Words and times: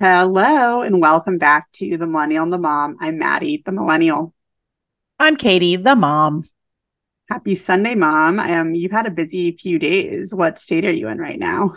Hello 0.00 0.82
and 0.82 1.00
welcome 1.00 1.38
back 1.38 1.70
to 1.74 1.96
the 1.96 2.06
Millennial 2.08 2.42
and 2.42 2.52
the 2.52 2.58
Mom. 2.58 2.96
I'm 3.00 3.16
Maddie, 3.16 3.62
the 3.64 3.70
Millennial. 3.70 4.34
I'm 5.20 5.36
Katie, 5.36 5.76
the 5.76 5.94
mom. 5.94 6.42
Happy 7.30 7.54
Sunday, 7.54 7.94
Mom. 7.94 8.40
Um, 8.40 8.74
you've 8.74 8.90
had 8.90 9.06
a 9.06 9.10
busy 9.12 9.52
few 9.52 9.78
days. 9.78 10.34
What 10.34 10.58
state 10.58 10.84
are 10.84 10.90
you 10.90 11.06
in 11.06 11.18
right 11.18 11.38
now? 11.38 11.74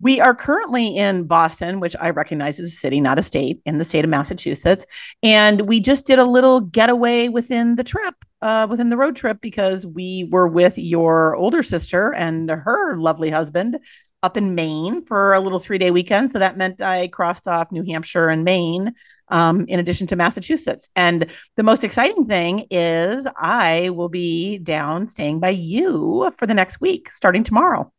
We 0.00 0.20
are 0.20 0.34
currently 0.34 0.96
in 0.96 1.24
Boston, 1.24 1.78
which 1.78 1.94
I 2.00 2.10
recognize 2.10 2.58
as 2.58 2.66
a 2.66 2.76
city, 2.76 3.00
not 3.00 3.18
a 3.18 3.22
state, 3.22 3.62
in 3.64 3.78
the 3.78 3.84
state 3.84 4.04
of 4.04 4.10
Massachusetts. 4.10 4.84
And 5.22 5.62
we 5.62 5.78
just 5.78 6.04
did 6.04 6.18
a 6.18 6.24
little 6.24 6.60
getaway 6.60 7.28
within 7.28 7.76
the 7.76 7.84
trip, 7.84 8.16
uh, 8.42 8.66
within 8.68 8.90
the 8.90 8.96
road 8.96 9.14
trip, 9.14 9.40
because 9.40 9.86
we 9.86 10.28
were 10.32 10.48
with 10.48 10.76
your 10.76 11.36
older 11.36 11.62
sister 11.62 12.12
and 12.12 12.50
her 12.50 12.96
lovely 12.96 13.30
husband 13.30 13.78
up 14.26 14.36
in 14.36 14.56
Maine 14.56 15.04
for 15.04 15.32
a 15.32 15.40
little 15.40 15.60
three 15.60 15.78
day 15.78 15.90
weekend. 15.90 16.32
So 16.32 16.40
that 16.40 16.58
meant 16.58 16.82
I 16.82 17.08
crossed 17.08 17.46
off 17.46 17.70
New 17.70 17.84
Hampshire 17.84 18.28
and 18.28 18.44
Maine, 18.44 18.92
um, 19.28 19.64
in 19.68 19.78
addition 19.78 20.08
to 20.08 20.16
Massachusetts. 20.16 20.90
And 20.96 21.26
the 21.54 21.62
most 21.62 21.84
exciting 21.84 22.26
thing 22.26 22.66
is 22.70 23.26
I 23.36 23.90
will 23.90 24.08
be 24.08 24.58
down 24.58 25.08
staying 25.08 25.38
by 25.38 25.50
you 25.50 26.30
for 26.36 26.46
the 26.46 26.54
next 26.54 26.80
week, 26.80 27.10
starting 27.10 27.44
tomorrow. 27.44 27.90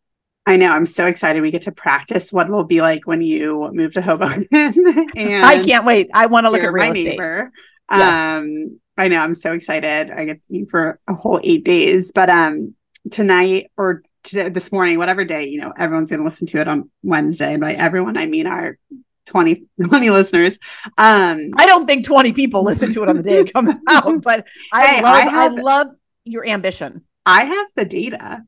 I 0.46 0.58
know. 0.58 0.70
I'm 0.70 0.86
so 0.86 1.08
excited. 1.08 1.42
We 1.42 1.52
get 1.52 1.64
to 1.64 1.72
practice 1.72 2.32
what 2.32 2.48
it'll 2.48 2.64
be 2.64 2.82
like 2.82 3.08
when 3.08 3.22
you 3.22 3.70
move 3.74 3.94
to 3.94 4.02
Hoboken. 4.02 4.48
and 4.52 5.46
I 5.46 5.62
can't 5.64 5.86
wait. 5.86 6.10
I 6.14 6.26
want 6.28 6.46
to 6.46 6.50
look 6.50 6.62
at 6.62 6.72
real 6.72 6.92
estate. 6.92 7.10
Neighbor. 7.10 7.52
Yes. 7.90 8.34
Um, 8.40 8.80
I 8.98 9.08
know. 9.08 9.20
I'm 9.20 9.34
so 9.34 9.54
excited. 9.54 10.12
I 10.12 10.26
get 10.26 10.36
to 10.36 10.58
you 10.58 10.68
for 10.70 11.00
a 11.08 11.14
whole 11.14 11.40
eight 11.44 11.64
days. 11.64 12.12
But 12.14 12.30
um, 12.30 12.76
tonight 13.12 13.72
or 13.78 14.04
today, 14.28 14.50
this 14.50 14.72
morning, 14.72 14.98
whatever 14.98 15.26
day, 15.26 15.46
you 15.46 15.62
know, 15.62 15.74
everyone's 15.78 16.10
going 16.10 16.20
to 16.20 16.26
listen 16.26 16.48
to 16.48 16.62
it 16.62 16.68
on 16.68 16.90
Wednesday. 17.04 17.54
And 17.54 17.62
by 17.62 17.74
everyone, 17.74 18.18
I 18.18 18.26
mean 18.26 18.48
our 18.48 18.78
20, 19.28 19.64
20 19.84 20.10
listeners. 20.10 20.60
Um, 20.98 21.52
I 21.56 21.66
don't 21.66 21.86
think 21.86 22.06
20 22.06 22.34
people 22.34 22.64
listen 22.64 22.94
to 22.94 23.04
it 23.04 23.10
on 23.10 23.18
the 23.18 23.24
day 23.24 23.40
it 23.40 23.54
comes 23.54 23.76
out, 23.88 24.22
but 24.22 24.48
I 24.72 24.86
hey, 24.86 25.02
love, 25.02 25.16
I, 25.16 25.22
have, 25.30 25.54
I 25.54 25.62
love 25.62 25.88
your 26.26 26.46
ambition. 26.46 27.04
I 27.26 27.46
have 27.46 27.68
the 27.76 27.86
data. 27.86 28.44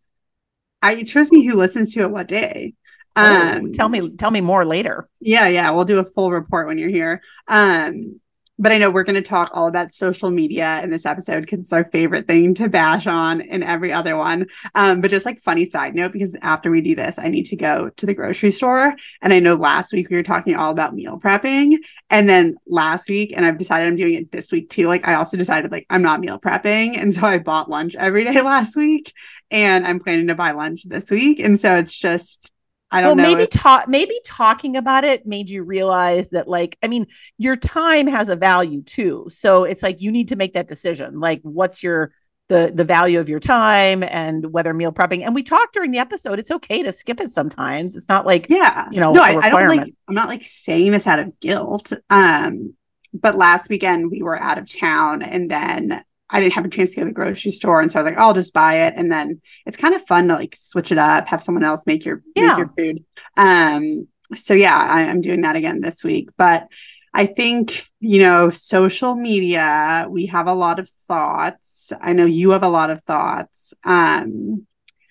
I 0.81 0.95
it 0.95 1.07
shows 1.07 1.31
me 1.31 1.45
who 1.45 1.57
listens 1.57 1.93
to 1.93 2.03
it 2.03 2.11
what 2.11 2.27
day. 2.27 2.73
Oh, 3.15 3.23
um, 3.23 3.65
oh, 3.65 3.73
tell 3.73 3.89
me, 3.89 4.15
tell 4.15 4.31
me 4.31 4.39
more 4.39 4.65
later. 4.65 5.09
Yeah, 5.19 5.47
yeah, 5.47 5.71
we'll 5.71 5.85
do 5.85 5.99
a 5.99 6.03
full 6.03 6.31
report 6.31 6.67
when 6.67 6.77
you're 6.77 6.89
here. 6.89 7.21
Um, 7.47 8.21
but 8.59 8.73
I 8.73 8.77
know 8.77 8.91
we're 8.91 9.05
going 9.05 9.15
to 9.15 9.27
talk 9.27 9.51
all 9.53 9.67
about 9.67 9.93
social 9.93 10.29
media 10.29 10.81
in 10.83 10.89
this 10.89 11.05
episode 11.05 11.41
because 11.41 11.59
it's 11.59 11.73
our 11.73 11.85
favorite 11.85 12.27
thing 12.27 12.53
to 12.55 12.67
bash 12.67 13.07
on 13.07 13.39
in 13.39 13.63
every 13.63 13.93
other 13.93 14.17
one. 14.17 14.47
Um, 14.75 14.99
but 14.99 15.09
just 15.09 15.25
like 15.25 15.39
funny 15.39 15.65
side 15.65 15.95
note, 15.95 16.11
because 16.11 16.35
after 16.41 16.69
we 16.69 16.81
do 16.81 16.93
this, 16.93 17.17
I 17.17 17.29
need 17.29 17.45
to 17.45 17.55
go 17.55 17.89
to 17.89 18.05
the 18.05 18.13
grocery 18.13 18.51
store. 18.51 18.93
And 19.21 19.31
I 19.31 19.39
know 19.39 19.55
last 19.55 19.93
week 19.93 20.09
we 20.09 20.17
were 20.17 20.23
talking 20.23 20.55
all 20.55 20.71
about 20.71 20.93
meal 20.93 21.17
prepping. 21.17 21.77
And 22.09 22.29
then 22.29 22.57
last 22.67 23.09
week, 23.09 23.31
and 23.33 23.45
I've 23.45 23.57
decided 23.57 23.87
I'm 23.87 23.95
doing 23.95 24.15
it 24.15 24.31
this 24.31 24.51
week 24.51 24.69
too. 24.69 24.87
Like 24.87 25.07
I 25.07 25.13
also 25.13 25.37
decided 25.37 25.71
like 25.71 25.85
I'm 25.89 26.01
not 26.01 26.19
meal 26.19 26.37
prepping. 26.37 26.97
And 27.01 27.13
so 27.13 27.21
I 27.21 27.37
bought 27.37 27.69
lunch 27.69 27.95
every 27.95 28.25
day 28.25 28.41
last 28.43 28.75
week 28.75 29.13
and 29.49 29.87
I'm 29.87 29.99
planning 29.99 30.27
to 30.27 30.35
buy 30.35 30.51
lunch 30.51 30.83
this 30.83 31.09
week. 31.09 31.39
And 31.39 31.57
so 31.57 31.77
it's 31.77 31.97
just 31.97 32.51
I 32.91 33.01
don't 33.01 33.17
well, 33.17 33.27
know. 33.27 33.31
Maybe 33.31 33.43
if- 33.43 33.49
talk 33.49 33.87
maybe 33.87 34.19
talking 34.25 34.75
about 34.75 35.03
it 35.03 35.25
made 35.25 35.49
you 35.49 35.63
realize 35.63 36.27
that 36.29 36.47
like 36.47 36.77
I 36.81 36.87
mean, 36.87 37.07
your 37.37 37.55
time 37.55 38.07
has 38.07 38.29
a 38.29 38.35
value 38.35 38.81
too. 38.81 39.27
So 39.29 39.63
it's 39.63 39.83
like 39.83 40.01
you 40.01 40.11
need 40.11 40.29
to 40.29 40.35
make 40.35 40.53
that 40.53 40.67
decision. 40.67 41.19
Like 41.19 41.41
what's 41.43 41.83
your 41.83 42.13
the 42.49 42.71
the 42.73 42.83
value 42.83 43.19
of 43.19 43.29
your 43.29 43.39
time 43.39 44.03
and 44.03 44.51
whether 44.51 44.73
meal 44.73 44.91
prepping. 44.91 45.23
And 45.23 45.33
we 45.33 45.43
talked 45.43 45.73
during 45.73 45.91
the 45.91 45.99
episode. 45.99 46.39
It's 46.39 46.51
okay 46.51 46.83
to 46.83 46.91
skip 46.91 47.21
it 47.21 47.31
sometimes. 47.31 47.95
It's 47.95 48.09
not 48.09 48.25
like 48.25 48.47
yeah, 48.49 48.89
you 48.91 48.99
know, 48.99 49.13
no, 49.13 49.21
I, 49.21 49.37
I, 49.39 49.49
don't 49.49 49.67
like. 49.69 49.93
I'm 50.07 50.15
not 50.15 50.27
like 50.27 50.43
saying 50.43 50.91
this 50.91 51.07
out 51.07 51.19
of 51.19 51.39
guilt. 51.39 51.93
Um, 52.09 52.73
but 53.13 53.35
last 53.35 53.69
weekend 53.69 54.11
we 54.11 54.21
were 54.21 54.39
out 54.39 54.57
of 54.57 54.69
town, 54.69 55.21
and 55.21 55.49
then 55.49 56.03
I 56.29 56.39
didn't 56.39 56.53
have 56.53 56.65
a 56.65 56.69
chance 56.69 56.91
to 56.91 56.97
go 56.97 57.01
to 57.01 57.07
the 57.07 57.13
grocery 57.13 57.51
store, 57.51 57.81
and 57.81 57.91
so 57.91 57.99
I 57.99 58.03
was 58.03 58.11
like, 58.11 58.19
I'll 58.19 58.33
just 58.33 58.53
buy 58.53 58.87
it. 58.87 58.93
And 58.95 59.11
then 59.11 59.41
it's 59.65 59.77
kind 59.77 59.95
of 59.95 60.05
fun 60.05 60.27
to 60.27 60.35
like 60.35 60.55
switch 60.57 60.91
it 60.91 60.97
up, 60.97 61.27
have 61.27 61.43
someone 61.43 61.63
else 61.63 61.85
make 61.85 62.05
your 62.05 62.21
yeah. 62.35 62.49
make 62.49 62.57
your 62.57 62.73
food. 62.77 63.03
Um, 63.37 64.07
so 64.35 64.53
yeah, 64.53 64.77
I, 64.77 65.03
I'm 65.03 65.21
doing 65.21 65.41
that 65.41 65.55
again 65.55 65.81
this 65.81 66.03
week. 66.03 66.29
But 66.37 66.67
I 67.13 67.25
think 67.25 67.85
you 67.99 68.21
know, 68.21 68.49
social 68.49 69.15
media. 69.15 70.07
We 70.09 70.27
have 70.27 70.47
a 70.47 70.53
lot 70.53 70.79
of 70.79 70.89
thoughts. 70.89 71.91
I 71.99 72.13
know 72.13 72.25
you 72.25 72.51
have 72.51 72.63
a 72.63 72.69
lot 72.69 72.89
of 72.89 73.01
thoughts. 73.03 73.73
Um, 73.83 74.65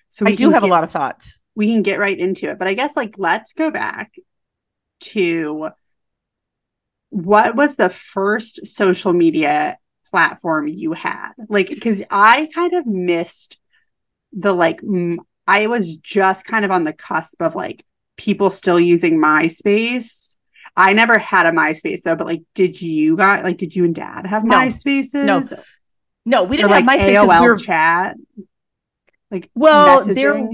so 0.09 0.27
I 0.27 0.35
do 0.35 0.51
have 0.51 0.63
get, 0.63 0.69
a 0.69 0.73
lot 0.73 0.85
of 0.85 0.91
thoughts. 0.91 1.39
We 1.55 1.73
can 1.73 1.83
get 1.83 1.99
right 1.99 2.19
into 2.19 2.49
it, 2.49 2.59
but 2.59 2.69
I 2.69 2.75
guess 2.75 2.97
like 2.97 3.17
let's 3.19 3.53
go 3.53 3.71
back 3.71 4.13
to 5.01 5.69
what 7.11 7.57
was 7.57 7.77
the 7.77 7.89
first 7.89 8.67
social 8.67 9.13
media 9.13 9.77
platform 10.11 10.69
you 10.69 10.93
had. 10.93 11.33
Like 11.49 11.69
because 11.69 12.03
i 12.11 12.49
kind 12.55 12.75
of 12.75 12.87
missed 12.87 13.59
the 14.33 14.53
like 14.53 14.81
m- 14.83 15.21
I 15.47 15.67
was 15.67 15.97
just 15.97 16.45
kind 16.45 16.65
of 16.65 16.71
on 16.71 16.85
the 16.85 16.93
cusp 16.93 17.41
of 17.41 17.55
like 17.55 17.85
people 18.17 18.51
still 18.51 18.79
using 18.79 19.19
myspace. 19.19 20.37
I 20.77 20.93
never 20.93 21.19
had 21.19 21.47
a 21.47 21.51
myspace 21.51 22.03
though 22.03 22.17
but 22.17 22.27
like 22.27 22.43
did 22.55 22.81
you 22.81 23.17
guys 23.17 23.43
like 23.43 23.57
did 23.57 23.75
you 23.75 23.85
and 23.85 23.95
dad 23.95 24.27
have 24.27 24.45
no. 24.45 24.55
myspaces? 24.55 25.25
No 25.25 25.43
no 26.25 26.45
we 26.45 26.57
didn't 26.57 26.71
or, 26.71 26.75
have 26.75 26.87
like 26.87 27.01
myspace 27.01 27.15
aol 27.15 27.41
we 27.41 27.49
were... 27.49 27.57
chat? 27.57 28.17
Like 29.31 29.51
well 29.55 30.03
messaging. 30.03 30.15
there 30.15 30.49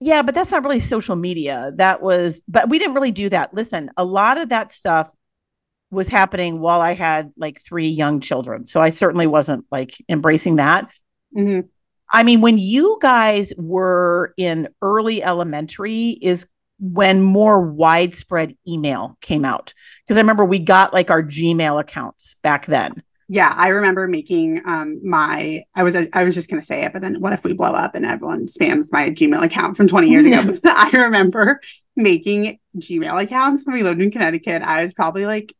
yeah 0.00 0.22
but 0.22 0.34
that's 0.34 0.50
not 0.50 0.64
really 0.64 0.80
social 0.80 1.16
media. 1.16 1.72
That 1.76 2.02
was 2.02 2.42
but 2.48 2.68
we 2.68 2.78
didn't 2.78 2.94
really 2.94 3.12
do 3.12 3.28
that. 3.28 3.54
Listen 3.54 3.90
a 3.96 4.04
lot 4.04 4.38
of 4.38 4.48
that 4.48 4.72
stuff 4.72 5.10
was 5.90 6.08
happening 6.08 6.60
while 6.60 6.80
I 6.80 6.92
had 6.92 7.32
like 7.36 7.60
three 7.62 7.88
young 7.88 8.20
children. 8.20 8.66
So 8.66 8.80
I 8.80 8.90
certainly 8.90 9.26
wasn't 9.26 9.64
like 9.70 9.96
embracing 10.08 10.56
that. 10.56 10.90
Mm-hmm. 11.36 11.66
I 12.12 12.22
mean, 12.22 12.40
when 12.40 12.58
you 12.58 12.98
guys 13.00 13.52
were 13.56 14.32
in 14.36 14.68
early 14.80 15.22
elementary, 15.22 16.10
is 16.10 16.46
when 16.80 17.22
more 17.22 17.60
widespread 17.60 18.56
email 18.66 19.18
came 19.20 19.44
out. 19.44 19.74
Because 20.04 20.18
I 20.18 20.20
remember 20.20 20.44
we 20.44 20.58
got 20.58 20.92
like 20.92 21.10
our 21.10 21.22
Gmail 21.22 21.80
accounts 21.80 22.36
back 22.42 22.66
then. 22.66 23.02
Yeah, 23.30 23.52
I 23.54 23.68
remember 23.68 24.08
making 24.08 24.62
um 24.64 25.00
my 25.06 25.64
I 25.74 25.82
was 25.82 25.94
I 25.94 26.24
was 26.24 26.34
just 26.34 26.48
gonna 26.48 26.64
say 26.64 26.84
it, 26.84 26.94
but 26.94 27.02
then 27.02 27.20
what 27.20 27.34
if 27.34 27.44
we 27.44 27.52
blow 27.52 27.72
up 27.72 27.94
and 27.94 28.06
everyone 28.06 28.46
spams 28.46 28.90
my 28.90 29.10
Gmail 29.10 29.44
account 29.44 29.76
from 29.76 29.86
20 29.86 30.08
years 30.08 30.24
ago? 30.24 30.58
I 30.64 30.90
remember 30.94 31.60
making 31.94 32.58
Gmail 32.78 33.22
accounts 33.22 33.66
when 33.66 33.74
we 33.74 33.82
lived 33.82 34.00
in 34.00 34.10
Connecticut. 34.10 34.62
I 34.62 34.82
was 34.82 34.94
probably 34.94 35.26
like 35.26 35.54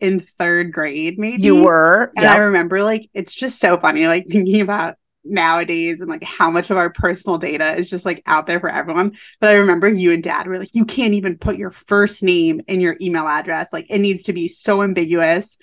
in 0.00 0.20
third 0.20 0.72
grade, 0.72 1.18
maybe. 1.18 1.42
You 1.42 1.62
were. 1.62 2.12
And 2.16 2.24
yep. 2.24 2.36
I 2.36 2.38
remember 2.38 2.82
like 2.82 3.08
it's 3.14 3.34
just 3.34 3.60
so 3.60 3.78
funny, 3.78 4.06
like 4.06 4.26
thinking 4.28 4.60
about 4.60 4.96
nowadays 5.24 6.00
and 6.00 6.08
like 6.08 6.24
how 6.24 6.50
much 6.50 6.70
of 6.70 6.76
our 6.76 6.90
personal 6.90 7.38
data 7.38 7.74
is 7.74 7.90
just 7.90 8.06
like 8.06 8.22
out 8.26 8.46
there 8.46 8.60
for 8.60 8.70
everyone. 8.70 9.16
But 9.40 9.50
I 9.50 9.54
remember 9.54 9.88
you 9.88 10.12
and 10.12 10.22
dad 10.22 10.46
were 10.46 10.58
like, 10.58 10.74
you 10.74 10.84
can't 10.84 11.14
even 11.14 11.38
put 11.38 11.56
your 11.56 11.70
first 11.70 12.22
name 12.22 12.62
in 12.66 12.80
your 12.80 12.96
email 13.00 13.26
address. 13.26 13.72
Like 13.72 13.86
it 13.90 13.98
needs 13.98 14.24
to 14.24 14.32
be 14.32 14.48
so 14.48 14.82
ambiguous. 14.82 15.58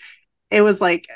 It 0.51 0.61
was 0.61 0.79
like 0.79 1.07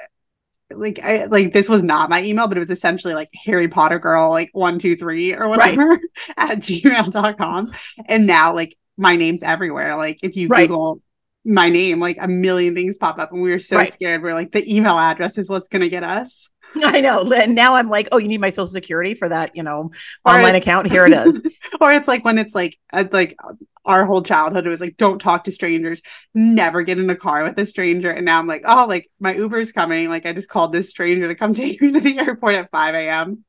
like 0.74 1.00
I 1.04 1.26
like 1.26 1.54
this 1.54 1.70
was 1.70 1.84
not 1.84 2.10
my 2.10 2.24
email, 2.24 2.48
but 2.48 2.58
it 2.58 2.62
was 2.62 2.72
essentially 2.72 3.14
like 3.14 3.30
Harry 3.46 3.68
Potter 3.68 4.00
girl, 4.00 4.30
like 4.30 4.50
one, 4.54 4.80
two, 4.80 4.96
three, 4.96 5.34
or 5.34 5.48
whatever 5.48 5.86
right. 5.86 6.00
at 6.38 6.60
gmail.com. 6.60 7.72
And 8.06 8.26
now 8.26 8.54
like 8.54 8.78
my 8.98 9.16
name's 9.16 9.44
everywhere. 9.44 9.96
Like 9.96 10.20
if 10.24 10.36
you 10.36 10.48
right. 10.48 10.68
Google 10.68 11.02
my 11.44 11.69
name, 11.69 12.00
like 12.00 12.18
a 12.19 12.28
million 12.28 12.75
things 12.75 12.97
pop 12.97 13.18
up, 13.19 13.31
and 13.31 13.41
we 13.41 13.52
were 13.52 13.59
so 13.59 13.78
right. 13.78 13.91
scared. 13.91 14.22
We're 14.22 14.34
like, 14.34 14.52
the 14.52 14.74
email 14.74 14.97
address 14.97 15.38
is 15.38 15.50
what's 15.50 15.68
going 15.68 15.81
to 15.81 15.90
get 15.90 16.03
us. 16.03 16.50
I 16.75 17.02
know. 17.02 17.31
And 17.31 17.56
now 17.56 17.75
I'm 17.75 17.89
like, 17.89 18.10
oh, 18.12 18.18
you 18.18 18.27
need 18.27 18.42
my 18.42 18.51
social 18.51 18.68
security 18.68 19.13
for 19.13 19.27
that, 19.30 19.56
you 19.56 19.63
know, 19.63 19.92
online 20.25 20.56
account. 20.56 20.89
Here 20.89 21.06
it 21.06 21.13
is. 21.13 21.42
or 21.81 21.92
it's 21.92 22.07
like 22.07 22.24
when 22.24 22.38
it's 22.38 22.56
like, 22.56 22.77
uh, 22.94 23.06
like 23.12 23.38
our 23.83 24.06
whole 24.06 24.21
childhood, 24.21 24.66
it 24.66 24.69
was 24.69 24.80
like, 24.80 24.98
don't 24.98 25.19
talk 25.19 25.45
to 25.45 25.51
strangers, 25.51 26.01
never 26.33 26.83
get 26.83 27.00
in 27.00 27.10
a 27.10 27.16
car 27.16 27.44
with 27.44 27.57
a 27.57 27.66
stranger. 27.66 28.12
And 28.12 28.25
now 28.25 28.39
I'm 28.39 28.48
like, 28.48 28.63
oh, 28.66 28.86
like 28.88 29.10
my 29.19 29.33
Uber's 29.33 29.71
coming. 29.71 30.10
Like 30.10 30.25
I 30.25 30.33
just 30.33 30.50
called 30.50 30.71
this 30.71 30.89
stranger 30.89 31.27
to 31.27 31.36
come 31.36 31.54
take 31.56 31.81
me 31.81 31.92
to 31.92 32.00
the 32.00 32.19
airport 32.19 32.56
at 32.56 32.71
5 32.71 32.95
a.m. 32.95 33.44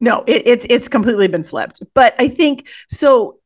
No, 0.00 0.22
it, 0.28 0.46
it's 0.46 0.66
it's 0.70 0.86
completely 0.86 1.26
been 1.26 1.42
flipped. 1.42 1.82
But 1.92 2.14
I 2.20 2.28
think 2.28 2.68
so 2.88 3.40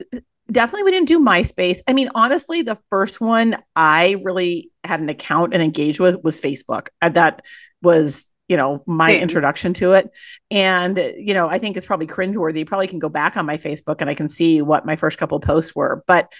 definitely 0.53 0.85
we 0.85 0.91
didn't 0.91 1.09
do 1.09 1.19
MySpace. 1.19 1.81
I 1.89 1.93
mean, 1.93 2.11
honestly, 2.15 2.63
the 2.63 2.79
first 2.91 3.21
one 3.21 3.57
I 3.75 4.17
really 4.23 4.71
had 4.85 5.01
an 5.01 5.09
account 5.09 5.55
and 5.55 5.63
engaged 5.63 6.01
with 6.01 6.23
was 6.23 6.41
Facebook. 6.41 6.89
Uh, 7.01 7.09
that 7.11 7.43
was, 7.83 8.27
you 8.49 8.57
know, 8.57 8.83
my 8.87 9.13
Same. 9.13 9.23
introduction 9.23 9.75
to 9.75 9.93
it. 9.93 10.11
And, 10.51 10.99
you 11.17 11.35
know, 11.35 11.49
I 11.49 11.59
think 11.59 11.77
it's 11.77 11.87
probably 11.87 12.07
cringeworthy. 12.07 12.61
You 12.61 12.67
probably 12.67 12.89
can 12.89 12.99
go 12.99 13.09
back 13.09 13.37
on 13.37 13.47
my 13.47 13.57
Facebook 13.57 14.01
and 14.01 14.11
I 14.11 14.15
can 14.15 14.29
see 14.29 14.63
what 14.63 14.87
my 14.87 14.97
first 14.97 15.19
couple 15.19 15.41
posts 15.41 15.75
were. 15.75 16.05
But 16.07 16.33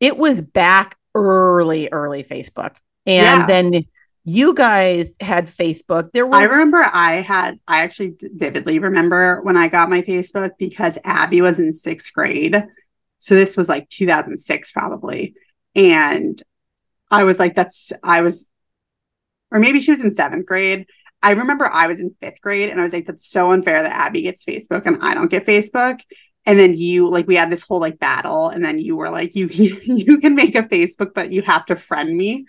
it 0.00 0.16
was 0.16 0.40
back 0.40 0.96
early, 1.14 1.88
early 1.90 2.22
Facebook. 2.22 2.76
And 3.06 3.40
yeah. 3.40 3.46
then 3.46 3.84
you 4.24 4.54
guys 4.54 5.16
had 5.20 5.46
Facebook. 5.46 6.10
There 6.12 6.26
was 6.26 6.40
I 6.40 6.44
remember 6.44 6.82
I 6.82 7.20
had 7.20 7.60
I 7.68 7.82
actually 7.82 8.14
vividly 8.20 8.78
remember 8.78 9.42
when 9.42 9.56
I 9.56 9.68
got 9.68 9.90
my 9.90 10.02
Facebook 10.02 10.52
because 10.58 10.98
Abby 11.04 11.42
was 11.42 11.60
in 11.60 11.68
6th 11.70 12.12
grade 12.12 12.66
so 13.24 13.34
this 13.34 13.56
was 13.56 13.68
like 13.70 13.88
2006 13.88 14.70
probably. 14.72 15.34
And 15.74 16.40
I 17.10 17.24
was 17.24 17.38
like, 17.38 17.54
that's, 17.54 17.90
I 18.02 18.20
was, 18.20 18.48
or 19.50 19.58
maybe 19.60 19.80
she 19.80 19.90
was 19.92 20.04
in 20.04 20.10
seventh 20.10 20.44
grade. 20.46 20.86
I 21.22 21.30
remember 21.30 21.66
I 21.66 21.86
was 21.86 22.00
in 22.00 22.14
fifth 22.20 22.40
grade 22.42 22.68
and 22.68 22.78
I 22.78 22.84
was 22.84 22.92
like, 22.92 23.06
that's 23.06 23.26
so 23.26 23.52
unfair 23.52 23.82
that 23.82 23.92
Abby 23.92 24.22
gets 24.22 24.44
Facebook 24.44 24.84
and 24.84 24.98
I 25.02 25.14
don't 25.14 25.30
get 25.30 25.46
Facebook. 25.46 26.00
And 26.44 26.58
then 26.58 26.74
you 26.76 27.08
like 27.08 27.26
we 27.26 27.36
had 27.36 27.50
this 27.50 27.62
whole 27.62 27.80
like 27.80 27.98
battle, 27.98 28.50
and 28.50 28.62
then 28.62 28.78
you 28.78 28.96
were 28.96 29.08
like, 29.08 29.34
you 29.40 29.46
you 29.48 30.18
can 30.18 30.34
make 30.34 30.54
a 30.54 30.62
Facebook, 30.62 31.14
but 31.14 31.32
you 31.32 31.40
have 31.40 31.64
to 31.66 31.76
friend 31.76 32.14
me. 32.14 32.44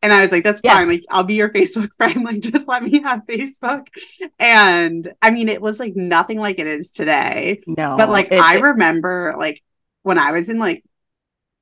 And 0.00 0.14
I 0.14 0.22
was 0.22 0.32
like, 0.32 0.44
that's 0.44 0.62
Yes. 0.64 0.74
fine. 0.74 0.88
Like, 0.88 1.02
I'll 1.10 1.24
be 1.24 1.34
your 1.34 1.50
Facebook 1.50 1.90
friend. 1.98 2.24
Like, 2.24 2.40
just 2.40 2.66
let 2.66 2.82
me 2.82 3.02
have 3.02 3.20
Facebook. 3.28 3.86
And 4.38 5.12
I 5.20 5.28
mean, 5.30 5.50
it 5.50 5.60
was 5.60 5.78
like 5.78 5.94
nothing 5.94 6.38
like 6.38 6.58
it 6.58 6.66
is 6.66 6.90
today. 6.92 7.60
No, 7.66 7.96
But 7.98 8.08
like, 8.08 8.28
it- 8.32 8.40
I 8.40 8.60
remember 8.60 9.34
like 9.38 9.62
when 10.04 10.18
I 10.18 10.30
was 10.30 10.48
in 10.48 10.58
like, 10.58 10.84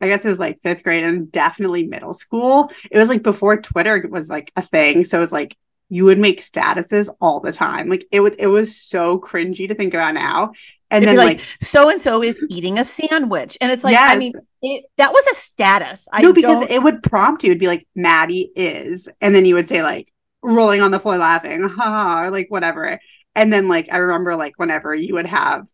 I 0.02 0.08
guess 0.08 0.24
it 0.24 0.28
was 0.28 0.40
like 0.40 0.60
fifth 0.60 0.82
grade 0.82 1.04
and 1.04 1.32
definitely 1.32 1.84
middle 1.84 2.12
school. 2.12 2.70
It 2.90 2.98
was 2.98 3.08
like 3.08 3.22
before 3.22 3.62
Twitter 3.62 4.06
was 4.10 4.28
like 4.28 4.52
a 4.56 4.62
thing. 4.62 5.04
So 5.04 5.16
it 5.16 5.20
was 5.20 5.32
like 5.32 5.56
you 5.88 6.04
would 6.04 6.18
make 6.18 6.40
statuses 6.42 7.08
all 7.20 7.40
the 7.40 7.52
time. 7.52 7.88
Like 7.88 8.06
it 8.10 8.20
was, 8.20 8.34
it 8.38 8.48
was 8.48 8.76
so 8.76 9.18
cringy 9.18 9.68
to 9.68 9.74
think 9.74 9.94
about 9.94 10.14
now. 10.14 10.52
And 10.90 11.04
it'd 11.04 11.16
then 11.16 11.24
like, 11.24 11.40
so 11.62 11.88
and 11.88 12.00
so 12.00 12.22
is 12.22 12.44
eating 12.50 12.78
a 12.78 12.84
sandwich, 12.84 13.56
and 13.62 13.72
it's 13.72 13.82
like 13.82 13.96
I 13.98 14.16
mean 14.18 14.34
it, 14.60 14.84
that 14.98 15.10
was 15.10 15.26
a 15.26 15.34
status. 15.34 16.06
I 16.12 16.20
no, 16.20 16.34
because 16.34 16.60
don't- 16.60 16.70
it 16.70 16.82
would 16.82 17.02
prompt 17.02 17.44
you. 17.44 17.50
It'd 17.50 17.60
be 17.60 17.66
like 17.66 17.86
Maddie 17.94 18.52
is, 18.54 19.08
and 19.22 19.34
then 19.34 19.46
you 19.46 19.54
would 19.54 19.66
say 19.66 19.82
like 19.82 20.12
rolling 20.42 20.82
on 20.82 20.90
the 20.90 21.00
floor 21.00 21.16
laughing, 21.16 21.62
ha, 21.66 22.24
or 22.24 22.30
like 22.30 22.50
whatever. 22.50 23.00
And 23.34 23.50
then 23.50 23.68
like 23.68 23.88
I 23.90 23.98
remember 23.98 24.36
like 24.36 24.58
whenever 24.58 24.94
you 24.94 25.14
would 25.14 25.26
have, 25.26 25.66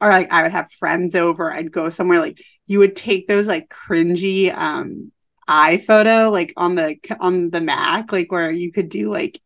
or 0.00 0.10
like 0.10 0.30
I 0.32 0.42
would 0.42 0.52
have 0.52 0.70
friends 0.72 1.14
over, 1.14 1.52
I'd 1.52 1.72
go 1.72 1.90
somewhere 1.90 2.18
like 2.20 2.42
you 2.66 2.78
would 2.80 2.96
take 2.96 3.28
those 3.28 3.46
like 3.46 3.68
cringy 3.68 4.54
um 4.56 5.12
iPhoto 5.48 6.30
like 6.32 6.52
on 6.56 6.74
the 6.74 6.96
on 7.20 7.50
the 7.50 7.60
Mac, 7.60 8.12
like 8.12 8.30
where 8.32 8.50
you 8.50 8.72
could 8.72 8.88
do 8.88 9.10
like 9.12 9.40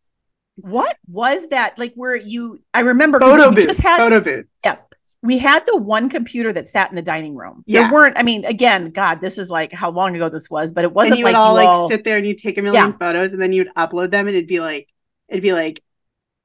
what 0.57 0.97
was 1.09 1.49
that 1.49 1.79
like 1.79 1.93
where 1.95 2.15
you? 2.17 2.61
I 2.75 2.81
remember 2.81 3.19
photo 3.21 3.51
booth, 3.51 3.67
just 3.67 3.81
had 3.81 3.97
photo 3.99 4.21
booth. 4.21 4.47
yeah. 4.65 4.77
We 5.23 5.37
had 5.37 5.65
the 5.67 5.77
one 5.77 6.09
computer 6.09 6.51
that 6.55 6.67
sat 6.69 6.89
in 6.89 6.97
the 6.97 7.03
dining 7.03 7.35
room. 7.35 7.63
Yeah. 7.67 7.83
There 7.83 7.93
weren't, 7.93 8.17
I 8.19 8.23
mean, 8.23 8.47
again, 8.47 8.91
God, 8.91 9.21
this 9.21 9.37
is 9.37 9.51
like 9.51 9.71
how 9.71 9.91
long 9.91 10.17
ago 10.17 10.31
this 10.31 10.49
was, 10.49 10.71
but 10.71 10.83
it 10.85 10.93
wasn't 10.95 11.13
and 11.13 11.19
you 11.19 11.25
like 11.27 11.35
would 11.35 11.39
all 11.39 11.51
you 11.53 11.57
like 11.57 11.69
all- 11.69 11.89
sit 11.89 12.05
there 12.05 12.17
and 12.17 12.27
you'd 12.27 12.39
take 12.39 12.57
a 12.57 12.63
million 12.63 12.87
Yeah. 12.91 12.97
photos 12.97 13.33
and 13.35 13.41
then 13.41 13.53
you'd 13.53 13.69
upload 13.77 14.11
them 14.11 14.29
and 14.29 14.35
it'd 14.37 14.49
be 14.49 14.61
like 14.61 14.89
it'd 15.29 15.43
be 15.43 15.53
like 15.53 15.83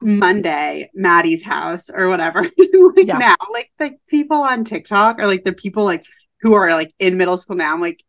Monday, 0.00 0.90
Maddie's 0.94 1.42
house 1.42 1.90
or 1.90 2.08
whatever. 2.08 2.42
like 2.96 3.08
Yeah. 3.08 3.14
now, 3.14 3.36
like 3.52 3.70
the 3.78 3.92
people 4.08 4.38
on 4.38 4.64
TikTok 4.64 5.18
or 5.18 5.26
like 5.26 5.44
the 5.44 5.52
people 5.52 5.84
like 5.84 6.04
who 6.42 6.54
are 6.54 6.72
like 6.72 6.94
in 6.98 7.16
middle 7.16 7.36
school 7.38 7.56
now, 7.56 7.72
I'm 7.72 7.80
like, 7.80 8.02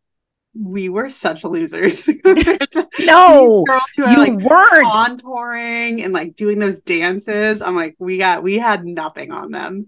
we 0.59 0.89
were 0.89 1.09
such 1.09 1.43
losers 1.43 2.09
No, 2.99 3.65
girls 3.65 3.93
who 3.95 4.03
are 4.05 4.17
like 4.19 4.37
weren't. 4.41 4.83
contouring 4.83 6.03
and 6.03 6.13
like 6.13 6.35
doing 6.35 6.59
those 6.59 6.81
dances. 6.81 7.61
I'm 7.61 7.75
like, 7.75 7.95
we 7.99 8.17
got 8.17 8.43
we 8.43 8.57
had 8.57 8.85
nothing 8.85 9.31
on 9.31 9.51
them. 9.51 9.87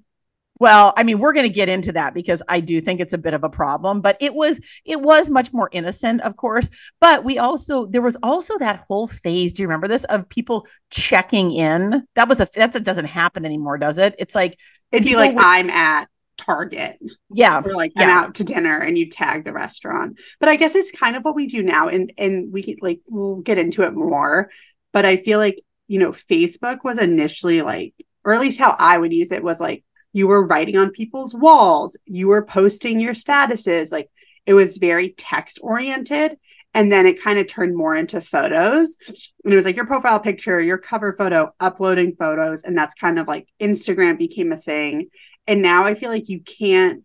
Well, 0.59 0.93
I 0.97 1.03
mean, 1.03 1.19
we're 1.19 1.31
going 1.33 1.47
to 1.47 1.53
get 1.53 1.69
into 1.69 1.93
that 1.93 2.13
because 2.13 2.41
I 2.49 2.59
do 2.59 2.81
think 2.81 2.99
it's 2.99 3.13
a 3.13 3.17
bit 3.17 3.33
of 3.33 3.45
a 3.45 3.49
problem, 3.49 4.01
but 4.01 4.17
it 4.19 4.33
was 4.33 4.59
it 4.83 4.99
was 5.01 5.29
much 5.29 5.53
more 5.53 5.69
innocent, 5.71 6.21
of 6.21 6.35
course. 6.35 6.69
But 6.99 7.23
we 7.23 7.37
also 7.39 7.85
there 7.85 8.01
was 8.01 8.17
also 8.21 8.57
that 8.57 8.83
whole 8.89 9.07
phase. 9.07 9.53
Do 9.53 9.61
you 9.63 9.67
remember 9.69 9.87
this 9.87 10.03
of 10.05 10.27
people 10.27 10.67
checking 10.89 11.53
in? 11.53 12.03
That 12.15 12.27
was 12.27 12.41
a 12.41 12.47
that 12.55 12.83
doesn't 12.83 13.05
happen 13.05 13.45
anymore, 13.45 13.77
does 13.77 13.97
it? 13.99 14.15
It's 14.19 14.35
like 14.35 14.57
It'd 14.91 15.05
be 15.05 15.15
like 15.15 15.33
I'm 15.37 15.69
at 15.69 16.07
Target 16.37 16.99
yeah, 17.29 17.63
or 17.63 17.73
like 17.73 17.91
I'm 17.97 18.09
Yeah. 18.09 18.09
out 18.09 18.35
to 18.35 18.43
dinner 18.43 18.79
and 18.79 18.97
you 18.97 19.09
tag 19.09 19.43
the 19.43 19.53
restaurant. 19.53 20.19
But 20.39 20.49
I 20.49 20.55
guess 20.55 20.75
it's 20.75 20.91
kind 20.91 21.15
of 21.15 21.23
what 21.23 21.35
we 21.35 21.47
do 21.47 21.61
now 21.63 21.89
and 21.89 22.13
and 22.17 22.51
we 22.51 22.77
like 22.81 23.01
we'll 23.09 23.37
get 23.37 23.57
into 23.57 23.83
it 23.83 23.93
more. 23.93 24.49
But 24.93 25.05
I 25.05 25.17
feel 25.17 25.37
like, 25.39 25.59
you 25.87 25.99
know, 25.99 26.11
Facebook 26.11 26.79
was 26.83 26.97
initially 26.97 27.61
like 27.61 27.93
or 28.25 28.33
at 28.33 28.41
least 28.41 28.59
how 28.59 28.75
I 28.77 28.97
would 28.97 29.13
use 29.13 29.31
it 29.31 29.43
was 29.43 29.59
like 29.59 29.83
you 30.13 30.27
were 30.27 30.45
writing 30.45 30.77
on 30.77 30.91
people's 30.91 31.33
walls, 31.35 31.95
you 32.05 32.27
were 32.27 32.43
posting 32.45 32.99
your 32.99 33.13
statuses, 33.13 33.91
like 33.91 34.09
it 34.45 34.53
was 34.53 34.77
very 34.77 35.11
text 35.17 35.59
oriented 35.61 36.37
and 36.73 36.91
then 36.91 37.05
it 37.05 37.21
kind 37.21 37.39
of 37.39 37.47
turned 37.47 37.75
more 37.75 37.95
into 37.95 38.21
photos. 38.21 38.95
And 39.43 39.53
it 39.53 39.55
was 39.55 39.65
like 39.65 39.75
your 39.75 39.87
profile 39.87 40.19
picture 40.19 40.61
your 40.61 40.77
cover 40.77 41.13
photo 41.13 41.51
uploading 41.59 42.15
photos 42.15 42.63
and 42.63 42.77
that's 42.77 42.93
kind 42.95 43.19
of 43.19 43.27
like 43.27 43.47
instagram 43.59 44.17
became 44.17 44.51
a 44.51 44.57
thing. 44.57 45.09
And 45.47 45.61
now 45.61 45.85
i 45.85 45.93
feel 45.95 46.09
like 46.09 46.29
you 46.29 46.41
can't 46.41 47.03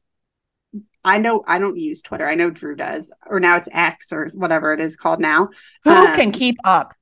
i 1.04 1.18
know 1.18 1.42
i 1.46 1.58
don't 1.58 1.78
use 1.78 2.02
twitter 2.02 2.26
i 2.26 2.34
know 2.34 2.50
drew 2.50 2.74
does 2.76 3.12
or 3.26 3.40
now 3.40 3.56
it's 3.56 3.68
x 3.72 4.12
or 4.12 4.30
whatever 4.34 4.72
it 4.72 4.80
is 4.80 4.96
called 4.96 5.20
now. 5.20 5.48
Who 5.84 5.90
Um, 5.90 6.14
can 6.14 6.32
keep 6.32 6.56
up? 6.64 6.94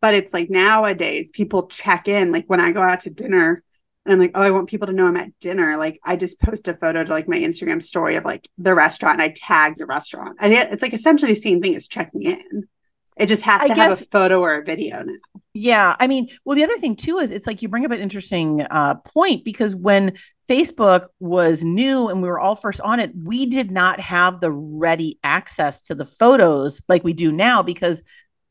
but 0.00 0.14
it's 0.14 0.32
like 0.32 0.48
nowadays 0.48 1.30
people 1.32 1.66
check 1.66 2.06
in 2.08 2.30
like 2.30 2.44
when 2.46 2.60
i 2.60 2.70
go 2.70 2.80
out 2.82 3.00
to 3.00 3.10
dinner 3.10 3.62
and 4.04 4.12
i'm 4.12 4.20
like 4.20 4.32
oh 4.34 4.42
i 4.42 4.50
want 4.50 4.68
people 4.68 4.86
to 4.86 4.92
know 4.92 5.06
i'm 5.06 5.16
at 5.16 5.38
dinner. 5.40 5.76
Like 5.76 5.98
i 6.04 6.16
just 6.16 6.40
post 6.40 6.68
a 6.68 6.74
photo 6.74 7.04
to 7.04 7.10
like 7.10 7.28
my 7.28 7.38
instagram 7.38 7.82
story 7.82 8.16
of 8.16 8.24
like 8.24 8.48
the 8.58 8.74
restaurant 8.74 9.14
and 9.14 9.22
i 9.22 9.34
tag 9.36 9.76
the 9.78 9.86
restaurant. 9.86 10.36
And 10.40 10.52
it, 10.52 10.72
it's 10.72 10.82
like 10.82 10.94
essentially 10.94 11.34
the 11.34 11.40
same 11.40 11.60
thing 11.60 11.74
as 11.76 11.88
checking 11.88 12.22
in. 12.22 12.68
It 13.16 13.26
just 13.26 13.42
has 13.42 13.62
I 13.62 13.68
to 13.68 13.74
have 13.74 13.90
guess- 13.90 14.02
a 14.02 14.06
photo 14.06 14.40
or 14.40 14.56
a 14.56 14.64
video 14.64 15.02
now. 15.02 15.14
Yeah, 15.54 15.96
I 15.98 16.06
mean, 16.06 16.28
well, 16.44 16.54
the 16.54 16.62
other 16.62 16.76
thing 16.78 16.94
too 16.94 17.18
is 17.18 17.32
it's 17.32 17.48
like 17.48 17.62
you 17.62 17.68
bring 17.68 17.84
up 17.84 17.90
an 17.90 17.98
interesting 17.98 18.62
uh, 18.70 18.94
point 18.96 19.44
because 19.44 19.74
when 19.74 20.16
Facebook 20.48 21.06
was 21.18 21.64
new 21.64 22.08
and 22.08 22.22
we 22.22 22.28
were 22.28 22.38
all 22.38 22.54
first 22.54 22.80
on 22.80 23.00
it, 23.00 23.10
we 23.20 23.46
did 23.46 23.72
not 23.72 23.98
have 23.98 24.40
the 24.40 24.52
ready 24.52 25.18
access 25.24 25.82
to 25.82 25.96
the 25.96 26.04
photos 26.04 26.80
like 26.88 27.02
we 27.02 27.12
do 27.12 27.32
now 27.32 27.64
because 27.64 28.04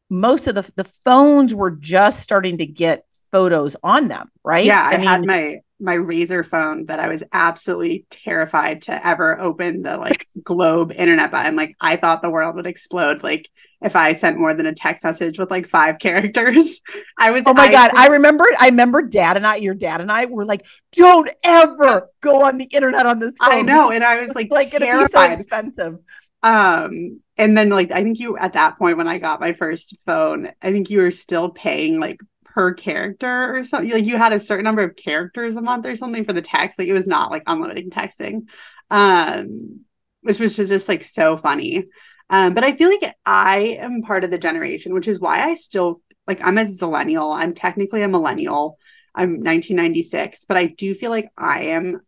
most 0.09 0.47
of 0.47 0.55
the 0.55 0.69
the 0.75 0.83
phones 1.05 1.55
were 1.55 1.71
just 1.71 2.19
starting 2.19 2.57
to 2.57 2.65
get 2.65 3.05
photos 3.37 3.75
on 3.83 4.07
them, 4.07 4.31
right? 4.43 4.65
Yeah, 4.65 4.83
I, 4.83 4.95
had 4.95 5.23
my 5.23 5.57
my 5.79 5.95
Razr 5.95 6.43
phone 6.43 6.87
that 6.87 6.99
I 6.99 7.07
was 7.07 7.23
absolutely 7.31 8.07
terrified 8.09 8.81
to 8.83 9.07
ever 9.07 9.39
open 9.39 9.83
the 9.83 9.97
like 9.97 10.25
globe 10.43 10.91
internet 10.91 11.29
button. 11.29 11.55
Like 11.55 11.75
I 11.79 11.97
thought 11.97 12.23
the 12.23 12.31
world 12.31 12.55
would 12.55 12.65
explode. 12.65 13.21
Like 13.21 13.47
if 13.79 13.95
I 13.95 14.13
sent 14.13 14.39
more 14.39 14.55
than 14.55 14.65
a 14.65 14.73
text 14.73 15.03
message 15.03 15.37
with 15.37 15.51
like 15.51 15.67
five 15.67 15.99
characters. 16.05 16.81
I 17.19 17.29
was 17.29 17.43
Oh 17.45 17.53
my 17.53 17.69
god, 17.69 17.91
I 17.93 18.07
remember 18.07 18.45
I 18.57 18.69
remember 18.69 19.03
dad 19.03 19.37
and 19.37 19.45
I, 19.45 19.57
your 19.57 19.75
dad 19.75 20.01
and 20.01 20.11
I 20.11 20.25
were 20.25 20.45
like, 20.45 20.65
don't 20.93 21.29
ever 21.43 22.09
go 22.21 22.43
on 22.43 22.57
the 22.57 22.65
internet 22.65 23.05
on 23.05 23.19
this 23.19 23.35
phone. 23.39 23.51
I 23.51 23.61
know, 23.61 23.91
and 23.91 24.03
I 24.03 24.19
was 24.19 24.33
like, 24.35 24.49
like 24.49 24.73
it'd 24.73 24.81
be 24.81 24.87
so 24.87 24.91
terrified. 24.93 25.33
expensive. 25.33 25.99
Um, 26.41 27.21
and 27.37 27.55
then 27.55 27.69
like 27.69 27.91
I 27.91 28.01
think 28.01 28.19
you 28.19 28.35
at 28.37 28.53
that 28.53 28.79
point 28.79 28.97
when 28.97 29.07
I 29.07 29.19
got 29.19 29.39
my 29.39 29.53
first 29.53 29.95
phone, 30.05 30.49
I 30.61 30.71
think 30.71 30.89
you 30.89 31.01
were 31.01 31.11
still 31.11 31.49
paying 31.49 31.99
like 31.99 32.19
per 32.57 32.73
character 32.73 33.55
or 33.55 33.63
something. 33.63 33.91
Like 33.91 34.05
you 34.05 34.17
had 34.17 34.33
a 34.33 34.39
certain 34.39 34.63
number 34.63 34.81
of 34.81 34.95
characters 34.95 35.55
a 35.55 35.61
month 35.61 35.85
or 35.85 35.95
something 35.95 36.23
for 36.23 36.33
the 36.33 36.41
text. 36.41 36.79
Like 36.79 36.87
it 36.87 36.93
was 36.93 37.05
not 37.05 37.29
like 37.29 37.43
unlimited 37.45 37.91
texting. 37.91 38.47
Um, 38.89 39.81
which 40.21 40.39
was 40.39 40.57
just, 40.57 40.89
like 40.89 41.03
so 41.03 41.37
funny. 41.37 41.85
Um, 42.31 42.55
but 42.55 42.63
I 42.63 42.75
feel 42.75 42.89
like 42.89 43.15
I 43.27 43.77
am 43.79 44.01
part 44.01 44.23
of 44.23 44.31
the 44.31 44.39
generation, 44.39 44.95
which 44.95 45.07
is 45.07 45.19
why 45.19 45.43
I 45.43 45.53
still 45.53 46.01
like 46.25 46.41
I'm 46.41 46.57
a 46.57 46.63
zillennial. 46.63 47.37
I'm 47.37 47.53
technically 47.53 48.01
a 48.01 48.07
millennial. 48.07 48.79
I'm 49.13 49.43
1996, 49.43 50.45
but 50.45 50.57
I 50.57 50.65
do 50.65 50.95
feel 50.95 51.11
like 51.11 51.29
I 51.37 51.65
am 51.65 52.01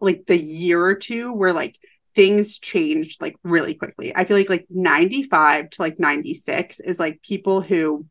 like 0.00 0.26
the 0.26 0.36
year 0.36 0.84
or 0.84 0.96
two 0.96 1.32
where 1.32 1.52
like 1.52 1.76
things 2.16 2.58
changed 2.58 3.22
like 3.22 3.36
really 3.44 3.74
quickly. 3.76 4.12
I 4.14 4.24
feel 4.24 4.36
like 4.36 4.50
like 4.50 4.66
95 4.68 5.70
to 5.70 5.82
like 5.82 6.00
96 6.00 6.80
is 6.80 6.98
like 6.98 7.22
people 7.22 7.60
who 7.60 8.06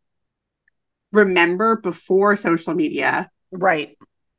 remember 1.11 1.77
before 1.77 2.35
social 2.35 2.73
media 2.73 3.29
Right. 3.51 3.97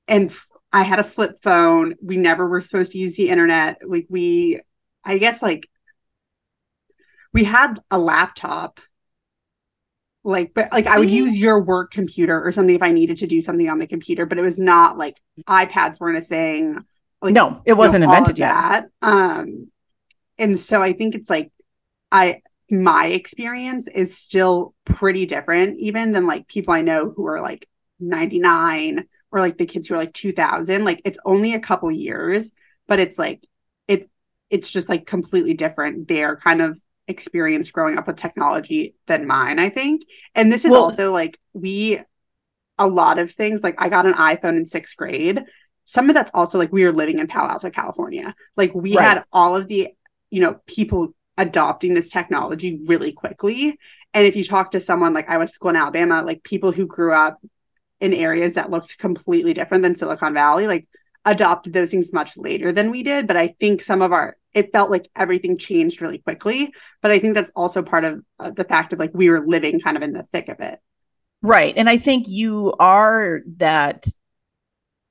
and 0.09 0.31
f- 0.31 0.49
I 0.73 0.85
had 0.85 0.99
a 0.99 1.05
flip 1.05 1.43
phone. 1.43 1.97
We 2.03 2.17
never 2.17 2.49
were 2.49 2.63
supposed 2.63 2.93
to 2.93 2.99
use 2.99 3.15
the 3.17 3.29
internet. 3.29 3.83
Like 3.87 4.07
we 4.09 4.61
I 5.05 5.19
guess 5.19 5.43
like 5.43 5.69
we 7.33 7.45
had 7.45 7.79
a 7.91 7.99
laptop 7.99 8.81
like 10.25 10.55
but 10.55 10.73
like 10.73 10.87
I 10.87 10.99
would 10.99 11.11
use 11.11 11.39
your 11.39 11.61
work 11.63 11.91
computer 11.91 12.43
or 12.43 12.53
something 12.53 12.75
if 12.75 12.83
I 12.83 12.93
needed 12.93 13.19
to 13.19 13.27
do 13.27 13.41
something 13.41 13.69
on 13.69 13.79
the 13.79 13.87
computer, 13.87 14.25
but 14.25 14.39
it 14.39 14.43
was 14.43 14.59
not 14.59 14.97
like 14.97 15.21
iPads 15.49 15.99
weren't 16.01 16.19
a 16.19 16.23
thing. 16.23 16.79
Like 17.21 17.35
no, 17.35 17.61
it 17.65 17.73
wasn't 17.75 18.05
all 18.05 18.13
of 18.13 18.19
invented 18.19 18.39
yet. 18.39 18.87
Um, 19.03 19.71
and 20.39 20.59
so 20.59 20.81
I 20.83 20.93
think 20.93 21.15
it's 21.15 21.29
like 21.29 21.51
I 22.11 22.41
my 22.73 23.07
experience 23.09 23.87
is 23.87 24.17
still 24.17 24.75
pretty 24.87 25.27
different, 25.27 25.79
even 25.79 26.13
than 26.13 26.27
like 26.27 26.49
people 26.49 26.73
I 26.73 26.81
know 26.81 27.13
who 27.15 27.27
are 27.27 27.41
like 27.41 27.69
99 28.01 29.05
or 29.31 29.41
like 29.41 29.59
the 29.59 29.67
kids 29.67 29.87
who 29.89 29.95
are 29.95 29.99
like 29.99 30.15
2000. 30.15 30.83
Like 30.83 31.03
it's 31.05 31.19
only 31.25 31.53
a 31.55 31.61
couple 31.61 31.91
years, 31.93 32.51
but 32.89 32.99
it's 32.99 33.19
like 33.19 33.47
it 33.87 34.11
it's 34.51 34.71
just 34.71 34.89
like 34.89 35.07
completely 35.07 35.55
different. 35.55 36.09
Their 36.09 36.37
kind 36.37 36.63
of 36.63 36.81
experience 37.09 37.71
growing 37.71 37.99
up 37.99 38.07
with 38.07 38.17
technology 38.17 38.95
than 39.07 39.27
mine, 39.27 39.59
I 39.59 39.69
think. 39.69 40.03
And 40.35 40.51
this 40.51 40.65
is 40.65 40.71
Well- 40.71 40.85
also 40.85 41.13
like 41.13 41.39
we 41.53 42.01
a 42.79 42.87
lot 42.87 43.19
of 43.19 43.31
things 43.31 43.63
like 43.63 43.75
I 43.79 43.91
got 43.91 44.07
an 44.07 44.15
iPhone 44.15 44.57
in 44.57 44.65
sixth 44.65 44.97
grade 44.97 45.43
some 45.85 46.09
of 46.09 46.15
that's 46.15 46.31
also 46.33 46.59
like 46.59 46.73
we 46.73 46.85
were 46.85 46.93
living 46.93 47.19
in 47.19 47.27
Palo 47.27 47.51
Alto, 47.51 47.69
California. 47.69 48.35
Like 48.57 48.73
we 48.73 48.97
Right. 48.97 49.05
had 49.05 49.25
all 49.33 49.57
of 49.57 49.67
the, 49.67 49.89
you 50.31 50.41
know, 50.41 50.61
people 50.67 51.13
adopting 51.37 51.95
this 51.95 52.11
technology 52.11 52.81
really 52.85 53.13
quickly. 53.13 53.79
And 54.15 54.27
if 54.27 54.37
you 54.37 54.45
talk 54.45 54.73
to 54.73 54.81
someone 54.81 55.15
like 55.15 55.29
I 55.29 55.39
went 55.39 55.49
to 55.49 55.55
school 55.55 55.71
in 55.71 55.77
Alabama, 55.77 56.23
like 56.23 56.43
people 56.43 56.73
who 56.73 56.87
grew 56.87 57.15
up 57.15 57.41
in 58.01 58.13
areas 58.13 58.55
that 58.55 58.71
looked 58.71 58.99
completely 58.99 59.55
different 59.55 59.83
than 59.83 59.95
Silicon 59.95 60.35
Valley, 60.35 60.67
like 60.67 60.87
adopted 61.25 61.73
those 61.73 61.91
things 61.91 62.13
much 62.13 62.37
later 62.37 62.73
than 62.73 62.91
we 62.91 63.03
did. 63.03 63.27
But 63.27 63.37
I 63.37 63.55
think 63.61 63.81
some 63.81 64.03
of 64.03 64.13
our, 64.13 64.37
it 64.53 64.73
felt 64.73 64.91
like 64.91 65.09
everything 65.17 65.57
changed 65.57 66.03
really 66.03 66.19
quickly. 66.19 66.75
But 67.01 67.13
I 67.13 67.19
think 67.19 67.35
that's 67.35 67.53
also 67.57 67.83
part 67.83 68.05
of 68.05 68.23
uh, 68.39 68.51
the 68.51 68.65
fact 68.65 68.93
of 68.93 68.99
like 68.99 69.13
we 69.15 69.31
were 69.31 69.47
living 69.47 69.81
kind 69.81 69.97
of 69.97 70.03
in 70.03 70.13
the 70.13 70.25
thick 70.25 70.49
of 70.49 70.61
it. 70.61 70.81
Right. 71.41 71.75
And 71.77 71.89
I 71.89 71.97
think 71.97 72.29
you 72.29 72.75
are 72.79 73.41
that 73.57 74.07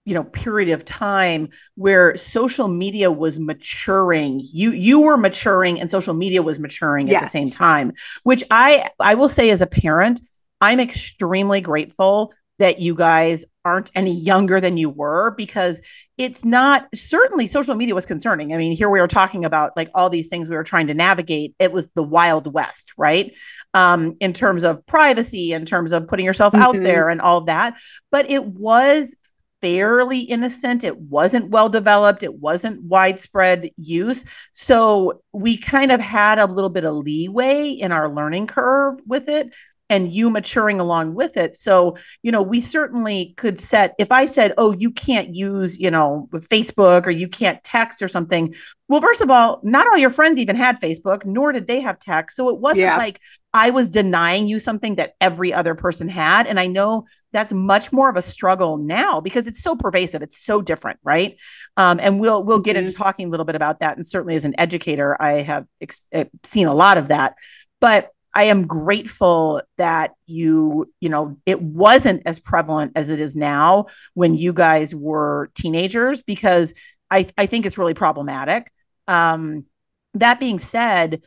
you 0.06 0.14
know 0.14 0.24
period 0.24 0.70
of 0.70 0.84
time 0.84 1.50
where 1.76 2.18
social 2.18 2.68
media 2.68 3.12
was 3.12 3.40
maturing 3.40 4.42
you 4.52 4.72
you 4.72 5.00
were 5.02 5.18
maturing 5.18 5.80
and 5.80 5.92
social 5.92 6.14
media 6.14 6.42
was 6.42 6.60
maturing 6.60 7.08
at 7.08 7.12
yes. 7.12 7.24
the 7.24 7.30
same 7.30 7.52
time 7.52 7.94
which 8.24 8.44
i 8.50 8.90
i 9.00 9.14
will 9.14 9.30
say 9.30 9.50
as 9.50 9.62
a 9.62 9.68
parent 9.68 10.22
i'm 10.60 10.80
extremely 10.80 11.62
grateful 11.62 12.34
that 12.58 12.80
you 12.80 12.94
guys 12.94 13.44
aren't 13.66 13.92
any 13.96 14.14
younger 14.14 14.60
than 14.60 14.78
you 14.78 14.90
were 14.90 15.32
because 15.32 15.82
it's 16.18 16.46
not 16.46 16.88
certainly 16.94 17.48
social 17.48 17.74
media 17.74 17.96
was 17.96 18.06
concerning. 18.06 18.54
I 18.54 18.58
mean, 18.58 18.76
here 18.76 18.90
we 18.90 19.00
are 19.00 19.08
talking 19.08 19.46
about 19.46 19.76
like 19.76 19.90
all 19.96 20.12
these 20.12 20.28
things 20.28 20.48
we 20.48 20.56
were 20.56 20.64
trying 20.64 20.88
to 20.88 20.94
navigate. 20.94 21.56
It 21.58 21.72
was 21.72 21.90
the 21.96 22.04
wild 22.04 22.52
west, 22.54 22.92
right? 22.98 23.34
Um, 23.74 24.18
in 24.20 24.34
terms 24.34 24.64
of 24.64 24.86
privacy, 24.86 25.54
in 25.54 25.66
terms 25.66 25.92
of 25.92 26.08
putting 26.08 26.26
yourself 26.26 26.54
mm-hmm. 26.54 26.62
out 26.62 26.76
there 26.76 27.10
and 27.10 27.22
all 27.22 27.40
of 27.40 27.48
that. 27.48 27.76
But 28.12 28.30
it 28.30 28.46
was 28.46 29.16
fairly 29.62 30.22
innocent. 30.22 30.84
It 30.84 30.98
wasn't 30.98 31.50
well 31.50 31.70
developed. 31.70 32.24
It 32.24 32.34
wasn't 32.34 32.84
widespread 32.84 33.72
use. 33.78 34.26
So 34.54 35.22
we 35.32 35.58
kind 35.58 35.92
of 35.92 36.00
had 36.00 36.40
a 36.40 36.46
little 36.46 36.70
bit 36.70 36.86
of 36.86 36.96
leeway 36.96 37.70
in 37.70 37.92
our 37.92 38.14
learning 38.14 38.48
curve 38.48 39.00
with 39.06 39.30
it 39.30 39.52
and 39.92 40.14
you 40.14 40.30
maturing 40.30 40.80
along 40.80 41.16
with 41.16 41.36
it. 41.36 41.58
So, 41.58 41.98
you 42.24 42.32
know, 42.32 42.42
we 42.42 42.62
certainly 42.62 43.34
could 43.36 43.60
set, 43.60 43.94
if 44.00 44.10
I 44.10 44.26
said, 44.26 44.54
oh, 44.58 44.72
you 44.72 44.90
can't 44.90 45.36
use, 45.36 45.78
you 45.78 45.92
know, 45.92 46.30
Facebook 46.32 47.06
or 47.06 47.12
you 47.12 47.28
can't 47.28 47.62
text 47.66 48.02
or 48.02 48.08
something. 48.08 48.56
Well, 48.88 49.02
first 49.02 49.20
of 49.20 49.30
all, 49.30 49.60
not 49.64 49.88
all 49.88 49.98
your 49.98 50.10
friends 50.10 50.40
even 50.40 50.56
had 50.56 50.80
Facebook, 50.80 51.26
nor 51.26 51.52
did 51.52 51.68
they 51.68 51.82
have 51.82 52.00
text. 52.00 52.38
So 52.38 52.48
it 52.48 52.58
wasn't 52.58 52.86
yeah. 52.86 52.98
like 52.98 53.20
I 53.54 53.72
was 53.72 53.90
denying 53.90 54.48
you 54.48 54.60
something 54.60 54.96
that 54.96 55.16
every 55.20 55.54
other 55.54 55.76
person 55.76 56.08
had. 56.08 56.48
And 56.48 56.58
I 56.58 56.68
know 56.68 57.06
that's 57.34 57.52
much 57.52 57.92
more 57.92 58.10
of 58.10 58.16
a 58.16 58.22
struggle 58.22 58.78
now 58.78 59.20
because 59.20 59.46
it's 59.46 59.62
so 59.62 59.76
pervasive. 59.76 60.22
It's 60.22 60.38
so 60.38 60.62
different, 60.62 61.00
right? 61.04 61.36
Um, 61.76 62.00
and 62.02 62.18
we'll 62.18 62.46
we'll 62.46 62.60
get 62.60 62.78
mm-hmm. 62.78 62.88
into 62.88 62.98
talking 62.98 63.28
a 63.28 63.30
little 63.30 63.46
bit 63.46 63.56
about 63.56 63.82
that. 63.82 63.98
And 63.98 64.08
certainly 64.08 64.36
as 64.36 64.46
an 64.46 64.56
educator, 64.58 65.22
I 65.22 65.42
have 65.42 65.66
ex- 65.82 66.02
eh, 66.14 66.26
seen 66.46 66.68
a 66.68 66.74
lot 66.74 66.98
of 66.98 67.10
that. 67.10 67.36
But 67.82 68.12
I 68.34 68.46
am 68.46 68.68
grateful 68.68 69.62
that 69.78 70.16
you, 70.26 70.92
you 71.00 71.10
know, 71.10 71.38
it 71.46 71.62
wasn't 71.62 72.24
as 72.26 72.40
prevalent 72.40 72.94
as 72.96 73.10
it 73.10 73.20
is 73.20 73.36
now 73.36 73.88
when 74.14 74.36
you 74.36 74.54
guys 74.54 74.96
were 74.96 75.52
teenagers 75.54 76.22
because 76.22 76.74
I, 77.10 77.28
I 77.38 77.46
think 77.46 77.66
it's 77.66 77.78
really 77.78 77.94
problematic. 77.94 78.72
Um, 79.08 79.66
that 80.14 80.40
being 80.40 80.60
said, 80.60 81.22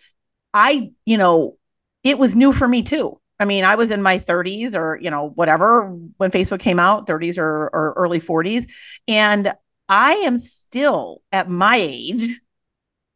I, 0.52 0.92
you 1.04 1.18
know, 1.18 1.56
it 2.02 2.18
was 2.18 2.34
new 2.34 2.52
for 2.52 2.66
me 2.66 2.82
too. 2.82 3.20
I 3.38 3.44
mean, 3.44 3.64
I 3.64 3.74
was 3.74 3.90
in 3.90 4.00
my 4.00 4.18
30s 4.18 4.74
or, 4.74 4.98
you 5.00 5.10
know, 5.10 5.28
whatever 5.28 5.88
when 6.16 6.30
Facebook 6.30 6.60
came 6.60 6.78
out, 6.78 7.06
30s 7.06 7.36
or, 7.36 7.68
or 7.68 7.94
early 7.96 8.20
40s. 8.20 8.66
And 9.08 9.52
I 9.88 10.14
am 10.14 10.38
still 10.38 11.20
at 11.32 11.50
my 11.50 11.76
age, 11.76 12.40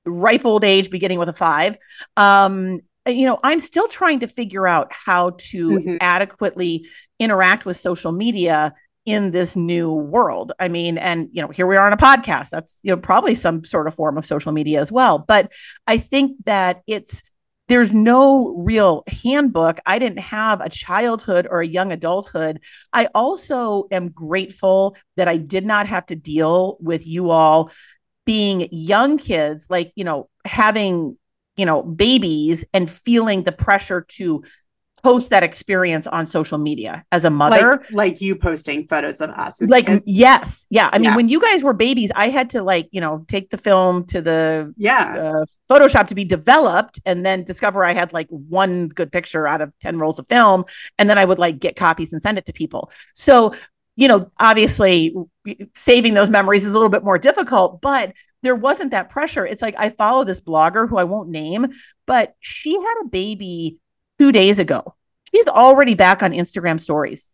ripe 0.04 0.44
old 0.44 0.64
age, 0.64 0.90
beginning 0.90 1.18
with 1.18 1.28
a 1.28 1.32
five, 1.34 1.78
um, 2.16 2.80
you 3.16 3.26
know, 3.26 3.38
I'm 3.42 3.60
still 3.60 3.88
trying 3.88 4.20
to 4.20 4.28
figure 4.28 4.66
out 4.66 4.92
how 4.92 5.30
to 5.38 5.70
mm-hmm. 5.70 5.96
adequately 6.00 6.86
interact 7.18 7.64
with 7.64 7.76
social 7.76 8.12
media 8.12 8.74
in 9.06 9.30
this 9.30 9.56
new 9.56 9.90
world. 9.90 10.52
I 10.58 10.68
mean, 10.68 10.98
and 10.98 11.28
you 11.32 11.40
know, 11.40 11.48
here 11.48 11.66
we 11.66 11.76
are 11.76 11.86
on 11.86 11.92
a 11.92 11.96
podcast. 11.96 12.50
That's 12.50 12.78
you 12.82 12.90
know 12.90 13.00
probably 13.00 13.34
some 13.34 13.64
sort 13.64 13.86
of 13.86 13.94
form 13.94 14.18
of 14.18 14.26
social 14.26 14.52
media 14.52 14.80
as 14.80 14.92
well. 14.92 15.18
But 15.18 15.52
I 15.86 15.98
think 15.98 16.44
that 16.44 16.82
it's 16.86 17.22
there's 17.68 17.92
no 17.92 18.54
real 18.56 19.04
handbook. 19.06 19.78
I 19.86 19.98
didn't 19.98 20.20
have 20.20 20.60
a 20.60 20.70
childhood 20.70 21.46
or 21.50 21.60
a 21.60 21.66
young 21.66 21.92
adulthood. 21.92 22.60
I 22.92 23.08
also 23.14 23.86
am 23.90 24.08
grateful 24.08 24.96
that 25.16 25.28
I 25.28 25.36
did 25.36 25.66
not 25.66 25.86
have 25.86 26.06
to 26.06 26.16
deal 26.16 26.78
with 26.80 27.06
you 27.06 27.30
all 27.30 27.70
being 28.24 28.68
young 28.72 29.18
kids, 29.18 29.66
like, 29.70 29.92
you 29.96 30.04
know, 30.04 30.28
having 30.44 31.16
you 31.58 31.66
know 31.66 31.82
babies 31.82 32.64
and 32.72 32.90
feeling 32.90 33.42
the 33.42 33.52
pressure 33.52 34.06
to 34.08 34.42
post 35.02 35.30
that 35.30 35.42
experience 35.42 36.06
on 36.06 36.26
social 36.26 36.58
media 36.58 37.04
as 37.12 37.24
a 37.24 37.30
mother. 37.30 37.70
Like, 37.70 37.92
like 37.92 38.20
you 38.20 38.36
posting 38.36 38.86
photos 38.88 39.20
of 39.20 39.30
us 39.30 39.60
like 39.60 39.86
kids. 39.86 40.02
yes. 40.06 40.66
Yeah. 40.70 40.90
I 40.92 40.98
mean 40.98 41.04
yeah. 41.10 41.16
when 41.16 41.28
you 41.28 41.40
guys 41.40 41.62
were 41.62 41.72
babies 41.72 42.10
i 42.14 42.28
had 42.28 42.50
to 42.50 42.62
like 42.62 42.88
you 42.90 43.00
know 43.00 43.24
take 43.28 43.50
the 43.50 43.56
film 43.56 44.06
to 44.06 44.20
the 44.20 44.72
yeah. 44.76 45.32
uh, 45.34 45.44
photoshop 45.70 46.08
to 46.08 46.14
be 46.14 46.24
developed 46.24 47.00
and 47.06 47.24
then 47.24 47.44
discover 47.44 47.84
i 47.84 47.92
had 47.92 48.12
like 48.12 48.28
one 48.28 48.88
good 48.88 49.12
picture 49.12 49.46
out 49.46 49.60
of 49.60 49.72
10 49.80 49.98
rolls 49.98 50.18
of 50.18 50.26
film. 50.28 50.64
And 50.98 51.08
then 51.08 51.18
i 51.18 51.24
would 51.24 51.38
like 51.38 51.58
get 51.58 51.76
copies 51.76 52.12
and 52.12 52.20
send 52.20 52.38
it 52.38 52.46
to 52.46 52.52
people. 52.52 52.90
So 53.14 53.54
you 53.96 54.08
know 54.08 54.30
obviously 54.38 55.14
saving 55.74 56.14
those 56.14 56.30
memories 56.30 56.64
is 56.64 56.70
a 56.70 56.72
little 56.72 56.88
bit 56.88 57.02
more 57.02 57.18
difficult 57.18 57.80
but 57.80 58.12
there 58.42 58.54
wasn't 58.54 58.92
that 58.92 59.10
pressure. 59.10 59.46
It's 59.46 59.62
like 59.62 59.74
I 59.78 59.90
follow 59.90 60.24
this 60.24 60.40
blogger 60.40 60.88
who 60.88 60.98
I 60.98 61.04
won't 61.04 61.28
name, 61.28 61.72
but 62.06 62.34
she 62.40 62.74
had 62.74 62.94
a 63.02 63.08
baby 63.08 63.78
two 64.18 64.32
days 64.32 64.58
ago. 64.58 64.94
She's 65.32 65.46
already 65.46 65.94
back 65.94 66.22
on 66.22 66.32
Instagram 66.32 66.80
stories, 66.80 67.30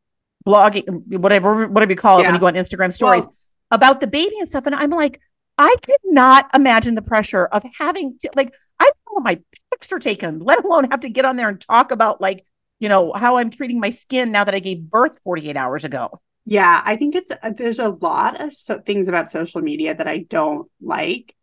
blogging, 0.46 1.06
whatever, 1.18 1.68
whatever 1.68 1.92
you 1.92 1.96
call 1.96 2.18
it 2.18 2.22
yeah. 2.22 2.28
when 2.28 2.34
you 2.34 2.40
go 2.40 2.46
on 2.46 2.54
Instagram 2.54 2.92
stories 2.92 3.24
well, 3.24 3.34
about 3.70 4.00
the 4.00 4.06
baby 4.06 4.36
and 4.38 4.48
stuff. 4.48 4.66
And 4.66 4.74
I'm 4.74 4.90
like, 4.90 5.20
I 5.58 5.76
could 5.82 5.96
not 6.04 6.50
imagine 6.54 6.94
the 6.94 7.02
pressure 7.02 7.46
of 7.46 7.64
having 7.78 8.18
to, 8.22 8.30
like 8.34 8.54
I 8.80 8.90
want 9.06 9.24
my 9.24 9.40
picture 9.70 9.98
taken, 9.98 10.40
let 10.40 10.64
alone 10.64 10.90
have 10.90 11.00
to 11.00 11.08
get 11.08 11.24
on 11.24 11.36
there 11.36 11.48
and 11.48 11.60
talk 11.60 11.92
about 11.92 12.20
like, 12.20 12.44
you 12.80 12.88
know, 12.88 13.12
how 13.12 13.36
I'm 13.36 13.50
treating 13.50 13.78
my 13.78 13.90
skin 13.90 14.32
now 14.32 14.44
that 14.44 14.54
I 14.54 14.58
gave 14.58 14.82
birth 14.82 15.20
48 15.24 15.56
hours 15.56 15.84
ago. 15.84 16.10
Yeah, 16.46 16.82
I 16.84 16.96
think 16.96 17.14
it's 17.14 17.30
uh, 17.30 17.50
there's 17.56 17.78
a 17.78 17.88
lot 17.88 18.40
of 18.40 18.52
so- 18.54 18.80
things 18.80 19.08
about 19.08 19.30
social 19.30 19.62
media 19.62 19.94
that 19.94 20.06
I 20.08 20.18
don't 20.28 20.70
like 20.80 21.34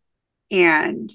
and 0.50 1.10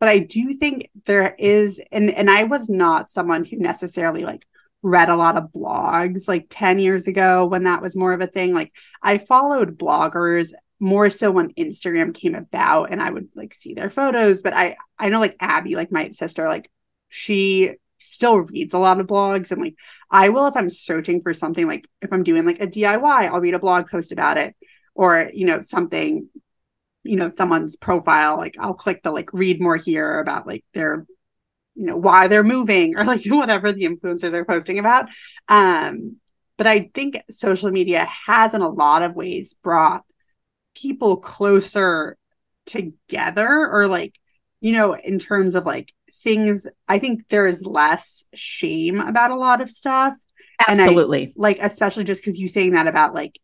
but 0.00 0.08
I 0.10 0.20
do 0.20 0.54
think 0.54 0.90
there 1.06 1.34
is 1.38 1.80
and 1.92 2.10
and 2.10 2.30
I 2.30 2.44
was 2.44 2.68
not 2.70 3.10
someone 3.10 3.44
who 3.44 3.58
necessarily 3.58 4.24
like 4.24 4.46
read 4.82 5.08
a 5.10 5.16
lot 5.16 5.36
of 5.36 5.52
blogs 5.52 6.28
like 6.28 6.46
10 6.50 6.78
years 6.78 7.08
ago 7.08 7.46
when 7.46 7.64
that 7.64 7.82
was 7.82 7.96
more 7.96 8.12
of 8.12 8.20
a 8.22 8.26
thing 8.28 8.54
like 8.54 8.72
I 9.02 9.18
followed 9.18 9.78
bloggers 9.78 10.52
more 10.80 11.10
so 11.10 11.30
when 11.30 11.54
Instagram 11.54 12.14
came 12.14 12.34
about 12.34 12.92
and 12.92 13.02
I 13.02 13.10
would 13.10 13.28
like 13.34 13.54
see 13.54 13.74
their 13.74 13.90
photos 13.90 14.42
but 14.42 14.54
I 14.54 14.76
I 14.98 15.10
know 15.10 15.20
like 15.20 15.36
Abby 15.40 15.76
like 15.76 15.92
my 15.92 16.10
sister 16.10 16.48
like 16.48 16.70
she 17.08 17.74
still 17.98 18.40
reads 18.40 18.74
a 18.74 18.78
lot 18.78 19.00
of 19.00 19.06
blogs. 19.06 19.50
And 19.50 19.60
like 19.60 19.74
I 20.10 20.28
will 20.28 20.46
if 20.46 20.56
I'm 20.56 20.70
searching 20.70 21.22
for 21.22 21.34
something 21.34 21.66
like 21.66 21.86
if 22.02 22.12
I'm 22.12 22.22
doing 22.22 22.44
like 22.44 22.60
a 22.60 22.66
DIY, 22.66 23.30
I'll 23.30 23.40
read 23.40 23.54
a 23.54 23.58
blog 23.58 23.88
post 23.88 24.12
about 24.12 24.38
it. 24.38 24.54
Or 24.94 25.30
you 25.32 25.46
know 25.46 25.60
something 25.60 26.28
you 27.06 27.16
know 27.16 27.28
someone's 27.28 27.76
profile 27.76 28.36
like 28.36 28.56
I'll 28.58 28.74
click 28.74 29.02
the 29.02 29.10
like 29.10 29.32
read 29.32 29.60
more 29.60 29.76
here 29.76 30.18
about 30.20 30.46
like 30.46 30.64
their 30.74 31.06
you 31.74 31.86
know 31.86 31.96
why 31.96 32.28
they're 32.28 32.42
moving 32.42 32.96
or 32.96 33.04
like 33.04 33.22
whatever 33.26 33.72
the 33.72 33.84
influencers 33.84 34.32
are 34.32 34.44
posting 34.44 34.78
about. 34.78 35.08
Um 35.48 36.16
but 36.56 36.66
I 36.66 36.90
think 36.94 37.20
social 37.30 37.70
media 37.70 38.06
has 38.06 38.54
in 38.54 38.62
a 38.62 38.68
lot 38.68 39.02
of 39.02 39.14
ways 39.14 39.54
brought 39.62 40.04
people 40.74 41.18
closer 41.18 42.16
together 42.64 43.46
or 43.46 43.86
like 43.86 44.18
you 44.60 44.72
know 44.72 44.94
in 44.94 45.18
terms 45.18 45.54
of 45.54 45.66
like 45.66 45.92
things 46.22 46.66
i 46.88 46.98
think 46.98 47.28
there 47.28 47.46
is 47.46 47.64
less 47.64 48.24
shame 48.34 49.00
about 49.00 49.30
a 49.30 49.36
lot 49.36 49.60
of 49.60 49.70
stuff. 49.70 50.14
Absolutely 50.66 51.28
I, 51.28 51.32
like 51.36 51.58
especially 51.60 52.04
just 52.04 52.24
because 52.24 52.40
you 52.40 52.48
saying 52.48 52.72
that 52.72 52.86
about 52.86 53.14
like 53.14 53.38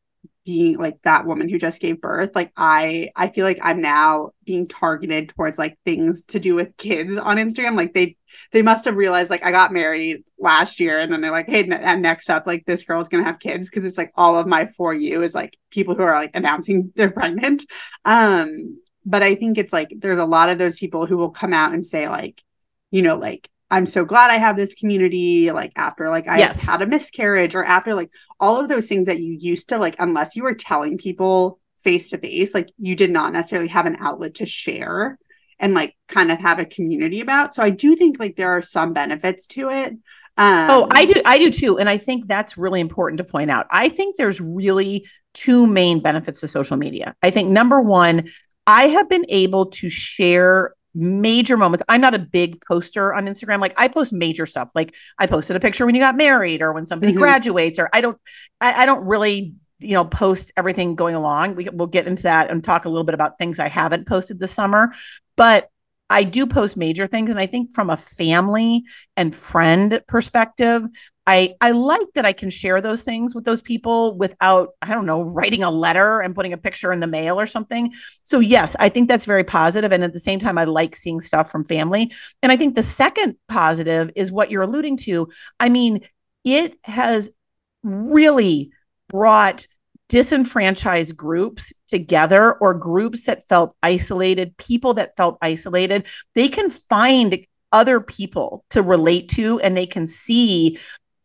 being 0.45 0.76
like 0.76 1.00
that 1.02 1.26
woman 1.26 1.49
who 1.49 1.59
just 1.59 1.81
gave 1.81 2.00
birth 2.00 2.35
like 2.35 2.50
i 2.57 3.11
i 3.14 3.29
feel 3.29 3.47
like 3.47 3.61
i'm 3.62 3.81
now 3.81 4.31
being 4.45 4.67
targeted 4.67 5.29
towards 5.29 5.57
like 5.59 5.79
things 5.85 6.26
to 6.26 6.41
do 6.41 6.55
with 6.55 6.76
kids 6.76 7.17
on 7.17 7.37
instagram. 7.37 7.76
Like 7.76 7.95
they 7.95 8.17
they 8.50 8.62
must 8.62 8.85
have 8.87 8.97
realized 8.97 9.31
like 9.31 9.45
i 9.45 9.50
got 9.50 9.73
married 9.73 10.25
last 10.38 10.81
year 10.81 10.99
and 10.99 11.12
then 11.12 11.21
they're 11.21 11.31
like 11.31 11.49
hey 11.49 11.69
and 11.69 12.02
next 12.02 12.29
up 12.29 12.47
like 12.47 12.64
this 12.67 12.83
girl's 12.83 13.09
gonna 13.09 13.25
have 13.25 13.38
kids. 13.38 13.69
Because 13.69 13.85
it's 13.85 13.99
like 13.99 14.12
all 14.17 14.37
of 14.37 14.47
my 14.47 14.67
for 14.67 14.93
you 14.93 15.23
is 15.23 15.35
like 15.35 15.57
people 15.71 15.95
who 15.95 16.02
are 16.02 16.14
like 16.14 16.35
announcing 16.35 16.93
they're 16.97 17.11
pregnant. 17.11 17.64
Um 18.05 18.79
but 19.05 19.23
i 19.23 19.35
think 19.35 19.59
it's 19.59 19.73
like 19.73 19.93
there's 19.97 20.19
a 20.19 20.25
lot 20.25 20.49
of 20.49 20.59
those 20.59 20.79
people 20.79 21.07
who 21.07 21.17
will 21.17 21.31
come 21.31 21.52
out 21.52 21.73
and 21.73 21.87
say 21.87 22.09
like 22.09 22.43
you 22.92 23.02
know, 23.02 23.16
like 23.16 23.49
I'm 23.72 23.87
so 23.87 24.04
glad 24.04 24.30
I 24.30 24.38
have 24.38 24.54
this 24.56 24.75
community. 24.75 25.50
Like 25.50 25.72
after 25.75 26.08
like 26.11 26.28
I 26.28 26.38
yes. 26.38 26.62
had 26.62 26.82
a 26.82 26.87
miscarriage 26.87 27.56
or 27.56 27.64
after 27.64 27.94
like 27.94 28.11
all 28.38 28.61
of 28.61 28.68
those 28.68 28.87
things 28.87 29.06
that 29.06 29.18
you 29.18 29.32
used 29.32 29.70
to 29.70 29.78
like, 29.78 29.96
unless 29.99 30.37
you 30.37 30.44
were 30.44 30.54
telling 30.54 30.96
people 30.99 31.58
face 31.82 32.11
to 32.11 32.18
face, 32.18 32.54
like 32.54 32.70
you 32.78 32.94
did 32.94 33.11
not 33.11 33.32
necessarily 33.32 33.68
have 33.68 33.87
an 33.87 33.96
outlet 33.99 34.34
to 34.34 34.46
share. 34.46 35.18
and 35.62 35.75
like 35.75 35.96
kind 36.08 36.30
of 36.30 36.38
have 36.38 36.58
a 36.58 36.66
community 36.66 37.20
about. 37.20 37.54
So 37.54 37.62
I 37.62 37.70
do 37.70 37.94
think 37.94 38.18
like 38.18 38.37
there 38.37 38.50
are 38.50 38.62
some 38.62 38.92
benefits 38.92 39.46
to 39.49 39.70
it. 39.70 39.92
Um, 40.37 40.70
oh, 40.70 40.88
I 40.90 41.04
do, 41.06 41.22
I 41.25 41.38
do 41.38 41.50
too, 41.50 41.78
and 41.78 41.88
I 41.88 41.99
think 41.99 42.26
that's 42.26 42.58
really 42.58 42.80
important 42.80 43.18
to 43.18 43.25
point 43.25 43.50
out. 43.50 43.66
I 43.70 43.88
think 43.88 44.16
there's 44.16 44.40
really 44.40 45.06
two 45.34 45.66
main 45.66 46.00
benefits 46.00 46.40
to 46.40 46.49
social 46.49 46.76
media. 46.76 47.14
I 47.22 47.30
think 47.30 47.49
number 47.50 47.80
one, 47.80 48.28
I 48.66 48.88
have 48.88 49.08
been 49.08 49.26
able 49.28 49.66
to 49.66 49.90
share 49.90 50.75
major 50.94 51.56
moments. 51.56 51.84
I'm 51.88 52.00
not 52.00 52.14
a 52.14 52.18
big 52.18 52.64
poster 52.64 53.14
on 53.14 53.26
Instagram. 53.26 53.61
Like 53.61 53.75
I 53.76 53.88
post 53.88 54.12
major 54.12 54.46
stuff. 54.46 54.70
Like 54.75 54.94
I 55.18 55.26
posted 55.26 55.56
a 55.56 55.61
picture 55.61 55.87
when 55.87 55.94
you 55.94 56.00
got 56.00 56.16
married 56.16 56.62
or 56.62 56.72
when 56.72 56.87
somebody 56.87 57.12
mm-hmm. 57.12 57.22
graduates, 57.22 57.78
or 57.78 57.88
I 57.92 58.00
don't, 58.00 58.18
I, 58.61 58.82
I, 58.82 58.87
don't 58.87 59.06
really, 59.06 59.54
you 59.78 59.94
know, 59.94 60.04
post 60.04 60.52
everything 60.56 60.94
going 60.94 61.14
along. 61.14 61.56
We, 61.56 61.68
we'll 61.72 61.87
get 61.87 62.06
into 62.06 62.25
that 62.25 62.50
and 62.50 62.62
talk 62.62 62.84
a 62.84 62.88
little 62.88 63.04
bit 63.04 63.14
about 63.14 63.38
things 63.38 63.58
I 63.58 63.68
haven't 63.68 64.06
posted 64.06 64.38
this 64.38 64.52
summer. 64.52 64.92
But 65.37 65.68
I 66.12 66.25
do 66.25 66.46
post 66.46 66.76
major 66.76 67.06
things. 67.06 67.30
And 67.30 67.38
I 67.38 67.46
think 67.46 67.72
from 67.72 67.88
a 67.88 67.96
family 67.96 68.84
and 69.16 69.34
friend 69.34 70.02
perspective, 70.06 70.82
I 71.26 71.55
I 71.61 71.71
like 71.71 72.07
that 72.14 72.25
I 72.25 72.33
can 72.33 72.50
share 72.50 72.81
those 72.81 73.02
things 73.02 73.35
with 73.35 73.45
those 73.45 73.62
people 73.62 74.17
without 74.17 74.71
I 74.83 74.88
don't 74.88 75.07
know 75.07 75.23
writing 75.23 75.62
a 75.62 75.71
letter 75.71 76.21
and 76.21 76.35
putting 76.35 76.52
a 76.52 76.57
picture 76.59 76.93
in 76.93 77.00
the 77.00 77.07
mail 77.07 77.38
or 77.38 77.47
something. 77.47 77.93
So 78.25 78.41
yes, 78.41 78.75
I 78.79 78.88
think 78.88 79.09
that's 79.09 79.25
very 79.25 79.45
positive 79.45 79.93
and 79.93 80.02
at 80.02 80.12
the 80.12 80.19
same 80.19 80.41
time 80.41 80.59
I 80.59 80.64
like 80.64 80.97
seeing 80.97 81.21
stuff 81.21 81.50
from 81.50 81.64
family. 81.64 82.12
And 82.43 82.50
I 82.50 82.57
think 82.57 82.75
the 82.75 82.83
second 82.83 83.37
positive 83.49 84.11
is 84.17 84.33
what 84.33 84.50
you're 84.50 84.62
alluding 84.62 84.97
to. 84.99 85.29
I 85.61 85.69
mean, 85.69 86.00
it 86.45 86.76
has 86.83 87.31
really 87.85 88.71
brought 89.09 89.67
disenfranchised 90.09 91.17
groups 91.17 91.73
together 91.88 92.52
or 92.52 92.75
groups 92.75 93.26
that 93.26 93.49
felt 93.49 93.75
isolated, 93.83 94.57
people 94.57 94.95
that 94.95 95.17
felt 95.17 95.38
isolated. 95.41 96.07
They 96.35 96.49
can 96.49 96.69
find 96.69 97.47
other 97.73 98.00
people 98.00 98.64
to 98.71 98.83
relate 98.83 99.31
to 99.31 99.59
and 99.61 99.75
they 99.76 99.87
can 99.87 100.07
see 100.07 100.79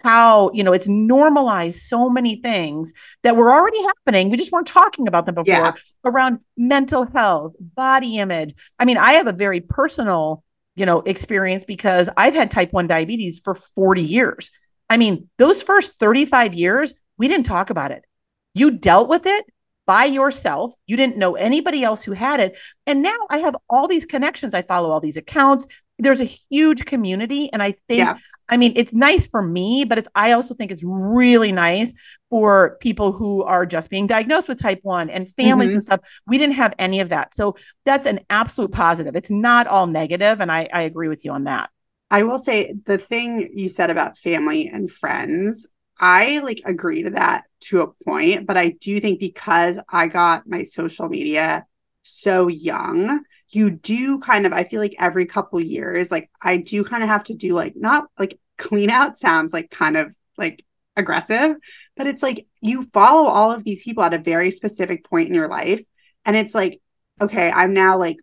how 0.07 0.49
you 0.53 0.63
know 0.63 0.71
it's 0.71 0.87
normalized 0.87 1.81
so 1.81 2.09
many 2.09 2.37
things 2.41 2.93
that 3.23 3.35
were 3.35 3.51
already 3.51 3.81
happening 3.83 4.29
we 4.29 4.37
just 4.37 4.53
weren't 4.53 4.65
talking 4.67 5.05
about 5.05 5.25
them 5.25 5.35
before 5.35 5.53
yeah. 5.53 5.73
around 6.05 6.39
mental 6.55 7.05
health 7.05 7.53
body 7.59 8.17
image 8.17 8.55
i 8.79 8.85
mean 8.85 8.97
i 8.97 9.11
have 9.13 9.27
a 9.27 9.33
very 9.33 9.59
personal 9.59 10.45
you 10.75 10.85
know 10.85 11.01
experience 11.01 11.65
because 11.65 12.09
i've 12.15 12.33
had 12.33 12.49
type 12.49 12.71
1 12.71 12.87
diabetes 12.87 13.39
for 13.39 13.53
40 13.53 14.01
years 14.01 14.49
i 14.89 14.95
mean 14.95 15.29
those 15.37 15.61
first 15.61 15.99
35 15.99 16.53
years 16.53 16.93
we 17.17 17.27
didn't 17.27 17.45
talk 17.45 17.69
about 17.69 17.91
it 17.91 18.05
you 18.53 18.71
dealt 18.71 19.09
with 19.09 19.25
it 19.25 19.45
by 19.85 20.03
yourself. 20.03 20.73
You 20.85 20.97
didn't 20.97 21.15
know 21.17 21.35
anybody 21.35 21.81
else 21.81 22.03
who 22.03 22.11
had 22.11 22.41
it. 22.41 22.59
And 22.85 23.01
now 23.01 23.15
I 23.29 23.37
have 23.37 23.55
all 23.69 23.87
these 23.87 24.05
connections. 24.05 24.53
I 24.53 24.61
follow 24.61 24.89
all 24.91 24.99
these 24.99 25.15
accounts 25.15 25.65
there's 26.00 26.22
a 26.22 26.25
huge 26.50 26.86
community 26.86 27.51
and 27.51 27.62
i 27.62 27.72
think 27.88 28.00
yeah. 28.00 28.18
i 28.50 28.58
mean 28.58 28.74
it's 28.75 28.94
nice 28.94 29.27
for 29.27 29.42
me 29.42 29.84
but 29.84 29.98
it's 29.98 30.08
i 30.16 30.32
also 30.32 30.54
think 30.54 30.72
it's 30.72 30.84
really 30.84 31.51
nice 31.51 31.94
for 32.30 32.77
people 32.82 33.12
who 33.12 33.44
are 33.44 33.66
just 33.66 33.89
being 33.89 34.08
diagnosed 34.08 34.48
with 34.48 34.60
type 34.60 34.80
1 34.84 35.10
and 35.10 35.30
families 35.30 35.70
mm-hmm. 35.70 35.77
and 35.77 35.84
stuff 35.84 36.00
we 36.27 36.38
didn't 36.38 36.56
have 36.56 36.74
any 36.77 37.00
of 37.00 37.10
that 37.10 37.34
so 37.34 37.56
that's 37.86 38.08
an 38.08 38.20
absolute 38.30 38.72
positive 38.72 39.16
it's 39.16 39.32
not 39.32 39.68
all 39.68 39.88
negative 39.88 40.39
and 40.42 40.51
i 40.51 40.68
i 40.74 40.84
agree 40.84 41.08
with 41.08 41.25
you 41.25 41.32
on 41.32 41.46
that 41.46 41.70
i 42.12 42.24
will 42.24 42.39
say 42.39 42.74
the 42.86 42.98
thing 42.98 43.50
you 43.54 43.70
said 43.70 43.89
about 43.89 44.18
family 44.18 44.68
and 44.68 44.92
friends 44.92 45.68
i 46.00 46.39
like 46.39 46.62
agree 46.66 47.04
to 47.04 47.12
that 47.12 47.46
to 47.60 47.82
a 47.82 47.88
point 48.04 48.46
but 48.46 48.58
i 48.58 48.70
do 48.70 49.00
think 49.00 49.20
because 49.20 49.80
i 49.89 50.08
got 50.08 50.48
my 50.48 50.63
social 50.63 51.10
media 51.10 51.66
so 52.04 52.48
young 52.48 53.22
you 53.50 53.70
do 53.70 54.20
kind 54.20 54.46
of 54.46 54.53
i 54.53 54.64
feel 54.64 54.79
like 54.79 54.96
every 55.00 55.25
couple 55.25 55.60
years 55.60 56.12
like 56.12 56.29
i 56.42 56.57
do 56.57 56.83
kind 56.83 57.03
of 57.03 57.10
have 57.10 57.24
to 57.24 57.33
do 57.33 57.53
like 57.53 57.75
not 57.75 58.05
like 58.20 58.40
clean 58.57 58.90
out 58.90 59.18
sounds 59.18 59.53
like 59.53 59.70
kind 59.70 59.98
of 59.98 60.14
like 60.38 60.64
aggressive 60.96 61.55
but 61.96 62.07
it's 62.07 62.24
like 62.24 62.48
you 62.62 62.81
follow 62.81 63.27
all 63.27 63.51
of 63.51 63.64
these 63.64 63.83
people 63.83 64.03
at 64.03 64.14
a 64.14 64.20
very 64.20 64.50
specific 64.50 65.07
point 65.07 65.29
in 65.29 65.36
your 65.36 65.48
life 65.48 65.81
and 66.25 66.36
it's 66.36 66.55
like 66.55 66.81
okay 67.22 67.51
i'm 67.51 67.74
now 67.74 67.98
like 67.98 68.18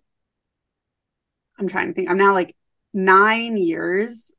i'm 1.59 1.69
trying 1.69 1.87
to 1.87 1.95
think 1.95 2.11
i'm 2.11 2.19
now 2.19 2.33
like 2.33 2.55
9 2.93 3.57
years 3.57 4.33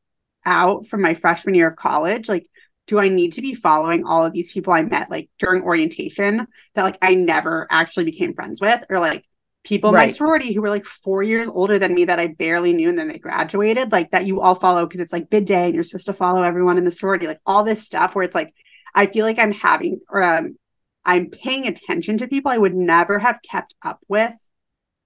out 0.46 0.86
from 0.86 1.02
my 1.02 1.14
freshman 1.14 1.56
year 1.56 1.70
of 1.70 1.76
college 1.76 2.30
like 2.30 2.48
do 2.88 3.00
I 3.00 3.10
need 3.10 3.34
to 3.34 3.42
be 3.42 3.54
following 3.56 4.06
all 4.06 4.26
of 4.26 4.34
these 4.34 4.52
people 4.52 4.74
I 4.74 4.84
met 4.84 5.10
like 5.10 5.30
during 5.40 5.64
orientation 5.64 6.48
that 6.76 6.84
like 6.84 6.98
I 7.02 7.16
never 7.16 7.68
actually 7.70 8.06
became 8.06 8.34
friends 8.34 8.62
with 8.62 8.84
or 8.90 9.00
like 9.00 9.26
people 9.66 9.90
in 9.90 9.96
right. 9.96 10.08
my 10.08 10.12
sorority 10.12 10.54
who 10.54 10.62
were 10.62 10.70
like 10.70 10.86
four 10.86 11.24
years 11.24 11.48
older 11.48 11.78
than 11.78 11.94
me 11.94 12.06
that 12.06 12.20
I 12.20 12.28
barely 12.28 12.72
knew 12.72 12.88
and 12.88 12.98
then 12.98 13.10
they 13.10 13.18
graduated, 13.18 13.92
like 13.92 14.12
that 14.12 14.26
you 14.26 14.40
all 14.40 14.56
follow 14.56 14.86
because 14.86 15.02
it's 15.02 15.12
like 15.12 15.30
bid 15.30 15.46
day 15.46 15.66
and 15.66 15.76
you're 15.76 15.84
supposed 15.84 16.06
to 16.06 16.14
follow 16.14 16.44
everyone 16.44 16.78
in 16.78 16.86
the 16.86 16.92
sorority, 16.92 17.28
like 17.28 17.42
all 17.46 17.64
this 17.64 17.84
stuff 17.84 18.16
where 18.16 18.24
it's 18.24 18.36
like 18.36 18.54
I 18.94 19.08
feel 19.08 19.26
like 19.26 19.40
I'm 19.40 19.52
having 19.52 20.00
or 20.10 20.24
um, 20.24 20.58
I'm 21.04 21.30
paying 21.30 21.68
attention 21.68 22.20
to 22.20 22.28
people 22.28 22.52
I 22.52 22.58
would 22.58 22.76
never 22.76 23.20
have 23.20 23.42
kept 23.42 23.76
up 23.84 24.00
with 24.08 24.36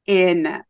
in 0.06 0.62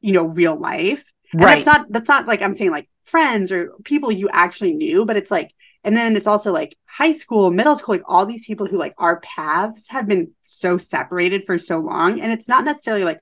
you 0.00 0.12
know 0.12 0.24
real 0.24 0.56
life. 0.56 1.10
And 1.32 1.42
right. 1.42 1.64
that's 1.64 1.66
not 1.66 1.86
that's 1.90 2.08
not 2.08 2.26
like 2.26 2.42
I'm 2.42 2.54
saying 2.54 2.72
like 2.72 2.88
friends 3.04 3.52
or 3.52 3.72
people 3.84 4.12
you 4.12 4.28
actually 4.30 4.74
knew, 4.74 5.04
but 5.06 5.16
it's 5.16 5.30
like 5.30 5.52
and 5.82 5.96
then 5.96 6.16
it's 6.16 6.26
also 6.26 6.52
like 6.52 6.76
high 6.84 7.12
school, 7.12 7.50
middle 7.50 7.74
school, 7.74 7.94
like 7.94 8.04
all 8.06 8.26
these 8.26 8.46
people 8.46 8.66
who 8.66 8.76
like 8.76 8.94
our 8.98 9.20
paths 9.20 9.88
have 9.88 10.06
been 10.06 10.32
so 10.42 10.76
separated 10.76 11.44
for 11.44 11.56
so 11.56 11.78
long. 11.78 12.20
And 12.20 12.30
it's 12.32 12.48
not 12.48 12.64
necessarily 12.64 13.04
like, 13.04 13.20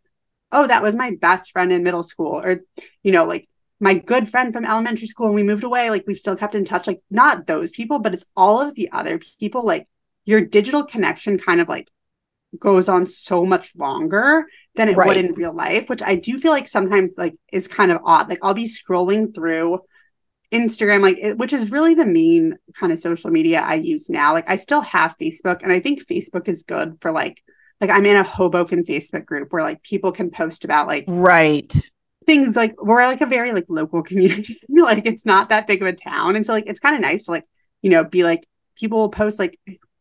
oh, 0.50 0.66
that 0.66 0.82
was 0.82 0.96
my 0.96 1.12
best 1.20 1.52
friend 1.52 1.72
in 1.72 1.84
middle 1.84 2.02
school, 2.02 2.40
or, 2.40 2.62
you 3.02 3.12
know, 3.12 3.24
like 3.24 3.48
my 3.80 3.94
good 3.94 4.28
friend 4.28 4.52
from 4.52 4.64
elementary 4.64 5.06
school 5.06 5.26
and 5.26 5.34
we 5.34 5.42
moved 5.44 5.62
away. 5.62 5.90
Like 5.90 6.04
we've 6.06 6.16
still 6.16 6.36
kept 6.36 6.56
in 6.56 6.64
touch. 6.64 6.86
Like 6.86 7.00
not 7.10 7.46
those 7.46 7.70
people, 7.70 8.00
but 8.00 8.14
it's 8.14 8.26
all 8.36 8.60
of 8.60 8.74
the 8.74 8.90
other 8.90 9.20
people. 9.38 9.64
Like 9.64 9.86
your 10.24 10.40
digital 10.40 10.84
connection 10.84 11.38
kind 11.38 11.60
of 11.60 11.68
like 11.68 11.88
goes 12.58 12.88
on 12.88 13.06
so 13.06 13.44
much 13.44 13.76
longer 13.76 14.46
than 14.74 14.88
it 14.88 14.96
right. 14.96 15.06
would 15.06 15.16
in 15.16 15.32
real 15.34 15.52
life, 15.52 15.88
which 15.88 16.02
I 16.02 16.16
do 16.16 16.38
feel 16.38 16.50
like 16.50 16.66
sometimes 16.66 17.14
like 17.16 17.34
is 17.52 17.68
kind 17.68 17.92
of 17.92 18.00
odd. 18.04 18.28
Like 18.28 18.40
I'll 18.42 18.54
be 18.54 18.64
scrolling 18.64 19.32
through 19.32 19.80
Instagram, 20.52 21.02
like 21.02 21.18
it, 21.18 21.38
which 21.38 21.52
is 21.52 21.70
really 21.70 21.94
the 21.94 22.06
main 22.06 22.58
kind 22.74 22.92
of 22.92 22.98
social 22.98 23.30
media 23.30 23.60
I 23.60 23.74
use 23.74 24.08
now. 24.08 24.32
Like 24.32 24.48
I 24.48 24.56
still 24.56 24.80
have 24.80 25.16
Facebook, 25.18 25.62
and 25.62 25.72
I 25.72 25.80
think 25.80 26.06
Facebook 26.06 26.48
is 26.48 26.62
good 26.62 26.98
for 27.00 27.12
like 27.12 27.42
like 27.80 27.90
I'm 27.90 28.06
in 28.06 28.16
a 28.16 28.22
Hoboken 28.22 28.84
Facebook 28.84 29.26
group 29.26 29.52
where 29.52 29.62
like 29.62 29.82
people 29.82 30.12
can 30.12 30.30
post 30.30 30.64
about 30.64 30.86
like 30.86 31.04
right 31.06 31.72
things 32.26 32.56
like 32.56 32.74
we're 32.80 33.04
like 33.06 33.20
a 33.20 33.26
very 33.26 33.52
like 33.52 33.66
local 33.68 34.02
community. 34.02 34.60
like 34.68 35.06
it's 35.06 35.26
not 35.26 35.50
that 35.50 35.66
big 35.66 35.82
of 35.82 35.88
a 35.88 35.92
town, 35.92 36.36
and 36.36 36.46
so 36.46 36.52
like 36.52 36.66
it's 36.66 36.80
kind 36.80 36.94
of 36.94 37.02
nice 37.02 37.24
to 37.24 37.32
like 37.32 37.44
you 37.82 37.90
know 37.90 38.04
be 38.04 38.24
like 38.24 38.46
people 38.74 38.98
will 38.98 39.10
post 39.10 39.38
like 39.38 39.58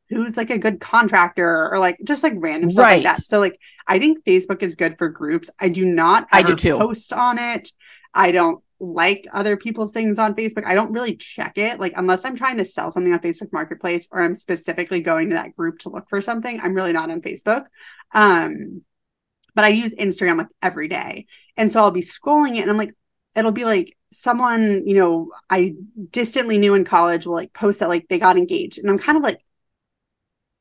who's 0.10 0.38
like 0.38 0.50
a 0.50 0.58
good 0.58 0.80
contractor 0.80 1.70
or 1.72 1.80
like 1.80 1.98
just 2.04 2.24
like 2.24 2.34
random 2.38 2.72
stuff 2.72 2.84
right. 2.84 3.04
like 3.04 3.04
that. 3.04 3.22
So 3.22 3.40
like 3.40 3.60
I 3.86 4.00
think 4.00 4.24
Facebook 4.24 4.64
is 4.64 4.76
good 4.76 4.98
for 4.98 5.10
groups. 5.10 5.50
I 5.60 5.70
do 5.70 5.86
not 5.86 6.28
I 6.32 6.42
do 6.44 6.56
too. 6.56 6.78
post 6.78 7.12
on 7.12 7.38
it. 7.38 7.72
I 8.14 8.32
don't 8.32 8.64
like 8.80 9.26
other 9.34 9.58
people's 9.58 9.92
things 9.92 10.20
on 10.20 10.36
Facebook. 10.36 10.66
I 10.66 10.76
don't 10.76 10.92
really 10.92 11.16
check 11.16 11.58
it. 11.58 11.80
Like 11.80 11.94
unless 11.96 12.26
I'm 12.26 12.36
trying 12.36 12.58
to 12.58 12.66
sell 12.66 12.92
something 12.92 13.12
on 13.12 13.20
Facebook 13.20 13.52
Marketplace 13.52 14.08
or 14.12 14.22
I'm 14.22 14.36
specifically 14.36 15.02
going 15.02 15.30
to 15.30 15.36
that 15.36 15.56
group 15.56 15.80
to 15.80 15.90
look 15.90 16.10
for 16.10 16.22
something, 16.22 16.60
I'm 16.62 16.74
really 16.74 16.94
not 16.94 17.10
on 17.10 17.22
Facebook. 17.22 17.66
Um 18.14 18.84
but 19.56 19.66
I 19.66 19.70
use 19.70 19.96
Instagram 19.96 20.38
like 20.38 20.48
every 20.62 20.88
day. 20.88 21.26
And 21.56 21.72
so 21.72 21.82
I'll 21.82 21.92
be 21.92 22.02
scrolling 22.02 22.58
it 22.58 22.62
and 22.62 22.70
I'm 22.70 22.78
like 22.78 22.94
it'll 23.36 23.52
be 23.52 23.66
like 23.66 23.96
someone, 24.12 24.84
you 24.86 24.96
know, 24.96 25.32
I 25.50 25.76
distantly 26.12 26.58
knew 26.58 26.74
in 26.76 26.86
college 26.86 27.26
will 27.26 27.34
like 27.34 27.54
post 27.54 27.80
that 27.80 27.90
like 27.90 28.08
they 28.08 28.20
got 28.20 28.38
engaged 28.38 28.80
and 28.80 28.90
I'm 28.90 29.00
kind 29.00 29.18
of 29.18 29.24
like 29.24 29.40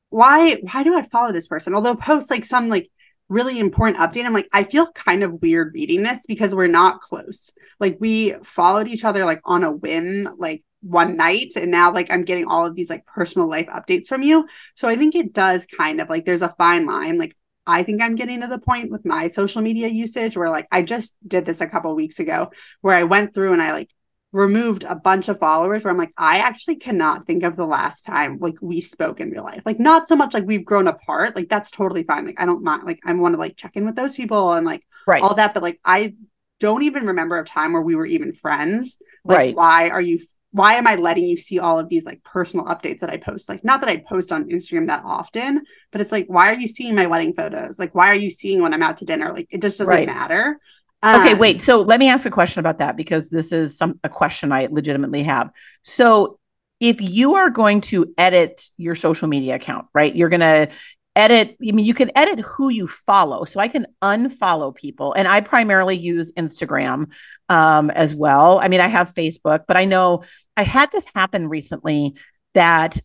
why 0.09 0.55
why 0.71 0.83
do 0.83 0.95
I 0.95 1.01
follow 1.01 1.31
this 1.31 1.47
person? 1.47 1.75
Although 1.75 1.95
post 1.95 2.31
like 2.31 2.45
some 2.45 2.69
like 2.69 2.89
really 3.29 3.59
important 3.59 3.99
update. 3.99 4.25
I'm 4.25 4.33
like, 4.33 4.49
I 4.53 4.63
feel 4.63 4.91
kind 4.91 5.23
of 5.23 5.41
weird 5.41 5.73
reading 5.73 6.03
this 6.03 6.25
because 6.25 6.55
we're 6.55 6.67
not 6.67 7.01
close. 7.01 7.51
Like 7.79 7.97
we 7.99 8.35
followed 8.43 8.87
each 8.87 9.03
other 9.03 9.25
like 9.25 9.41
on 9.43 9.63
a 9.63 9.71
whim, 9.71 10.29
like 10.37 10.63
one 10.81 11.17
night, 11.17 11.53
and 11.55 11.71
now 11.71 11.93
like 11.93 12.11
I'm 12.11 12.23
getting 12.23 12.47
all 12.47 12.65
of 12.65 12.75
these 12.75 12.89
like 12.89 13.05
personal 13.05 13.49
life 13.49 13.67
updates 13.67 14.07
from 14.07 14.23
you. 14.23 14.47
So 14.75 14.87
I 14.87 14.95
think 14.95 15.15
it 15.15 15.33
does 15.33 15.65
kind 15.65 15.99
of 15.99 16.09
like 16.09 16.25
there's 16.25 16.41
a 16.41 16.55
fine 16.57 16.85
line. 16.85 17.17
Like 17.17 17.35
I 17.65 17.83
think 17.83 18.01
I'm 18.01 18.15
getting 18.15 18.41
to 18.41 18.47
the 18.47 18.59
point 18.59 18.91
with 18.91 19.05
my 19.05 19.27
social 19.27 19.61
media 19.61 19.89
usage 19.89 20.37
where 20.37 20.49
like 20.49 20.67
I 20.71 20.81
just 20.81 21.15
did 21.27 21.43
this 21.45 21.59
a 21.59 21.67
couple 21.67 21.93
weeks 21.95 22.19
ago 22.19 22.51
where 22.81 22.95
I 22.95 23.03
went 23.03 23.33
through 23.33 23.53
and 23.53 23.61
I 23.61 23.73
like 23.73 23.91
removed 24.37 24.83
a 24.83 24.95
bunch 24.95 25.29
of 25.29 25.39
followers 25.39 25.83
where 25.83 25.91
I'm 25.91 25.97
like, 25.97 26.13
I 26.15 26.37
actually 26.37 26.75
cannot 26.75 27.25
think 27.25 27.41
of 27.41 27.55
the 27.55 27.65
last 27.65 28.03
time 28.03 28.37
like 28.39 28.55
we 28.61 28.81
spoke 28.81 29.19
in 29.19 29.31
real 29.31 29.43
life. 29.43 29.63
Like 29.65 29.79
not 29.79 30.07
so 30.07 30.15
much 30.15 30.35
like 30.35 30.45
we've 30.45 30.63
grown 30.63 30.87
apart. 30.87 31.35
Like 31.35 31.49
that's 31.49 31.71
totally 31.71 32.03
fine. 32.03 32.25
Like 32.25 32.39
I 32.39 32.45
don't 32.45 32.63
mind 32.63 32.83
like 32.83 32.99
I 33.03 33.13
want 33.13 33.33
to 33.33 33.39
like 33.39 33.57
check 33.57 33.75
in 33.75 33.85
with 33.85 33.95
those 33.95 34.15
people 34.15 34.53
and 34.53 34.65
like 34.65 34.85
right. 35.07 35.23
all 35.23 35.35
that. 35.35 35.55
But 35.55 35.63
like 35.63 35.79
I 35.83 36.13
don't 36.59 36.83
even 36.83 37.07
remember 37.07 37.39
a 37.39 37.43
time 37.43 37.73
where 37.73 37.81
we 37.81 37.95
were 37.95 38.05
even 38.05 38.31
friends. 38.31 38.97
Like 39.25 39.37
right. 39.37 39.55
why 39.55 39.89
are 39.89 40.01
you 40.01 40.19
why 40.51 40.75
am 40.75 40.87
I 40.87 40.95
letting 40.95 41.25
you 41.25 41.35
see 41.35 41.59
all 41.59 41.79
of 41.79 41.89
these 41.89 42.05
like 42.05 42.23
personal 42.23 42.65
updates 42.67 42.99
that 42.99 43.09
I 43.09 43.17
post? 43.17 43.49
Like 43.49 43.63
not 43.63 43.81
that 43.81 43.89
I 43.89 43.97
post 43.97 44.31
on 44.31 44.49
Instagram 44.49 44.87
that 44.87 45.01
often, 45.03 45.63
but 45.91 45.99
it's 45.99 46.11
like 46.11 46.27
why 46.27 46.51
are 46.51 46.55
you 46.55 46.67
seeing 46.67 46.93
my 46.93 47.07
wedding 47.07 47.33
photos? 47.33 47.79
Like 47.79 47.95
why 47.95 48.09
are 48.09 48.15
you 48.15 48.29
seeing 48.29 48.61
when 48.61 48.73
I'm 48.73 48.83
out 48.83 48.97
to 48.97 49.05
dinner? 49.05 49.33
Like 49.33 49.47
it 49.49 49.63
just 49.63 49.79
doesn't 49.79 49.91
right. 49.91 50.05
matter. 50.05 50.59
Okay, 51.03 51.33
Um, 51.33 51.39
wait. 51.39 51.61
So 51.61 51.81
let 51.81 51.99
me 51.99 52.09
ask 52.09 52.25
a 52.25 52.31
question 52.31 52.59
about 52.59 52.79
that 52.79 52.97
because 52.97 53.29
this 53.29 53.51
is 53.51 53.77
some 53.77 53.99
a 54.03 54.09
question 54.09 54.51
I 54.51 54.67
legitimately 54.71 55.23
have. 55.23 55.51
So 55.83 56.39
if 56.79 57.01
you 57.01 57.35
are 57.35 57.49
going 57.49 57.81
to 57.81 58.13
edit 58.17 58.63
your 58.77 58.95
social 58.95 59.27
media 59.27 59.55
account, 59.55 59.87
right? 59.93 60.15
You're 60.15 60.29
going 60.29 60.41
to 60.41 60.69
edit, 61.15 61.57
I 61.61 61.71
mean, 61.71 61.85
you 61.85 61.95
can 61.95 62.11
edit 62.15 62.39
who 62.39 62.69
you 62.69 62.87
follow. 62.87 63.43
So 63.45 63.59
I 63.59 63.67
can 63.67 63.87
unfollow 64.03 64.75
people. 64.75 65.13
And 65.13 65.27
I 65.27 65.41
primarily 65.41 65.97
use 65.97 66.31
Instagram 66.33 67.07
um, 67.49 67.89
as 67.89 68.13
well. 68.13 68.59
I 68.59 68.67
mean, 68.67 68.79
I 68.79 68.87
have 68.87 69.13
Facebook, 69.15 69.61
but 69.67 69.77
I 69.77 69.85
know 69.85 70.23
I 70.55 70.63
had 70.63 70.91
this 70.91 71.05
happen 71.13 71.47
recently 71.47 72.15
that 72.53 72.99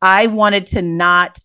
I 0.00 0.26
wanted 0.28 0.68
to 0.68 0.82
not 0.82 1.38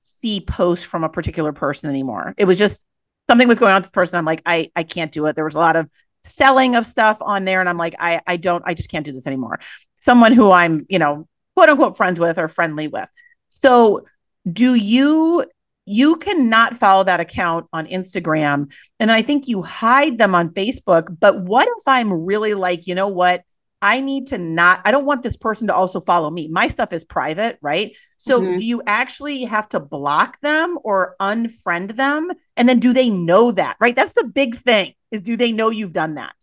see 0.00 0.40
posts 0.40 0.84
from 0.84 1.04
a 1.04 1.08
particular 1.08 1.52
person 1.52 1.88
anymore. 1.88 2.34
It 2.36 2.44
was 2.44 2.58
just 2.58 2.84
something 3.28 3.48
was 3.48 3.58
going 3.58 3.72
on 3.72 3.82
with 3.82 3.84
this 3.84 3.90
person. 3.92 4.18
I'm 4.18 4.24
like, 4.24 4.42
I 4.46 4.70
I 4.76 4.82
can't 4.82 5.12
do 5.12 5.26
it. 5.26 5.36
There 5.36 5.44
was 5.44 5.54
a 5.54 5.58
lot 5.58 5.76
of 5.76 5.88
selling 6.24 6.76
of 6.76 6.86
stuff 6.86 7.18
on 7.20 7.44
there, 7.44 7.60
and 7.60 7.68
I'm 7.68 7.78
like, 7.78 7.94
I 7.98 8.20
I 8.26 8.36
don't, 8.36 8.62
I 8.66 8.74
just 8.74 8.90
can't 8.90 9.04
do 9.04 9.12
this 9.12 9.26
anymore. 9.26 9.60
Someone 10.04 10.32
who 10.32 10.50
I'm, 10.50 10.86
you 10.88 10.98
know, 10.98 11.28
quote 11.54 11.68
unquote 11.68 11.96
friends 11.96 12.18
with 12.18 12.38
or 12.38 12.48
friendly 12.48 12.88
with. 12.88 13.08
So 13.50 14.04
do 14.50 14.74
you 14.74 15.44
you 15.84 16.16
cannot 16.16 16.76
follow 16.76 17.04
that 17.04 17.20
account 17.20 17.66
on 17.72 17.86
Instagram 17.86 18.72
and 19.00 19.10
I 19.10 19.22
think 19.22 19.48
you 19.48 19.62
hide 19.62 20.16
them 20.18 20.34
on 20.34 20.50
Facebook, 20.50 21.16
but 21.18 21.40
what 21.40 21.66
if 21.68 21.88
I'm 21.88 22.12
really 22.12 22.54
like, 22.54 22.86
you 22.86 22.94
know 22.94 23.08
what? 23.08 23.42
I 23.82 24.00
need 24.00 24.28
to 24.28 24.38
not 24.38 24.80
I 24.84 24.90
don't 24.92 25.04
want 25.04 25.22
this 25.22 25.36
person 25.36 25.66
to 25.66 25.74
also 25.74 26.00
follow 26.00 26.30
me. 26.30 26.48
My 26.48 26.68
stuff 26.68 26.92
is 26.92 27.04
private, 27.04 27.58
right? 27.60 27.96
So 28.16 28.40
Mhm. 28.40 28.58
do 28.58 28.64
you 28.64 28.82
actually 28.86 29.44
have 29.44 29.68
to 29.70 29.80
block 29.80 30.40
them 30.40 30.78
or 30.84 31.16
unfriend 31.20 31.96
them? 31.96 32.30
And 32.56 32.68
then 32.68 32.80
do 32.80 32.92
they 32.92 33.10
know 33.10 33.52
that? 33.52 33.76
Right? 33.80 33.96
That's 33.96 34.14
the 34.14 34.24
big 34.24 34.62
thing. 34.62 34.94
Is 35.10 35.22
do 35.22 35.36
they 35.36 35.52
know 35.52 35.70
you've 35.70 35.92
done 35.92 36.14
that? 36.14 36.34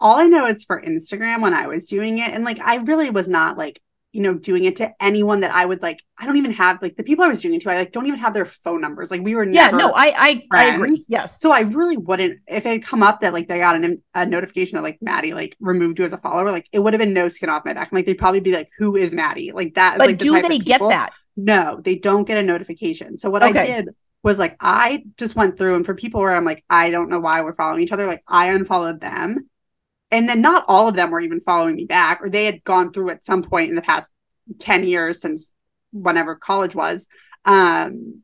all 0.00 0.16
I 0.16 0.26
know 0.26 0.46
is 0.46 0.64
for 0.64 0.82
Instagram 0.82 1.42
when 1.42 1.54
I 1.54 1.68
was 1.68 1.86
doing 1.86 2.18
it. 2.18 2.32
And 2.32 2.44
like, 2.44 2.58
I 2.60 2.76
really 2.76 3.10
was 3.10 3.28
not 3.28 3.56
like, 3.56 3.80
you 4.12 4.20
know, 4.20 4.34
doing 4.34 4.64
it 4.64 4.76
to 4.76 4.92
anyone 5.02 5.40
that 5.40 5.54
I 5.54 5.64
would 5.64 5.80
like. 5.82 6.02
I 6.18 6.26
don't 6.26 6.36
even 6.36 6.52
have 6.52 6.80
like 6.82 6.96
the 6.96 7.02
people 7.02 7.24
I 7.24 7.28
was 7.28 7.40
doing 7.40 7.54
it 7.54 7.62
to, 7.62 7.70
I 7.70 7.76
like 7.76 7.92
don't 7.92 8.06
even 8.06 8.18
have 8.20 8.34
their 8.34 8.44
phone 8.44 8.80
numbers. 8.80 9.10
Like, 9.10 9.22
we 9.22 9.34
were 9.34 9.44
Yeah, 9.44 9.70
no, 9.70 9.92
I 9.92 10.14
I, 10.16 10.46
I 10.52 10.74
agree. 10.74 11.02
Yes. 11.08 11.40
So 11.40 11.50
I 11.50 11.60
really 11.60 11.96
wouldn't, 11.96 12.40
if 12.46 12.66
it 12.66 12.68
had 12.68 12.84
come 12.84 13.02
up 13.02 13.22
that 13.22 13.32
like 13.32 13.48
they 13.48 13.58
got 13.58 13.74
an, 13.74 14.02
a 14.14 14.26
notification 14.26 14.76
that 14.76 14.82
like 14.82 14.98
Maddie 15.00 15.32
like 15.32 15.56
removed 15.60 15.98
you 15.98 16.04
as 16.04 16.12
a 16.12 16.18
follower, 16.18 16.50
like 16.52 16.68
it 16.72 16.78
would 16.78 16.92
have 16.92 17.00
been 17.00 17.14
no 17.14 17.28
skin 17.28 17.48
off 17.48 17.64
my 17.64 17.72
back. 17.72 17.88
I'm 17.90 17.96
like, 17.96 18.06
they'd 18.06 18.14
probably 18.14 18.40
be 18.40 18.52
like, 18.52 18.70
who 18.76 18.96
is 18.96 19.14
Maddie? 19.14 19.52
Like 19.52 19.74
that. 19.74 19.98
but 19.98 20.08
like 20.08 20.18
do 20.18 20.36
of 20.36 20.46
they 20.46 20.58
get 20.58 20.80
that? 20.80 21.12
No, 21.36 21.80
they 21.82 21.94
don't 21.94 22.24
get 22.24 22.36
a 22.36 22.42
notification. 22.42 23.16
So 23.16 23.30
what 23.30 23.42
I 23.42 23.52
did 23.52 23.88
was 24.22 24.38
like 24.38 24.56
I 24.60 25.04
just 25.16 25.34
went 25.34 25.56
through 25.56 25.76
and 25.76 25.86
for 25.86 25.94
people 25.94 26.20
where 26.20 26.34
I'm 26.34 26.44
like, 26.44 26.64
I 26.68 26.90
don't 26.90 27.08
know 27.08 27.18
why 27.18 27.40
we're 27.40 27.54
following 27.54 27.82
each 27.82 27.92
other, 27.92 28.06
like 28.06 28.22
I 28.28 28.48
unfollowed 28.48 29.00
them. 29.00 29.48
And 30.12 30.28
then 30.28 30.40
not 30.40 30.64
all 30.68 30.88
of 30.88 30.94
them 30.94 31.10
were 31.10 31.20
even 31.20 31.40
following 31.40 31.74
me 31.74 31.86
back, 31.86 32.20
or 32.22 32.30
they 32.30 32.44
had 32.44 32.62
gone 32.64 32.92
through 32.92 33.10
at 33.10 33.24
some 33.24 33.42
point 33.42 33.70
in 33.70 33.76
the 33.76 33.82
past 33.82 34.10
10 34.60 34.84
years 34.84 35.20
since 35.20 35.52
whenever 35.92 36.36
college 36.36 36.74
was. 36.76 37.08
Um 37.44 38.22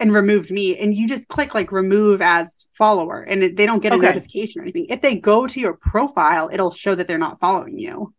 and 0.00 0.12
removed 0.12 0.50
me 0.50 0.76
and 0.78 0.94
you 0.94 1.06
just 1.08 1.28
click 1.28 1.54
like 1.54 1.70
remove 1.72 2.20
as 2.20 2.66
follower 2.72 3.22
and 3.22 3.42
it, 3.44 3.56
they 3.56 3.64
don't 3.64 3.80
get 3.82 3.92
a 3.92 3.96
Okay. 3.96 4.08
notification 4.08 4.60
or 4.60 4.64
anything 4.64 4.86
if 4.88 5.00
they 5.00 5.16
go 5.16 5.46
to 5.46 5.60
your 5.60 5.74
profile 5.74 6.50
it'll 6.52 6.72
show 6.72 6.94
that 6.94 7.06
they're 7.06 7.18
not 7.18 7.38
following 7.40 7.78
you 7.78 8.12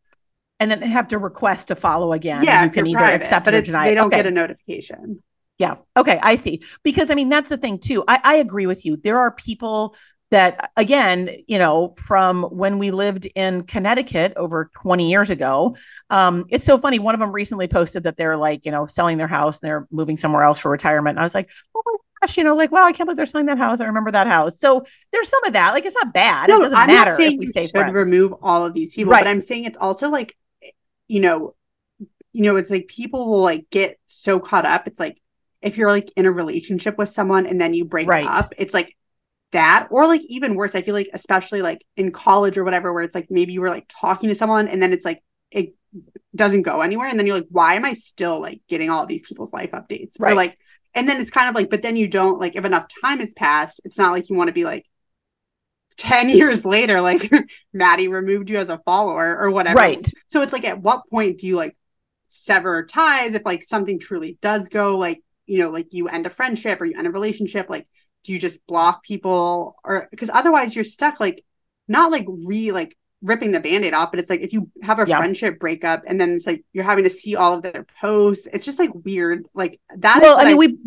And 0.59 0.71
then 0.71 0.79
they 0.79 0.87
have 0.87 1.09
to 1.09 1.17
request 1.17 1.67
to 1.67 1.75
follow 1.75 2.13
again. 2.13 2.43
yeah 2.43 2.63
you 2.63 2.69
can 2.69 2.87
either 2.87 3.03
private, 3.03 3.21
accept 3.21 3.47
it 3.47 3.53
or 3.53 3.61
deny 3.61 3.87
they 3.89 3.95
don't 3.95 4.07
Okay. 4.07 4.17
get 4.17 4.25
a 4.25 4.31
notification 4.31 5.21
Yeah. 5.57 5.75
Okay. 5.95 6.19
I 6.21 6.35
see. 6.35 6.63
Because 6.83 7.09
I 7.11 7.15
mean, 7.15 7.29
that's 7.29 7.49
the 7.49 7.57
thing 7.57 7.79
too. 7.79 8.03
I, 8.07 8.19
I 8.23 8.35
agree 8.35 8.65
with 8.65 8.85
you. 8.85 8.97
There 8.97 9.17
are 9.19 9.31
people 9.31 9.95
that, 10.31 10.71
again, 10.75 11.29
you 11.47 11.59
know, 11.59 11.93
from 12.07 12.43
when 12.43 12.79
we 12.79 12.91
lived 12.91 13.27
in 13.35 13.63
Connecticut 13.63 14.33
over 14.35 14.71
20 14.81 15.09
years 15.09 15.29
ago. 15.29 15.77
Um, 16.09 16.45
it's 16.49 16.65
so 16.65 16.77
funny. 16.77 16.99
One 16.99 17.13
of 17.13 17.19
them 17.19 17.31
recently 17.31 17.67
posted 17.67 18.03
that 18.03 18.17
they're 18.17 18.35
like, 18.35 18.65
you 18.65 18.71
know, 18.71 18.87
selling 18.87 19.17
their 19.17 19.27
house 19.27 19.61
and 19.61 19.67
they're 19.67 19.87
moving 19.91 20.17
somewhere 20.17 20.43
else 20.43 20.59
for 20.59 20.71
retirement. 20.71 21.15
And 21.15 21.19
I 21.19 21.23
was 21.23 21.35
like, 21.35 21.49
oh 21.75 21.83
my 21.85 21.93
gosh, 22.21 22.37
you 22.37 22.43
know, 22.43 22.55
like, 22.55 22.71
wow, 22.71 22.83
I 22.85 22.91
can't 22.91 23.05
believe 23.07 23.17
they're 23.17 23.25
selling 23.27 23.45
that 23.47 23.59
house. 23.59 23.81
I 23.81 23.85
remember 23.85 24.11
that 24.11 24.25
house. 24.27 24.59
So 24.59 24.83
there's 25.13 25.29
some 25.29 25.43
of 25.45 25.53
that. 25.53 25.71
Like, 25.73 25.85
it's 25.85 25.95
not 25.95 26.11
bad. 26.13 26.49
No, 26.49 26.57
it 26.57 26.61
doesn't 26.63 26.77
I'm 26.77 26.87
matter 26.87 27.11
not 27.11 27.17
saying 27.17 27.33
if 27.33 27.39
we 27.39 27.45
should 27.61 27.71
friends. 27.71 27.93
remove 27.93 28.33
all 28.41 28.65
of 28.65 28.73
these 28.73 28.93
people, 28.95 29.11
Right. 29.11 29.23
but 29.23 29.29
I'm 29.29 29.41
saying 29.41 29.65
it's 29.65 29.77
also 29.77 30.09
like, 30.09 30.35
you 31.07 31.19
know, 31.19 31.55
you 32.33 32.41
know, 32.41 32.55
it's 32.55 32.71
like 32.71 32.87
people 32.87 33.29
will 33.29 33.41
like 33.41 33.69
get 33.69 33.99
so 34.07 34.39
caught 34.39 34.65
up. 34.65 34.87
It's 34.87 34.99
like 34.99 35.21
if 35.61 35.77
you're 35.77 35.89
like 35.89 36.11
in 36.17 36.25
a 36.25 36.31
relationship 36.31 36.97
with 36.97 37.09
someone 37.09 37.45
and 37.45 37.61
then 37.61 37.73
you 37.73 37.85
break 37.85 38.07
Right. 38.07 38.27
up, 38.27 38.53
it's 38.57 38.73
like 38.73 38.95
that, 39.55 39.87
or 39.91 40.07
like 40.07 40.21
even 40.27 40.55
worse. 40.55 40.75
I 40.75 40.83
feel 40.83 40.95
like 40.95 41.09
especially 41.13 41.61
like 41.63 41.83
in 41.97 42.11
college 42.11 42.57
or 42.57 42.63
whatever, 42.63 42.93
where 42.93 43.03
it's 43.03 43.15
like 43.15 43.31
maybe 43.31 43.53
you 43.53 43.61
were 43.61 43.69
like 43.69 43.87
talking 43.89 44.29
to 44.29 44.35
someone 44.35 44.67
and 44.69 44.81
then 44.81 44.93
it's 44.93 45.05
like 45.05 45.23
it 45.51 45.73
doesn't 46.35 46.63
go 46.63 46.81
anywhere, 46.81 47.07
and 47.07 47.17
then 47.17 47.25
you're 47.25 47.37
like, 47.37 47.47
why 47.49 47.75
am 47.75 47.85
I 47.85 47.93
still 47.93 48.39
like 48.41 48.61
getting 48.69 48.89
all 48.89 49.05
these 49.05 49.23
people's 49.23 49.53
life 49.53 49.71
updates? 49.71 50.19
Or 50.19 50.25
Right. 50.25 50.35
like, 50.35 50.57
and 50.93 51.07
then 51.09 51.21
it's 51.21 51.31
kind 51.31 51.49
of 51.49 51.55
like, 51.55 51.69
but 51.69 51.81
then 51.81 51.95
you 51.95 52.07
don't 52.07 52.39
like 52.39 52.55
if 52.55 52.65
enough 52.65 52.87
time 53.03 53.19
has 53.19 53.33
passed, 53.33 53.81
it's 53.85 53.97
not 53.97 54.11
like 54.11 54.29
you 54.29 54.35
want 54.35 54.49
to 54.49 54.53
be 54.53 54.65
like 54.65 54.85
10 55.97 56.29
years 56.37 56.65
later, 56.65 57.01
like 57.01 57.31
Maddie 57.73 58.07
removed 58.07 58.49
you 58.49 58.57
as 58.57 58.69
a 58.69 58.79
follower 58.79 59.37
or 59.39 59.51
whatever. 59.51 59.77
Right. 59.79 60.11
So 60.27 60.41
it's 60.41 60.53
like, 60.53 60.65
at 60.65 60.81
what 60.81 61.09
point 61.09 61.39
do 61.39 61.47
you 61.47 61.55
like 61.55 61.75
sever 62.27 62.85
ties 62.85 63.33
if 63.33 63.45
like 63.45 63.63
something 63.63 63.99
truly 63.99 64.37
does 64.41 64.69
go, 64.69 64.97
like, 64.97 65.21
you 65.45 65.59
know, 65.59 65.69
like 65.69 65.87
you 65.91 66.07
end 66.09 66.25
a 66.25 66.29
friendship 66.29 66.81
or 66.81 66.85
you 66.85 66.97
end 66.97 67.07
a 67.07 67.11
relationship? 67.11 67.69
Like, 67.69 67.87
do 68.25 68.33
you 68.33 68.39
just 68.39 68.65
block 68.67 69.03
people 69.03 69.75
or 69.83 70.07
because 70.11 70.29
otherwise 70.33 70.75
you're 70.75 70.83
stuck, 70.83 71.19
like, 71.19 71.43
not 71.87 72.11
like 72.11 72.25
re 72.27 72.71
like 72.71 72.97
ripping 73.21 73.51
the 73.51 73.59
band 73.59 73.85
aid 73.85 73.93
off, 73.93 74.11
but 74.11 74.19
it's 74.19 74.29
like 74.29 74.41
if 74.41 74.53
you 74.53 74.69
have 74.81 74.99
a 74.99 75.05
Yeah. 75.07 75.17
friendship 75.17 75.59
breakup 75.59 76.03
and 76.07 76.19
then 76.19 76.33
it's 76.33 76.45
like 76.47 76.63
you're 76.73 76.83
having 76.83 77.03
to 77.05 77.09
see 77.09 77.35
all 77.35 77.53
of 77.53 77.63
their 77.63 77.85
posts, 78.01 78.47
it's 78.51 78.65
just 78.65 78.79
like 78.79 78.91
weird. 78.93 79.45
Like, 79.53 79.79
that 79.97 80.21
well, 80.21 80.37
I 80.39 80.45
mean, 80.45 80.57
we 80.57 80.77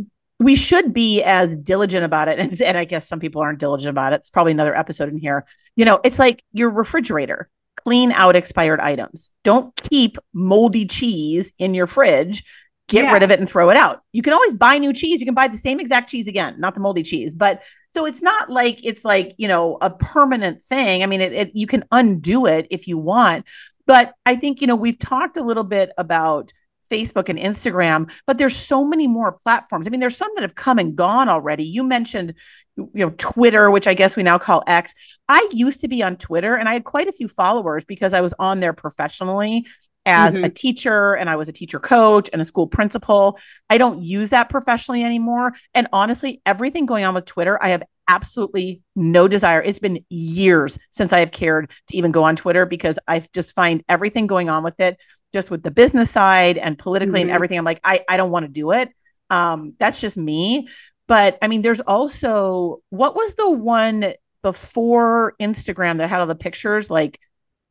we 0.40 0.54
should 0.54 0.92
be 0.92 1.22
as 1.22 1.56
diligent 1.58 2.04
about 2.04 2.28
it, 2.28 2.38
and, 2.42 2.60
and 2.60 2.78
I 2.78 2.84
guess 2.84 3.08
some 3.08 3.20
people 3.20 3.42
aren't 3.42 3.58
diligent 3.58 3.90
about 3.90 4.12
it. 4.12 4.20
It's 4.20 4.30
probably 4.30 4.52
another 4.52 4.76
episode 4.76 5.08
in 5.08 5.18
here. 5.18 5.46
You 5.76 5.84
know, 5.84 6.00
it's 6.04 6.18
like 6.18 6.44
your 6.52 6.70
refrigerator. 6.70 7.48
Clean 7.84 8.10
out 8.12 8.34
expired 8.36 8.80
items. 8.80 9.30
Don't 9.44 9.74
keep 9.76 10.18
moldy 10.34 10.84
cheese 10.86 11.52
in 11.58 11.74
your 11.74 11.86
fridge. 11.86 12.44
Get 12.88 13.04
Yeah. 13.04 13.12
rid 13.12 13.22
of 13.22 13.30
it 13.30 13.38
and 13.38 13.48
throw 13.48 13.70
it 13.70 13.76
out. 13.76 14.00
You 14.12 14.22
can 14.22 14.32
always 14.32 14.54
buy 14.54 14.78
new 14.78 14.92
cheese. 14.92 15.20
You 15.20 15.26
can 15.26 15.34
buy 15.34 15.48
the 15.48 15.58
same 15.58 15.78
exact 15.78 16.10
cheese 16.10 16.26
again, 16.26 16.56
not 16.58 16.74
the 16.74 16.80
moldy 16.80 17.02
cheese. 17.02 17.34
But 17.34 17.62
so 17.94 18.06
it's 18.06 18.22
not 18.22 18.50
like 18.50 18.80
it's 18.82 19.04
like 19.04 19.34
you 19.38 19.48
know 19.48 19.78
a 19.80 19.90
permanent 19.90 20.64
thing. 20.64 21.02
I 21.02 21.06
mean, 21.06 21.20
it, 21.20 21.32
it 21.32 21.50
you 21.54 21.66
can 21.66 21.84
undo 21.92 22.46
it 22.46 22.66
if 22.70 22.88
you 22.88 22.98
want. 22.98 23.46
But 23.86 24.14
I 24.26 24.36
think 24.36 24.60
you 24.60 24.66
know 24.66 24.76
we've 24.76 24.98
talked 24.98 25.36
a 25.36 25.42
little 25.42 25.64
bit 25.64 25.90
about 25.98 26.52
Facebook 26.90 27.28
and 27.28 27.38
Instagram, 27.38 28.10
but 28.26 28.38
there's 28.38 28.56
so 28.56 28.84
many 28.84 29.06
more 29.06 29.32
platforms. 29.44 29.86
I 29.86 29.90
mean, 29.90 30.00
there's 30.00 30.16
some 30.16 30.30
that 30.36 30.42
have 30.42 30.54
come 30.54 30.78
and 30.78 30.96
gone 30.96 31.28
already. 31.28 31.64
You 31.64 31.84
mentioned, 31.84 32.32
you 32.76 32.90
know, 32.94 33.10
Twitter, 33.18 33.70
which 33.70 33.86
I 33.86 33.92
guess 33.92 34.16
we 34.16 34.22
now 34.22 34.38
call 34.38 34.64
X. 34.66 34.94
I 35.28 35.46
used 35.52 35.82
to 35.82 35.88
be 35.88 36.02
on 36.02 36.16
Twitter 36.16 36.54
and 36.54 36.66
I 36.66 36.72
had 36.72 36.84
quite 36.84 37.08
a 37.08 37.12
few 37.12 37.28
followers 37.28 37.84
because 37.84 38.14
I 38.14 38.22
was 38.22 38.32
on 38.38 38.60
there 38.60 38.72
professionally 38.72 39.66
as 40.08 40.34
a 40.34 40.48
teacher 40.48 41.14
and 41.14 41.28
I 41.30 41.36
was 41.36 41.48
a 41.48 41.52
teacher 41.52 41.78
coach 41.80 42.28
and 42.32 42.40
a 42.42 42.44
school 42.44 42.66
principal. 42.66 43.38
I 43.70 43.78
don't 43.78 44.02
use 44.02 44.30
that 44.30 44.48
professionally 44.48 45.04
anymore. 45.04 45.54
And 45.74 45.88
honestly, 45.92 46.40
everything 46.46 46.86
going 46.86 47.04
on 47.04 47.14
with 47.14 47.24
Twitter, 47.26 47.62
I 47.62 47.70
have 47.70 47.82
absolutely 48.08 48.80
no 48.96 49.28
desire. 49.28 49.62
It's 49.62 49.78
been 49.78 50.04
years 50.08 50.78
since 50.90 51.12
I 51.12 51.20
have 51.20 51.30
cared 51.30 51.70
to 51.88 51.96
even 51.96 52.10
go 52.10 52.24
on 52.24 52.36
Twitter 52.36 52.64
because 52.66 52.98
I 53.06 53.22
just 53.34 53.54
find 53.54 53.84
everything 53.88 54.26
going 54.26 54.48
on 54.48 54.62
with 54.64 54.80
it 54.80 54.98
just 55.32 55.50
with 55.50 55.62
the 55.62 55.70
business 55.70 56.10
side 56.10 56.56
and 56.56 56.78
politically 56.78 57.20
Mhm. 57.20 57.24
and 57.24 57.30
everything 57.30 57.58
i'm 57.58 57.64
like 57.66 57.80
i, 57.84 58.02
I 58.08 58.16
don't 58.16 58.30
want 58.30 58.46
to 58.46 58.50
do 58.52 58.70
it 58.72 58.90
um 59.28 59.74
that's 59.78 60.00
just 60.00 60.16
me 60.16 60.68
but 61.06 61.36
i 61.42 61.48
mean 61.48 61.60
there's 61.60 61.80
also 61.80 62.78
what 62.88 63.14
was 63.14 63.34
the 63.34 63.50
one 63.50 64.14
before 64.42 65.34
instagram 65.38 65.98
that 65.98 66.08
had 66.08 66.20
all 66.20 66.26
the 66.26 66.34
pictures 66.34 66.88
like 66.88 67.20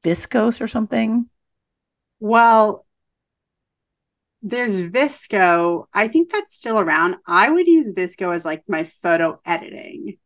viscose 0.03 0.61
or 0.61 0.67
something 0.67 1.27
Well, 2.19 2.85
there's 4.41 4.75
VSCO. 4.75 5.85
I 5.93 6.07
think 6.07 6.31
that's 6.31 6.53
still 6.55 6.79
around. 6.79 7.17
I 7.25 7.49
would 7.49 7.67
use 7.67 7.91
VSCO 7.91 8.35
as 8.35 8.45
like 8.45 8.63
my 8.67 8.85
photo 8.85 9.39
editing. 9.45 10.17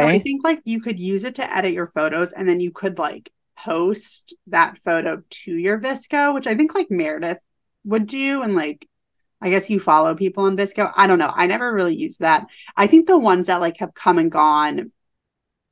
So 0.00 0.06
I 0.06 0.18
think 0.20 0.44
like 0.44 0.60
you 0.64 0.80
could 0.80 1.00
use 1.00 1.24
it 1.24 1.36
to 1.36 1.56
edit 1.56 1.72
your 1.72 1.88
photos 1.88 2.32
and 2.32 2.48
then 2.48 2.60
you 2.60 2.70
could 2.70 2.98
like 2.98 3.32
post 3.58 4.34
that 4.48 4.78
photo 4.78 5.22
to 5.28 5.52
your 5.52 5.80
VSCO, 5.80 6.34
which 6.34 6.46
I 6.46 6.54
think 6.54 6.74
like 6.74 6.90
Meredith 6.90 7.38
would 7.84 8.06
do. 8.06 8.42
And 8.42 8.54
like, 8.54 8.86
I 9.40 9.50
guess 9.50 9.68
you 9.68 9.80
follow 9.80 10.14
people 10.14 10.44
on 10.44 10.56
VSCO. 10.56 10.92
I 10.94 11.06
don't 11.06 11.18
know. 11.18 11.32
I 11.34 11.46
never 11.46 11.72
really 11.72 11.96
used 11.96 12.20
that. 12.20 12.46
I 12.76 12.86
think 12.86 13.06
the 13.06 13.18
ones 13.18 13.48
that 13.48 13.60
like 13.60 13.78
have 13.78 13.94
come 13.94 14.18
and 14.18 14.30
gone, 14.30 14.92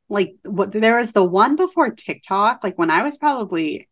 like 0.08 0.34
what 0.42 0.72
there 0.72 0.96
was 0.96 1.12
the 1.12 1.24
one 1.24 1.56
before 1.56 1.90
TikTok, 1.90 2.64
like 2.64 2.78
when 2.78 2.90
I 2.90 3.02
was 3.02 3.16
probably, 3.16 3.88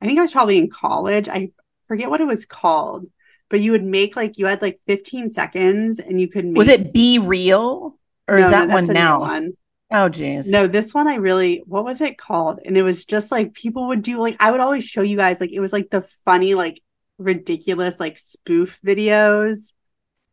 I 0.00 0.06
think 0.06 0.18
I 0.18 0.22
was 0.22 0.32
probably 0.32 0.58
in 0.58 0.70
college. 0.70 1.28
I 1.28 1.50
forget 1.88 2.10
what 2.10 2.20
it 2.20 2.26
was 2.26 2.44
called, 2.46 3.06
but 3.48 3.60
you 3.60 3.72
would 3.72 3.84
make 3.84 4.16
like 4.16 4.38
you 4.38 4.46
had 4.46 4.62
like 4.62 4.80
15 4.86 5.30
seconds 5.30 5.98
and 5.98 6.20
you 6.20 6.28
could 6.28 6.44
make 6.44 6.56
was 6.56 6.68
it 6.68 6.92
BeReal 6.92 7.94
Or 8.28 8.36
is 8.36 8.42
No, 8.42 8.50
no, 8.50 8.50
that 8.50 8.68
that's 8.68 8.88
one 8.88 8.94
now? 8.94 9.20
one. 9.20 9.52
Oh 9.90 10.08
geez. 10.08 10.48
No, 10.48 10.66
this 10.66 10.92
one 10.92 11.06
I 11.06 11.14
really, 11.16 11.62
what 11.66 11.84
was 11.84 12.00
it 12.00 12.18
called? 12.18 12.60
And 12.64 12.76
it 12.76 12.82
was 12.82 13.04
just 13.04 13.30
like 13.30 13.54
people 13.54 13.88
would 13.88 14.02
do 14.02 14.18
like 14.18 14.36
I 14.40 14.50
would 14.50 14.60
always 14.60 14.84
show 14.84 15.02
you 15.02 15.16
guys 15.16 15.40
like 15.40 15.52
it 15.52 15.60
was 15.60 15.72
like 15.72 15.90
the 15.90 16.02
funny, 16.24 16.54
like 16.54 16.80
ridiculous, 17.18 18.00
like 18.00 18.18
spoof 18.18 18.78
videos. 18.84 19.72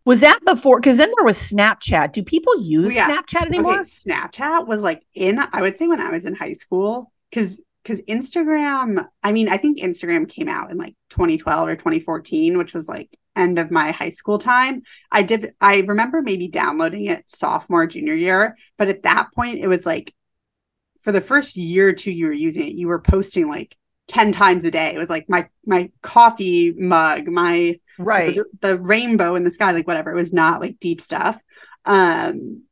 Was 0.06 0.20
that 0.22 0.40
before? 0.46 0.80
Because 0.80 0.98
then 0.98 1.12
there 1.16 1.24
was 1.24 1.38
Snapchat. 1.38 2.12
Do 2.12 2.24
people 2.24 2.62
use 2.62 2.94
yeah. 2.94 3.10
Snapchat 3.10 3.46
anymore? 3.46 3.80
Okay, 3.82 3.84
Snapchat 3.84 4.68
was 4.68 4.82
like 4.84 5.04
in, 5.14 5.40
I 5.40 5.62
would 5.62 5.78
say 5.78 5.88
when 5.88 6.02
I 6.02 6.10
was 6.10 6.26
in 6.26 6.36
high 6.36 6.54
school, 6.54 7.12
because 7.30 7.62
because 7.84 8.00
Instagram, 8.02 9.06
I 9.22 9.32
mean, 9.32 9.50
I 9.50 9.58
think 9.58 9.80
Instagram 9.80 10.30
came 10.30 10.48
out 10.48 10.72
in 10.72 10.78
like 10.78 10.96
2012 11.10 11.68
or 11.68 11.76
2014, 11.76 12.58
which 12.58 12.74
was 12.74 12.88
like 12.88 13.10
end 13.36 13.60
of 13.60 13.72
my 13.72 13.92
high 13.92 14.10
school 14.10 14.38
time. 14.38 14.84
I 15.12 15.24
did 15.24 15.54
I 15.60 15.80
remember 15.80 16.22
maybe 16.22 16.48
downloading 16.48 17.06
it 17.06 17.24
sophomore, 17.28 17.88
junior 17.88 18.14
year, 18.14 18.58
but 18.78 18.88
at 18.88 19.04
that 19.04 19.34
point 19.34 19.60
it 19.60 19.68
was 19.68 19.86
like 19.86 20.14
for 21.02 21.12
the 21.12 21.22
first 21.22 21.58
year 21.58 21.90
or 21.90 21.94
two 21.94 22.12
you 22.12 22.28
were 22.28 22.32
using 22.32 22.64
it, 22.64 22.74
you 22.74 22.88
were 22.88 23.00
posting 23.00 23.50
like 23.50 23.76
10 24.08 24.32
times 24.32 24.66
a 24.66 24.72
day. 24.72 24.94
It 24.94 24.98
was 24.98 25.10
like 25.10 25.28
my 25.28 25.48
my 25.66 25.92
coffee 26.02 26.72
mug, 26.72 27.28
my 27.28 27.80
Right. 28.00 28.36
the, 28.36 28.46
the 28.62 28.80
rainbow 28.80 29.36
in 29.36 29.44
the 29.44 29.52
sky, 29.52 29.72
like 29.72 29.88
whatever. 29.88 30.12
It 30.12 30.16
was 30.16 30.34
not 30.34 30.62
like 30.62 30.80
deep 30.80 31.00
stuff. 31.00 31.40
Um, 31.86 32.64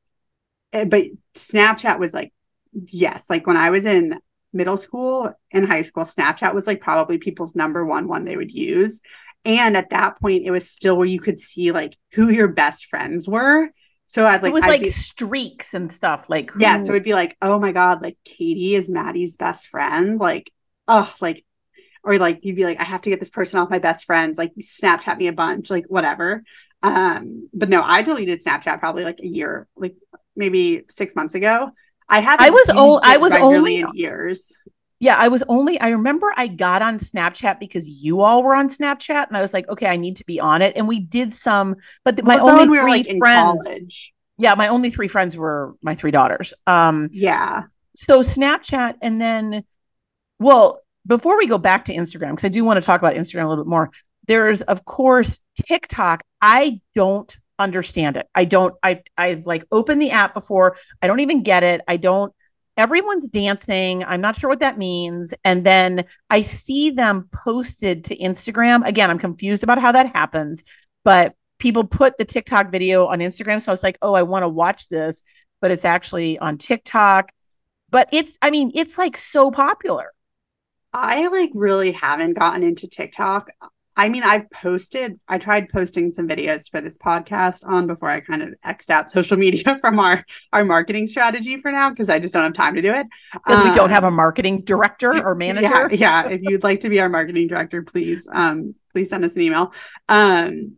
eh, 0.73 0.85
but 0.85 1.05
Snapchat 1.35 1.99
was 1.99 2.13
like, 2.13 2.33
yes, 2.73 3.29
like 3.29 3.45
when 3.45 3.57
I 3.57 3.69
was 3.69 3.85
in 3.85 4.19
middle 4.53 4.77
school 4.77 5.33
and 5.51 5.67
high 5.67 5.81
school, 5.81 6.03
Snapchat 6.03 6.53
was 6.53 6.67
like 6.67 6.81
probably 6.81 7.17
people's 7.17 7.55
number 7.55 7.85
one 7.85 8.07
one 8.07 8.25
they 8.25 8.37
would 8.37 8.51
use. 8.51 8.99
And 9.43 9.75
at 9.75 9.89
that 9.89 10.19
point, 10.19 10.45
it 10.45 10.51
was 10.51 10.69
still 10.69 10.97
where 10.97 11.07
you 11.07 11.19
could 11.19 11.39
see 11.39 11.71
like 11.71 11.97
who 12.13 12.29
your 12.29 12.47
best 12.47 12.85
friends 12.85 13.27
were. 13.27 13.69
So 14.07 14.27
I'd 14.27 14.43
like, 14.43 14.49
it 14.49 14.53
was 14.53 14.63
I'd 14.63 14.69
like 14.69 14.81
be- 14.83 14.89
streaks 14.89 15.73
and 15.73 15.91
stuff. 15.91 16.29
Like 16.29 16.51
yeah, 16.57 16.77
so 16.77 16.91
it'd 16.91 17.03
be 17.03 17.13
like, 17.13 17.37
oh 17.41 17.59
my 17.59 17.71
God, 17.71 18.01
like 18.01 18.17
Katie 18.25 18.75
is 18.75 18.89
Maddie's 18.89 19.37
best 19.37 19.67
friend. 19.67 20.19
Like, 20.19 20.51
oh, 20.87 21.11
like, 21.21 21.45
or 22.03 22.17
like 22.17 22.43
you'd 22.43 22.55
be 22.55 22.65
like, 22.65 22.79
I 22.79 22.83
have 22.83 23.01
to 23.03 23.09
get 23.09 23.19
this 23.19 23.29
person 23.29 23.59
off 23.59 23.69
my 23.69 23.79
best 23.79 24.05
friends, 24.05 24.37
like 24.37 24.51
Snapchat 24.59 25.17
me 25.17 25.27
a 25.27 25.33
bunch, 25.33 25.69
like 25.69 25.85
whatever. 25.87 26.43
Um, 26.83 27.47
but 27.53 27.69
no, 27.69 27.81
I 27.81 28.01
deleted 28.01 28.43
Snapchat 28.43 28.79
probably 28.79 29.03
like 29.03 29.19
a 29.19 29.27
year, 29.27 29.67
like 29.75 29.95
maybe 30.35 30.83
six 30.89 31.15
months 31.15 31.35
ago. 31.35 31.71
I 32.11 32.19
haven't 32.19 32.45
I 32.45 32.49
was 32.51 32.67
used 32.67 32.77
o- 32.77 32.97
it 32.97 33.03
I 33.05 33.17
was 33.17 33.33
only- 33.33 33.79
in 33.79 33.87
years. 33.93 34.55
yeah, 34.99 35.15
I 35.17 35.29
was 35.29 35.41
only 35.47 35.79
I 35.79 35.89
remember 35.89 36.31
I 36.35 36.47
got 36.47 36.81
on 36.83 36.99
Snapchat 36.99 37.59
because 37.59 37.87
you 37.87 38.21
all 38.21 38.43
were 38.43 38.53
on 38.53 38.69
Snapchat 38.69 39.27
and 39.27 39.35
I 39.37 39.41
was 39.41 39.53
like, 39.53 39.67
okay, 39.69 39.87
I 39.87 39.95
need 39.95 40.17
to 40.17 40.25
be 40.25 40.39
on 40.39 40.61
it. 40.61 40.73
And 40.75 40.87
we 40.87 40.99
did 40.99 41.33
some, 41.33 41.77
but 42.05 42.17
the, 42.17 42.23
my 42.23 42.37
Also, 42.37 42.51
only 42.51 42.69
we 42.69 42.77
three 42.77 42.91
like 42.91 43.17
friends. 43.17 44.11
Yeah, 44.37 44.53
my 44.55 44.67
only 44.67 44.89
three 44.91 45.07
friends 45.07 45.35
were 45.37 45.75
my 45.81 45.95
three 45.95 46.11
daughters. 46.11 46.53
Um 46.67 47.09
Yeah. 47.13 47.63
so 47.95 48.21
Snapchat 48.21 48.95
and 49.01 49.19
then 49.21 49.63
well, 50.39 50.81
before 51.07 51.37
we 51.37 51.47
go 51.47 51.57
back 51.57 51.85
to 51.85 51.95
Instagram, 51.95 52.31
because 52.31 52.45
I 52.45 52.49
do 52.49 52.63
want 52.63 52.77
to 52.77 52.85
talk 52.85 52.99
about 53.01 53.15
Instagram 53.15 53.45
a 53.45 53.47
little 53.49 53.63
bit 53.63 53.69
more, 53.69 53.89
there's 54.27 54.61
of 54.63 54.83
course 54.85 55.39
TikTok. 55.65 56.23
I 56.41 56.81
don't 56.95 57.35
understand 57.61 58.17
it. 58.17 58.27
I 58.35 58.45
don't, 58.45 58.75
I 58.83 59.03
I've 59.17 59.45
like 59.45 59.65
opened 59.71 60.01
the 60.01 60.11
app 60.11 60.33
before. 60.33 60.77
I 61.01 61.07
don't 61.07 61.21
even 61.21 61.43
get 61.43 61.63
it. 61.63 61.81
I 61.87 61.97
don't 61.97 62.33
everyone's 62.77 63.29
dancing. 63.29 64.03
I'm 64.03 64.21
not 64.21 64.39
sure 64.39 64.49
what 64.49 64.61
that 64.61 64.77
means. 64.77 65.33
And 65.43 65.65
then 65.65 66.05
I 66.29 66.41
see 66.41 66.89
them 66.89 67.29
posted 67.31 68.05
to 68.05 68.17
Instagram. 68.17 68.85
Again, 68.87 69.09
I'm 69.09 69.19
confused 69.19 69.63
about 69.63 69.79
how 69.79 69.91
that 69.91 70.15
happens, 70.15 70.63
but 71.03 71.35
people 71.59 71.83
put 71.83 72.17
the 72.17 72.25
TikTok 72.25 72.71
video 72.71 73.05
on 73.05 73.19
Instagram. 73.19 73.61
So 73.61 73.71
I 73.71 73.73
was 73.73 73.83
like, 73.83 73.97
oh, 74.01 74.13
I 74.13 74.23
want 74.23 74.43
to 74.43 74.49
watch 74.49 74.87
this, 74.89 75.23
but 75.59 75.71
it's 75.71 75.85
actually 75.85 76.39
on 76.39 76.57
TikTok. 76.57 77.31
But 77.89 78.09
it's, 78.11 78.37
I 78.41 78.49
mean, 78.49 78.71
it's 78.73 78.97
like 78.97 79.17
so 79.17 79.51
popular. 79.51 80.11
I 80.93 81.27
like 81.27 81.51
really 81.53 81.91
haven't 81.91 82.33
gotten 82.33 82.63
into 82.63 82.87
TikTok. 82.87 83.49
I 84.01 84.09
mean, 84.09 84.23
I've 84.23 84.49
posted, 84.49 85.19
I 85.27 85.37
tried 85.37 85.69
posting 85.69 86.11
some 86.11 86.27
videos 86.27 86.67
for 86.71 86.81
this 86.81 86.97
podcast 86.97 87.63
on 87.63 87.85
before 87.85 88.09
I 88.09 88.19
kind 88.19 88.41
of 88.41 88.55
X'd 88.63 88.89
out 88.89 89.11
social 89.11 89.37
media 89.45 89.77
from 89.79 89.99
our 89.99 90.25
our 90.51 90.65
marketing 90.65 91.05
strategy 91.05 91.61
for 91.61 91.71
now 91.71 91.91
because 91.91 92.09
I 92.09 92.17
just 92.17 92.33
don't 92.33 92.41
have 92.43 92.53
time 92.53 92.73
to 92.73 92.81
do 92.81 92.91
it. 92.91 93.05
Because 93.31 93.63
we 93.63 93.69
don't 93.69 93.91
have 93.91 94.03
a 94.03 94.07
Um, 94.07 94.15
marketing 94.15 94.63
director 94.63 95.11
or 95.23 95.35
manager. 95.45 95.87
Yeah, 95.93 96.23
yeah. 96.25 96.29
If 96.35 96.41
you'd 96.41 96.63
like 96.63 96.79
to 96.81 96.89
be 96.89 96.99
our 96.99 97.09
marketing 97.09 97.47
director, 97.47 97.83
please, 97.83 98.27
um, 98.31 98.73
please 98.91 99.09
send 99.11 99.23
us 99.23 99.35
an 99.35 99.43
email. 99.43 99.71
Um, 100.09 100.77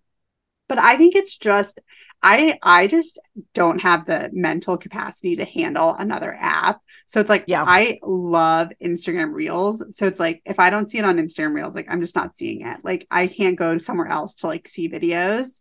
but 0.67 0.79
I 0.79 0.97
think 0.97 1.15
it's 1.15 1.38
just 1.38 1.79
I 2.23 2.57
I 2.63 2.88
just 2.88 3.19
don't 3.53 3.79
have 3.79 4.05
the 4.05 4.29
mental 4.31 4.77
capacity 4.77 5.36
to 5.36 5.45
handle 5.45 5.93
another 5.93 6.33
app. 6.33 6.81
So 7.05 7.19
it's 7.19 7.29
like 7.29 7.43
Yeah. 7.47 7.63
I 7.67 7.99
love 8.01 8.69
Instagram 8.81 9.33
Reels. 9.33 9.83
So 9.91 10.07
it's 10.07 10.19
like 10.19 10.41
if 10.45 10.59
I 10.59 10.69
don't 10.69 10.88
see 10.88 10.97
it 10.97 11.05
on 11.05 11.17
Instagram 11.17 11.53
Reels, 11.53 11.75
like 11.75 11.88
I'm 11.89 12.01
just 12.01 12.15
not 12.15 12.36
seeing 12.36 12.65
it. 12.65 12.77
Like 12.83 13.05
I 13.12 13.27
can't 13.27 13.57
go 13.57 13.77
somewhere 13.77 14.07
else 14.07 14.36
to 14.36 14.47
like 14.47 14.67
see 14.67 14.89
videos. 14.89 15.59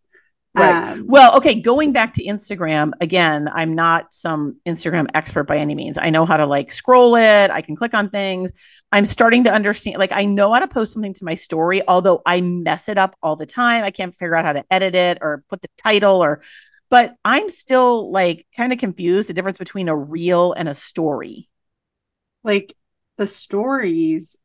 Right. 0.54 0.70
Um, 0.92 1.06
Well, 1.08 1.36
okay, 1.38 1.60
going 1.62 1.92
back 1.92 2.12
to 2.14 2.24
Instagram 2.24 2.92
again, 3.00 3.48
I'm 3.54 3.72
not 3.74 4.12
some 4.12 4.56
Instagram 4.66 5.06
expert 5.14 5.44
by 5.44 5.56
any 5.56 5.74
means. 5.74 5.96
I 5.98 6.10
know 6.10 6.26
how 6.26 6.36
to 6.36 6.44
like 6.44 6.70
scroll 6.72 7.16
it, 7.16 7.50
I 7.50 7.62
can 7.62 7.74
click 7.74 7.94
on 7.94 8.10
things. 8.10 8.52
I'm 8.92 9.06
starting 9.06 9.44
to 9.44 9.52
understand 9.52 9.96
like 9.98 10.12
I 10.12 10.26
know 10.26 10.52
how 10.52 10.60
to 10.60 10.68
post 10.68 10.92
something 10.92 11.14
to 11.14 11.24
my 11.24 11.36
story, 11.36 11.80
although 11.88 12.20
I 12.26 12.42
mess 12.42 12.90
it 12.90 12.98
up 12.98 13.16
all 13.22 13.36
the 13.36 13.46
time. 13.46 13.82
I 13.82 13.90
can't 13.90 14.14
figure 14.14 14.36
out 14.36 14.44
how 14.44 14.52
to 14.52 14.64
edit 14.70 14.94
it 14.94 15.18
or 15.22 15.42
put 15.48 15.62
the 15.62 15.68
title 15.78 16.22
or 16.22 16.42
but 16.90 17.14
I'm 17.24 17.48
still 17.48 18.12
like 18.12 18.46
kind 18.54 18.70
of 18.74 18.78
confused 18.78 19.30
the 19.30 19.32
difference 19.34 19.56
between 19.56 19.88
a 19.88 19.96
reel 19.96 20.52
and 20.52 20.68
a 20.68 20.74
story. 20.74 21.48
like 22.44 22.74
the 23.18 23.26
stories 23.26 24.36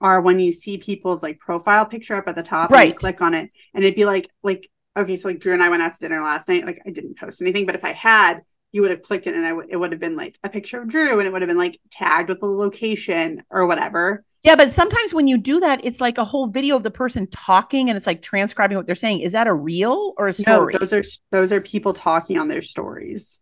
are 0.00 0.20
when 0.20 0.38
you 0.38 0.52
see 0.52 0.78
people's 0.78 1.22
like 1.22 1.38
profile 1.38 1.86
picture 1.86 2.14
up 2.14 2.28
at 2.28 2.34
the 2.34 2.42
top 2.42 2.74
and 2.74 2.84
you 2.84 2.92
Right. 2.92 2.94
click 2.94 3.20
on 3.22 3.34
it 3.34 3.50
and 3.74 3.84
it'd 3.84 3.96
be 3.96 4.04
like 4.04 4.28
like 4.42 4.70
okay 4.96 5.16
so 5.16 5.28
like 5.28 5.38
drew 5.38 5.52
and 5.52 5.62
i 5.62 5.68
went 5.68 5.82
out 5.82 5.92
to 5.92 5.98
dinner 6.00 6.20
last 6.22 6.48
night 6.48 6.64
like 6.66 6.80
i 6.86 6.90
didn't 6.90 7.18
post 7.18 7.40
anything 7.42 7.66
but 7.66 7.74
if 7.74 7.84
i 7.84 7.92
had 7.92 8.40
you 8.72 8.82
would 8.82 8.90
have 8.90 9.00
clicked 9.02 9.26
it 9.26 9.34
and 9.34 9.46
I 9.46 9.50
w- 9.50 9.68
it 9.70 9.76
would 9.76 9.92
have 9.92 10.00
been 10.00 10.16
like 10.16 10.36
a 10.44 10.50
picture 10.50 10.82
of 10.82 10.88
drew 10.88 11.18
and 11.18 11.26
it 11.26 11.32
would 11.32 11.40
have 11.40 11.48
been 11.48 11.56
like 11.56 11.78
tagged 11.90 12.28
with 12.28 12.40
the 12.40 12.46
location 12.46 13.42
or 13.48 13.66
whatever 13.66 14.24
Yeah, 14.42 14.54
but 14.54 14.70
sometimes 14.70 15.12
when 15.12 15.26
you 15.26 15.38
do 15.38 15.58
that, 15.60 15.84
it's 15.84 16.00
like 16.00 16.18
a 16.18 16.24
whole 16.24 16.46
video 16.46 16.76
of 16.76 16.84
the 16.84 16.90
person 16.90 17.26
talking 17.28 17.88
and 17.90 17.96
it's 17.96 18.06
like 18.06 18.22
transcribing 18.22 18.76
what 18.76 18.86
they're 18.86 18.94
saying. 18.94 19.20
Is 19.20 19.32
that 19.32 19.48
a 19.48 19.54
reel 19.54 20.14
or 20.18 20.28
a 20.28 20.32
story? 20.32 20.46
no 20.46 20.78
those 20.78 20.92
are 20.92 21.02
those 21.30 21.52
are 21.52 21.60
people 21.60 21.92
talking 21.92 22.38
on 22.38 22.48
their 22.48 22.62
stories 22.62 23.40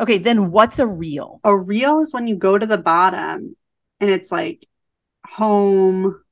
okay, 0.00 0.18
then 0.18 0.50
what's 0.50 0.78
a 0.78 0.86
reel? 0.86 1.42
a 1.44 1.56
reel 1.56 2.00
is 2.00 2.12
when 2.12 2.26
you 2.26 2.36
go 2.36 2.56
to 2.56 2.66
the 2.66 2.78
bottom 2.78 3.56
and 4.00 4.10
it's 4.10 4.32
like 4.32 4.66
home 5.26 6.22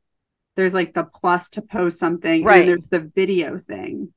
there's 0.57 0.75
like 0.75 0.95
the 0.95 1.05
plus 1.05 1.51
to 1.51 1.63
post 1.63 1.99
something 1.99 2.49
and 2.49 2.57
Right. 2.57 2.69
there's 2.69 2.89
the 2.89 3.01
video 3.17 3.61
thing 3.61 4.13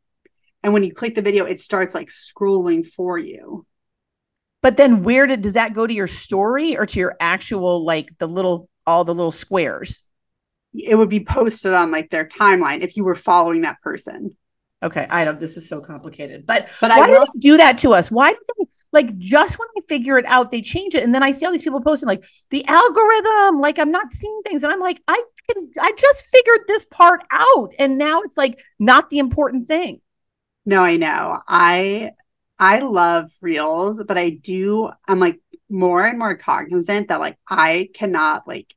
and 0.65 0.73
when 0.73 0.83
you 0.83 0.91
click 0.93 1.15
the 1.15 1.21
video 1.21 1.45
it 1.45 1.61
starts 1.61 1.95
like 1.95 2.09
scrolling 2.09 2.85
for 2.85 3.17
you 3.17 3.65
But 4.61 4.75
then 4.77 5.03
where 5.03 5.27
did 5.27 5.41
does 5.41 5.53
that 5.53 5.73
go 5.73 5.85
to 5.87 5.93
your 5.93 6.07
story 6.07 6.75
or 6.75 6.85
to 6.87 6.99
your 6.99 7.15
actual 7.19 7.85
like 7.85 8.09
the 8.17 8.27
little 8.27 8.67
all 8.85 9.05
the 9.05 9.15
little 9.15 9.31
squares? 9.31 10.03
it 10.73 10.95
would 10.95 11.09
be 11.09 11.23
posted 11.23 11.73
on 11.73 11.91
like 11.91 12.09
their 12.09 12.27
timeline 12.27 12.81
if 12.81 12.97
you 12.97 13.05
were 13.05 13.15
following 13.15 13.61
that 13.61 13.79
person 13.81 14.35
Okay, 14.83 15.07
I 15.09 15.23
don't. 15.25 15.39
This 15.39 15.57
is 15.57 15.67
so 15.67 15.79
complicated. 15.81 16.45
But 16.45 16.67
but 16.79 16.91
why 16.91 17.05
i 17.05 17.07
do 17.07 17.13
they 17.13 17.39
do 17.39 17.57
that 17.57 17.77
to 17.79 17.93
us? 17.93 18.11
Why 18.11 18.33
do 18.33 18.39
they 18.59 18.65
like 18.91 19.17
just 19.17 19.57
when 19.57 19.67
I 19.75 19.81
figure 19.87 20.19
it 20.19 20.25
out, 20.25 20.51
they 20.51 20.61
change 20.61 20.93
it, 20.95 21.03
and 21.03 21.15
then 21.15 21.23
I 21.23 21.31
see 21.31 21.45
all 21.45 21.51
these 21.51 21.63
people 21.63 21.81
posting 21.81 22.07
like 22.07 22.25
the 22.51 22.63
algorithm. 22.67 23.61
Like 23.61 23.79
I'm 23.79 23.89
not 23.89 24.11
seeing 24.11 24.41
things, 24.45 24.63
and 24.63 24.71
I'm 24.71 24.81
like, 24.81 25.01
I 25.07 25.23
can. 25.49 25.71
I 25.81 25.91
just 25.97 26.27
figured 26.27 26.61
this 26.67 26.85
part 26.85 27.23
out, 27.31 27.73
and 27.79 27.97
now 27.97 28.21
it's 28.21 28.37
like 28.37 28.61
not 28.77 29.09
the 29.09 29.19
important 29.19 29.67
thing. 29.67 30.01
No 30.65 30.81
i 30.81 30.97
know. 30.97 31.39
I 31.47 32.11
i 32.57 32.79
love 32.79 33.29
reels 33.41 34.01
but 34.07 34.17
i 34.17 34.29
do 34.29 34.89
i'm 35.07 35.19
like 35.19 35.41
more 35.69 36.05
and 36.05 36.17
more 36.17 36.37
cognizant 36.37 37.09
that 37.09 37.19
like 37.19 37.37
i 37.49 37.89
cannot 37.93 38.47
like 38.47 38.73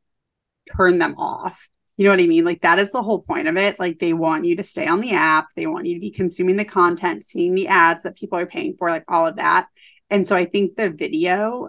turn 0.77 0.98
them 0.98 1.14
off. 1.16 1.68
You 1.96 2.05
know 2.05 2.11
what 2.11 2.20
i 2.20 2.27
mean? 2.27 2.44
Like 2.44 2.62
that 2.62 2.79
is 2.79 2.92
the 2.92 3.03
whole 3.03 3.22
point 3.22 3.48
of 3.48 3.57
it. 3.57 3.79
Like 3.79 3.98
they 3.98 4.12
want 4.12 4.44
you 4.44 4.57
to 4.57 4.64
stay 4.64 4.87
on 4.87 5.01
the 5.01 5.12
app. 5.12 5.48
They 5.57 5.66
want 5.66 5.87
you 5.87 5.94
to 5.94 6.01
be 6.01 6.11
consuming 6.11 6.57
the 6.57 6.64
content 6.64 7.24
seeing 7.24 7.55
the 7.55 7.68
ads 7.68 8.05
that 8.05 8.16
people 8.16 8.38
are 8.38 8.46
paying 8.46 8.77
for 8.79 8.90
like 8.90 9.05
all 9.09 9.27
of 9.27 9.37
that. 9.37 9.68
And 10.11 10.27
so 10.27 10.37
i 10.37 10.44
think 10.44 10.77
the 10.77 10.90
video 10.90 11.68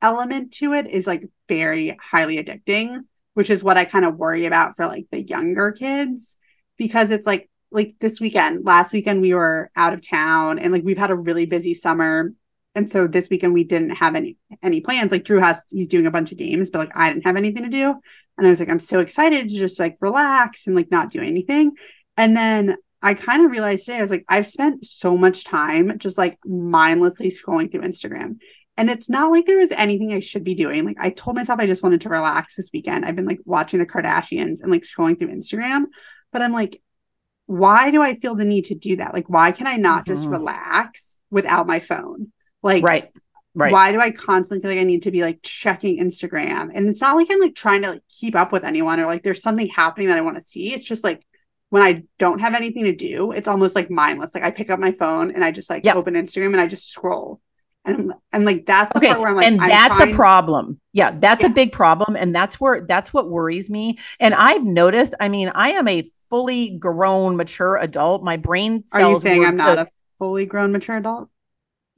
element 0.00 0.52
to 0.54 0.72
it 0.74 0.86
is 0.86 1.06
like 1.06 1.24
very 1.48 1.96
highly 2.00 2.42
addicting 2.42 3.00
which 3.34 3.50
is 3.50 3.64
what 3.64 3.76
i 3.76 3.84
kind 3.84 4.04
of 4.04 4.16
worry 4.16 4.46
about 4.46 4.76
for 4.76 4.86
like 4.86 5.06
the 5.10 5.22
younger 5.22 5.72
kids 5.72 6.36
because 6.76 7.10
it's 7.10 7.26
like 7.26 7.50
like 7.70 7.94
this 8.00 8.20
weekend 8.20 8.64
last 8.64 8.92
weekend 8.92 9.20
we 9.20 9.34
were 9.34 9.70
out 9.76 9.92
of 9.92 10.06
town 10.06 10.58
and 10.58 10.72
like 10.72 10.84
we've 10.84 10.98
had 10.98 11.10
a 11.10 11.16
really 11.16 11.46
busy 11.46 11.74
summer 11.74 12.32
and 12.74 12.88
so 12.88 13.06
this 13.06 13.28
weekend 13.28 13.52
we 13.52 13.64
didn't 13.64 13.90
have 13.90 14.14
any 14.14 14.36
any 14.62 14.80
plans 14.80 15.12
like 15.12 15.24
drew 15.24 15.40
has 15.40 15.64
he's 15.70 15.88
doing 15.88 16.06
a 16.06 16.10
bunch 16.10 16.32
of 16.32 16.38
games 16.38 16.70
but 16.70 16.78
like 16.78 16.92
i 16.94 17.12
didn't 17.12 17.26
have 17.26 17.36
anything 17.36 17.64
to 17.64 17.68
do 17.68 17.94
and 18.36 18.46
i 18.46 18.50
was 18.50 18.60
like 18.60 18.68
i'm 18.68 18.80
so 18.80 19.00
excited 19.00 19.48
to 19.48 19.54
just 19.54 19.78
like 19.78 19.96
relax 20.00 20.66
and 20.66 20.76
like 20.76 20.90
not 20.90 21.10
do 21.10 21.20
anything 21.20 21.72
and 22.16 22.36
then 22.36 22.76
I 23.00 23.14
kind 23.14 23.44
of 23.44 23.52
realized 23.52 23.86
today, 23.86 23.98
I 23.98 24.02
was 24.02 24.10
like, 24.10 24.24
I've 24.28 24.46
spent 24.46 24.84
so 24.84 25.16
much 25.16 25.44
time 25.44 25.98
just 25.98 26.18
like 26.18 26.38
mindlessly 26.44 27.30
scrolling 27.30 27.70
through 27.70 27.82
Instagram. 27.82 28.38
And 28.76 28.90
it's 28.90 29.08
not 29.08 29.30
like 29.30 29.46
there 29.46 29.58
was 29.58 29.72
anything 29.72 30.12
I 30.12 30.20
should 30.20 30.44
be 30.44 30.54
doing. 30.54 30.84
Like 30.84 30.98
I 31.00 31.10
told 31.10 31.36
myself 31.36 31.60
I 31.60 31.66
just 31.66 31.82
wanted 31.82 32.00
to 32.02 32.08
relax 32.08 32.56
this 32.56 32.70
weekend. 32.72 33.04
I've 33.04 33.16
been 33.16 33.26
like 33.26 33.40
watching 33.44 33.78
the 33.78 33.86
Kardashians 33.86 34.60
and 34.62 34.70
like 34.70 34.82
scrolling 34.82 35.18
through 35.18 35.34
Instagram, 35.34 35.86
but 36.32 36.42
I'm 36.42 36.52
like, 36.52 36.80
why 37.48 37.90
do 37.90 38.02
I 38.02 38.14
feel 38.14 38.34
the 38.34 38.44
need 38.44 38.66
to 38.66 38.74
do 38.74 38.96
that? 38.96 39.14
Like, 39.14 39.28
why 39.30 39.52
can 39.52 39.66
I 39.66 39.76
not 39.76 40.04
mm-hmm. 40.04 40.14
just 40.14 40.28
relax 40.28 41.16
without 41.30 41.66
my 41.66 41.80
phone? 41.80 42.30
Like, 42.62 42.84
right. 42.84 43.10
Right. 43.54 43.72
Why 43.72 43.90
do 43.90 43.98
I 43.98 44.12
constantly 44.12 44.62
feel 44.62 44.76
like 44.76 44.82
I 44.82 44.84
need 44.84 45.02
to 45.02 45.10
be 45.10 45.22
like 45.22 45.40
checking 45.42 45.98
Instagram? 45.98 46.70
And 46.72 46.86
it's 46.86 47.00
not 47.00 47.16
like 47.16 47.28
I'm 47.30 47.40
like 47.40 47.56
trying 47.56 47.82
to 47.82 47.92
like 47.92 48.02
keep 48.08 48.36
up 48.36 48.52
with 48.52 48.62
anyone 48.64 49.00
or 49.00 49.06
like 49.06 49.24
there's 49.24 49.42
something 49.42 49.66
happening 49.66 50.08
that 50.08 50.18
I 50.18 50.20
want 50.20 50.36
to 50.36 50.44
see. 50.44 50.72
It's 50.74 50.84
just 50.84 51.02
like 51.02 51.26
when 51.70 51.82
I 51.82 52.04
don't 52.18 52.40
have 52.40 52.54
anything 52.54 52.84
to 52.84 52.94
do, 52.94 53.32
it's 53.32 53.48
almost 53.48 53.74
like 53.74 53.90
mindless. 53.90 54.32
Like 54.34 54.44
I 54.44 54.52
pick 54.52 54.70
up 54.70 54.78
my 54.78 54.92
phone 54.92 55.32
and 55.32 55.42
I 55.42 55.50
just 55.50 55.70
like 55.70 55.84
yep. 55.84 55.96
open 55.96 56.14
Instagram 56.14 56.52
and 56.52 56.60
I 56.60 56.68
just 56.68 56.88
scroll. 56.88 57.40
And, 57.88 58.12
and 58.32 58.44
like 58.44 58.66
that's 58.66 58.92
the 58.92 58.98
okay. 58.98 59.08
part 59.08 59.20
where 59.20 59.28
I'm 59.30 59.36
like, 59.36 59.46
and 59.46 59.60
I'm 59.60 59.68
that's 59.68 59.96
trying- 59.96 60.12
a 60.12 60.16
problem. 60.16 60.80
Yeah, 60.92 61.12
that's 61.18 61.42
Yeah. 61.42 61.50
a 61.50 61.52
big 61.52 61.72
problem, 61.72 62.16
and 62.16 62.34
that's 62.34 62.60
where 62.60 62.82
that's 62.86 63.12
what 63.14 63.28
worries 63.30 63.70
me. 63.70 63.98
And 64.20 64.34
I've 64.34 64.64
noticed. 64.64 65.14
I 65.20 65.28
mean, 65.28 65.50
I 65.54 65.70
am 65.70 65.88
a 65.88 66.04
fully 66.28 66.76
grown, 66.78 67.36
mature 67.36 67.76
adult. 67.76 68.22
My 68.22 68.36
brain 68.36 68.84
Are 68.92 69.00
you 69.00 69.18
saying 69.20 69.44
I'm 69.44 69.56
not 69.56 69.78
a 69.78 69.88
fully 70.18 70.44
grown 70.46 70.72
mature 70.72 70.96
adult? 70.96 71.28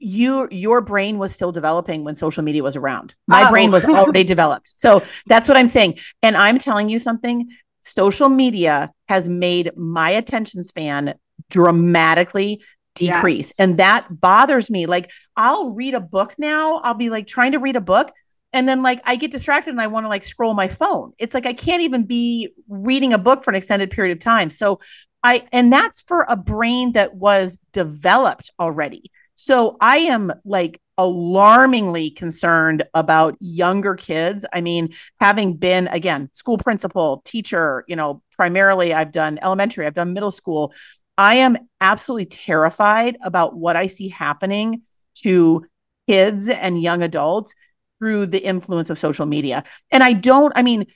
you 0.03 0.47
your 0.49 0.81
brain 0.81 1.19
was 1.19 1.31
still 1.31 1.51
developing 1.51 2.03
when 2.03 2.15
social 2.15 2.41
media 2.43 2.63
was 2.63 2.75
around. 2.75 3.13
My 3.27 3.47
Oh. 3.47 3.51
brain 3.51 3.69
was 3.69 3.85
already 3.99 4.23
developed. 4.23 4.67
So 4.67 5.03
that's 5.27 5.47
what 5.47 5.57
I'm 5.57 5.69
saying. 5.69 5.99
And 6.23 6.35
I'm 6.35 6.57
telling 6.57 6.89
you 6.89 6.97
something, 6.97 7.49
social 7.85 8.27
media 8.29 8.91
has 9.09 9.29
made 9.29 9.69
my 9.77 10.09
attention 10.09 10.63
span 10.63 11.13
dramatically 11.51 12.61
decrease. 12.95 13.49
Yes. 13.49 13.59
And 13.59 13.77
that 13.77 14.07
bothers 14.09 14.69
me. 14.69 14.85
Like 14.85 15.11
I'll 15.35 15.69
read 15.69 15.93
a 15.93 15.99
book 15.99 16.35
now, 16.37 16.77
I'll 16.77 16.93
be 16.93 17.09
like 17.09 17.27
trying 17.27 17.53
to 17.53 17.59
read 17.59 17.75
a 17.75 17.81
book 17.81 18.11
and 18.53 18.67
then 18.67 18.81
like 18.81 19.01
I 19.05 19.15
get 19.15 19.31
distracted 19.31 19.71
and 19.71 19.81
I 19.81 19.87
want 19.87 20.05
to 20.05 20.09
like 20.09 20.25
scroll 20.25 20.53
my 20.53 20.67
phone. 20.67 21.13
It's 21.17 21.33
like 21.33 21.45
I 21.45 21.53
can't 21.53 21.83
even 21.83 22.05
be 22.05 22.49
reading 22.67 23.13
a 23.13 23.17
book 23.17 23.43
for 23.43 23.51
an 23.51 23.55
extended 23.55 23.91
period 23.91 24.17
of 24.17 24.23
time. 24.23 24.49
So 24.49 24.79
I 25.23 25.45
and 25.51 25.71
that's 25.71 26.01
for 26.01 26.25
a 26.27 26.35
brain 26.35 26.93
that 26.93 27.15
was 27.15 27.59
developed 27.71 28.51
already. 28.59 29.11
So 29.35 29.77
I 29.79 29.99
am 29.99 30.31
like 30.45 30.81
alarmingly 30.97 32.11
concerned 32.11 32.83
about 32.93 33.35
younger 33.39 33.95
kids. 33.95 34.45
I 34.53 34.61
mean, 34.61 34.93
having 35.19 35.55
been 35.55 35.87
again, 35.87 36.29
school 36.33 36.57
principal, 36.57 37.21
teacher, 37.25 37.83
you 37.87 37.95
know, 37.95 38.21
primarily 38.33 38.93
I've 38.93 39.11
done 39.11 39.39
elementary, 39.41 39.87
I've 39.87 39.95
done 39.95 40.13
middle 40.13 40.31
school. 40.31 40.73
I 41.21 41.35
am 41.35 41.55
absolutely 41.79 42.25
terrified 42.25 43.15
about 43.23 43.55
what 43.55 43.75
I 43.75 43.85
see 43.85 44.09
happening 44.09 44.81
to 45.17 45.67
kids 46.07 46.49
and 46.49 46.81
young 46.81 47.03
adults 47.03 47.53
through 47.99 48.25
the 48.25 48.39
influence 48.39 48.89
of 48.89 48.97
social 48.97 49.27
media. 49.27 49.63
And 49.91 50.03
I 50.03 50.13
don't, 50.13 50.51
I 50.55 50.63
mean, 50.63 50.87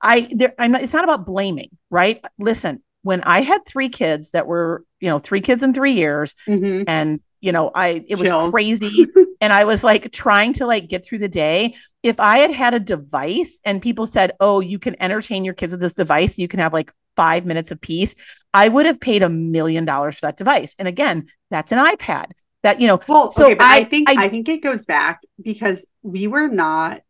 I 0.00 0.30
there 0.34 0.54
I'm 0.58 0.72
not, 0.72 0.82
it's 0.82 0.94
not 0.94 1.04
about 1.04 1.26
blaming, 1.26 1.68
right? 1.90 2.24
Listen, 2.38 2.82
when 3.02 3.20
I 3.24 3.42
had 3.42 3.66
three 3.66 3.90
kids 3.90 4.30
that 4.30 4.46
were, 4.46 4.82
you 4.98 5.10
know, 5.10 5.18
three 5.18 5.42
kids 5.42 5.62
in 5.62 5.74
3 5.74 5.92
years 5.92 6.34
Mhm. 6.48 6.84
and 6.86 7.20
you 7.42 7.52
know, 7.52 7.70
I 7.74 8.02
it 8.08 8.18
was 8.18 8.28
Chills. 8.30 8.52
crazy 8.52 9.06
and 9.42 9.52
I 9.52 9.64
was 9.66 9.84
like 9.84 10.10
trying 10.10 10.54
to 10.54 10.66
like 10.66 10.88
get 10.88 11.04
through 11.04 11.18
the 11.18 11.28
day. 11.28 11.74
If 12.02 12.18
I 12.18 12.38
had 12.38 12.50
had 12.50 12.72
a 12.72 12.80
device 12.80 13.60
and 13.62 13.82
people 13.82 14.06
said, 14.06 14.32
"Oh, 14.40 14.60
you 14.60 14.78
can 14.78 14.96
entertain 15.02 15.44
your 15.44 15.52
kids 15.52 15.72
with 15.72 15.80
this 15.80 15.92
device, 15.92 16.38
you 16.38 16.48
can 16.48 16.60
have 16.60 16.72
like 16.72 16.90
5 17.16 17.46
minutes 17.46 17.70
a 17.70 17.76
piece. 17.76 18.14
I 18.54 18.68
would 18.68 18.86
have 18.86 19.00
paid 19.00 19.22
a 19.22 19.28
million 19.28 19.84
dollars 19.84 20.14
for 20.16 20.26
that 20.26 20.36
device. 20.36 20.74
And 20.78 20.86
again, 20.88 21.26
that's 21.50 21.72
an 21.72 21.78
iPad. 21.78 22.26
That, 22.62 22.80
you 22.80 22.86
know, 22.86 23.00
Well, 23.08 23.30
So 23.30 23.44
okay, 23.46 23.54
but 23.54 23.64
I, 23.64 23.76
I- 23.78 23.84
think 23.84 24.08
I- 24.10 24.24
I, 24.24 24.28
think 24.28 24.48
it 24.48 24.62
goes 24.62 24.84
back 24.86 25.20
because 25.42 25.86
we 26.02 26.26
were 26.26 26.48
not 26.48 27.02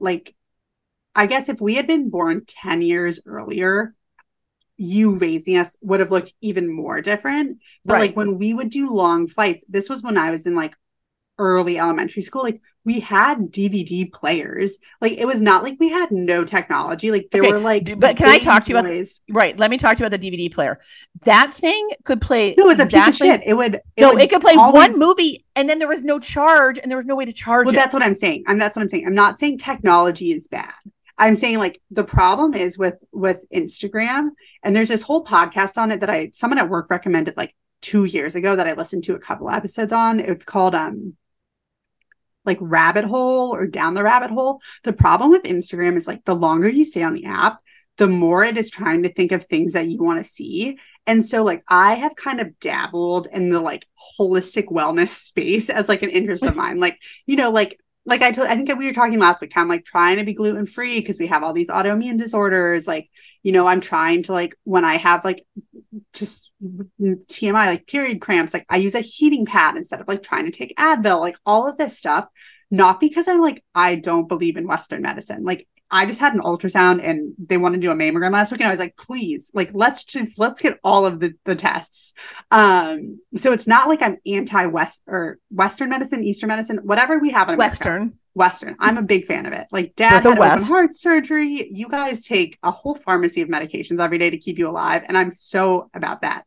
like 0.00 0.34
I 1.14 1.26
guess 1.26 1.48
if 1.50 1.60
we 1.60 1.74
had 1.74 1.86
been 1.86 2.08
born 2.08 2.44
10 2.46 2.80
years 2.82 3.20
earlier, 3.26 3.94
you 4.78 5.16
raising 5.16 5.56
us 5.58 5.76
would 5.82 6.00
have 6.00 6.10
looked 6.10 6.32
even 6.40 6.74
more 6.74 7.02
different. 7.02 7.58
But 7.84 7.92
Right. 7.94 8.00
like 8.00 8.16
when 8.16 8.38
we 8.38 8.54
would 8.54 8.70
do 8.70 8.90
long 8.94 9.26
flights, 9.28 9.62
this 9.68 9.90
was 9.90 10.02
when 10.02 10.16
I 10.16 10.30
was 10.30 10.46
in 10.46 10.54
like 10.54 10.74
early 11.38 11.78
elementary 11.78 12.22
school, 12.22 12.42
like 12.42 12.60
we 12.84 13.00
had 13.00 13.50
DVD 13.52 14.12
players. 14.12 14.76
Like 15.00 15.12
it 15.12 15.24
was 15.24 15.40
not 15.40 15.62
like 15.62 15.76
we 15.80 15.88
had 15.88 16.10
no 16.10 16.44
technology. 16.44 17.10
Like 17.10 17.28
there 17.32 17.42
Okay, 17.42 17.52
were 17.52 17.58
like 17.58 17.98
but 17.98 18.16
can 18.16 18.28
I 18.28 18.38
talk 18.38 18.64
to 18.64 18.72
you 18.72 18.78
about- 18.78 19.06
right, 19.30 19.58
let 19.58 19.70
me 19.70 19.78
talk 19.78 19.96
to 19.96 20.00
you 20.02 20.06
about 20.06 20.20
the 20.20 20.30
DVD 20.30 20.52
player. 20.52 20.80
That 21.24 21.52
thing 21.54 21.90
could 22.04 22.20
play 22.20 22.54
No, 22.58 22.64
it 22.64 22.66
was 22.66 22.78
a 22.80 22.84
piece 22.84 22.94
exactly- 22.94 23.28
of 23.30 23.34
shit. 23.40 23.48
It 23.48 23.54
would 23.54 23.80
no, 23.98 24.12
would 24.14 24.22
it 24.22 24.30
could 24.30 24.40
play 24.40 24.54
always- 24.54 24.90
one 24.92 24.98
movie 24.98 25.44
and 25.56 25.68
then 25.68 25.78
there 25.78 25.88
was 25.88 26.04
no 26.04 26.18
charge 26.18 26.78
and 26.78 26.90
there 26.90 26.98
was 26.98 27.06
no 27.06 27.14
way 27.16 27.24
to 27.24 27.32
charge 27.32 27.66
Well, 27.66 27.74
it. 27.74 27.76
that's 27.76 27.94
what 27.94 28.02
I'm 28.02 28.14
saying. 28.14 28.44
And 28.46 28.60
that's 28.60 28.76
what 28.76 28.82
I'm 28.82 28.88
saying. 28.88 29.06
I'm 29.06 29.14
not 29.14 29.38
saying 29.38 29.58
technology 29.58 30.32
is 30.32 30.48
bad. 30.48 30.72
I'm 31.18 31.34
saying 31.36 31.58
like 31.58 31.80
the 31.90 32.04
problem 32.04 32.54
is 32.54 32.78
with 32.78 33.02
with 33.12 33.44
Instagram, 33.54 34.30
and 34.64 34.74
there's 34.74 34.88
this 34.88 35.02
whole 35.02 35.24
podcast 35.24 35.78
on 35.78 35.92
it 35.92 36.00
that 36.00 36.10
I 36.10 36.30
someone 36.32 36.58
at 36.58 36.68
work 36.68 36.90
recommended 36.90 37.36
like 37.36 37.54
two 37.80 38.04
years 38.04 38.34
ago 38.34 38.56
that 38.56 38.66
I 38.66 38.72
listened 38.72 39.04
to 39.04 39.14
a 39.14 39.18
couple 39.18 39.50
episodes 39.50 39.92
on. 39.92 40.20
It's 40.20 40.44
called 40.44 40.74
um 40.74 41.16
like 42.44 42.58
rabbit 42.60 43.04
hole 43.04 43.54
or 43.54 43.66
down 43.66 43.94
the 43.94 44.02
rabbit 44.02 44.30
hole. 44.30 44.60
The 44.84 44.92
problem 44.92 45.30
with 45.30 45.42
Instagram 45.44 45.96
is 45.96 46.06
like 46.06 46.24
the 46.24 46.34
longer 46.34 46.68
you 46.68 46.84
stay 46.84 47.02
on 47.02 47.14
the 47.14 47.26
app, 47.26 47.60
the 47.98 48.08
more 48.08 48.44
it 48.44 48.56
is 48.56 48.70
trying 48.70 49.02
to 49.04 49.12
think 49.12 49.32
of 49.32 49.44
things 49.44 49.74
that 49.74 49.88
you 49.88 50.02
want 50.02 50.18
to 50.18 50.30
see. 50.30 50.78
And 51.06 51.24
so 51.24 51.42
like 51.42 51.62
I 51.68 51.94
have 51.94 52.16
kind 52.16 52.40
of 52.40 52.58
dabbled 52.60 53.28
in 53.32 53.50
the 53.50 53.60
like 53.60 53.86
holistic 54.18 54.66
wellness 54.66 55.10
space 55.10 55.70
as 55.70 55.88
like 55.88 56.02
an 56.02 56.10
interest 56.10 56.44
of 56.44 56.56
mine. 56.56 56.78
Like, 56.78 56.98
you 57.26 57.36
know, 57.36 57.50
like 57.50 57.78
like 58.04 58.22
I 58.22 58.32
told 58.32 58.48
I 58.48 58.54
think 58.54 58.66
that 58.68 58.78
we 58.78 58.86
were 58.86 58.92
talking 58.92 59.18
last 59.18 59.40
week, 59.40 59.56
I'm 59.56 59.68
like 59.68 59.84
trying 59.84 60.16
to 60.16 60.24
be 60.24 60.32
gluten 60.32 60.66
free 60.66 60.98
because 60.98 61.18
we 61.18 61.28
have 61.28 61.42
all 61.42 61.52
these 61.52 61.70
autoimmune 61.70 62.18
disorders. 62.18 62.86
Like, 62.86 63.08
you 63.42 63.52
know, 63.52 63.66
I'm 63.66 63.80
trying 63.80 64.24
to 64.24 64.32
like 64.32 64.56
when 64.64 64.84
I 64.84 64.96
have 64.96 65.24
like 65.24 65.44
just 66.12 66.50
TMI, 67.00 67.66
like 67.66 67.86
period 67.86 68.20
cramps, 68.20 68.54
like 68.54 68.66
I 68.68 68.78
use 68.78 68.94
a 68.94 69.00
heating 69.00 69.46
pad 69.46 69.76
instead 69.76 70.00
of 70.00 70.08
like 70.08 70.22
trying 70.22 70.46
to 70.46 70.50
take 70.50 70.76
Advil, 70.76 71.20
like 71.20 71.36
all 71.44 71.66
of 71.66 71.76
this 71.76 71.98
stuff. 71.98 72.28
Not 72.70 73.00
because 73.00 73.28
I'm 73.28 73.40
like, 73.40 73.62
I 73.74 73.96
don't 73.96 74.28
believe 74.28 74.56
in 74.56 74.66
Western 74.66 75.02
medicine. 75.02 75.44
Like 75.44 75.68
I 75.90 76.06
just 76.06 76.20
had 76.20 76.32
an 76.32 76.40
ultrasound 76.40 77.06
and 77.06 77.34
they 77.38 77.58
want 77.58 77.74
to 77.74 77.80
do 77.80 77.90
a 77.90 77.94
mammogram 77.94 78.32
last 78.32 78.50
week. 78.50 78.62
And 78.62 78.68
I 78.68 78.70
was 78.70 78.80
like, 78.80 78.96
please, 78.96 79.50
like, 79.52 79.72
let's 79.74 80.04
just, 80.04 80.38
let's 80.38 80.62
get 80.62 80.80
all 80.82 81.04
of 81.04 81.20
the, 81.20 81.34
the 81.44 81.54
tests. 81.54 82.14
Um, 82.50 83.20
so 83.36 83.52
it's 83.52 83.66
not 83.66 83.88
like 83.88 84.00
I'm 84.00 84.16
anti-West 84.24 85.02
or 85.06 85.38
Western 85.50 85.90
medicine, 85.90 86.24
Eastern 86.24 86.48
medicine, 86.48 86.78
whatever 86.82 87.18
we 87.18 87.30
have 87.30 87.48
in 87.48 87.54
America. 87.54 87.72
Western. 87.74 88.18
Western. 88.34 88.76
I'm 88.78 88.96
a 88.98 89.02
big 89.02 89.26
fan 89.26 89.46
of 89.46 89.52
it. 89.52 89.66
Like 89.70 89.94
dad 89.94 90.22
had 90.22 90.38
open 90.38 90.62
heart 90.62 90.94
surgery. 90.94 91.68
You 91.70 91.88
guys 91.88 92.24
take 92.24 92.58
a 92.62 92.70
whole 92.70 92.94
pharmacy 92.94 93.42
of 93.42 93.48
medications 93.48 94.00
every 94.00 94.18
day 94.18 94.30
to 94.30 94.38
keep 94.38 94.58
you 94.58 94.68
alive. 94.68 95.02
And 95.06 95.18
I'm 95.18 95.32
so 95.32 95.90
about 95.94 96.22
that. 96.22 96.44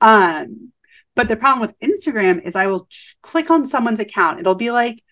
Um, 0.00 0.72
but 1.16 1.28
the 1.28 1.36
problem 1.36 1.60
with 1.60 1.78
Instagram 1.80 2.44
is 2.44 2.56
I 2.56 2.66
will 2.66 2.86
ch- 2.86 3.16
click 3.22 3.50
on 3.50 3.66
someone's 3.66 4.00
account. 4.00 4.40
It'll 4.40 4.54
be 4.54 4.70
like 4.70 5.02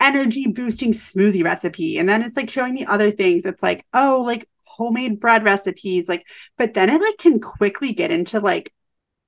energy 0.00 0.46
boosting 0.46 0.92
smoothie 0.92 1.44
recipe. 1.44 1.98
And 1.98 2.08
then 2.08 2.22
it's 2.22 2.36
like 2.36 2.50
showing 2.50 2.74
me 2.74 2.86
other 2.86 3.10
things. 3.10 3.44
It's 3.44 3.62
like, 3.62 3.84
oh, 3.92 4.22
like 4.24 4.48
homemade 4.64 5.20
bread 5.20 5.44
recipes. 5.44 6.08
Like, 6.08 6.26
but 6.56 6.74
then 6.74 6.88
it 6.90 7.00
like 7.00 7.18
can 7.18 7.40
quickly 7.40 7.92
get 7.92 8.10
into 8.10 8.40
like 8.40 8.72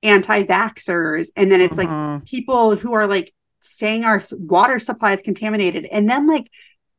anti-vaxxers. 0.03 1.29
And 1.35 1.51
then 1.51 1.61
it's 1.61 1.77
like 1.77 1.89
Mhm. 1.89 2.25
people 2.25 2.75
who 2.75 2.93
are 2.93 3.07
like 3.07 3.33
saying 3.65 4.03
our 4.03 4.21
water 4.31 4.79
supply 4.79 5.13
is 5.13 5.21
contaminated. 5.21 5.85
And 5.85 6.09
then 6.09 6.27
like 6.27 6.49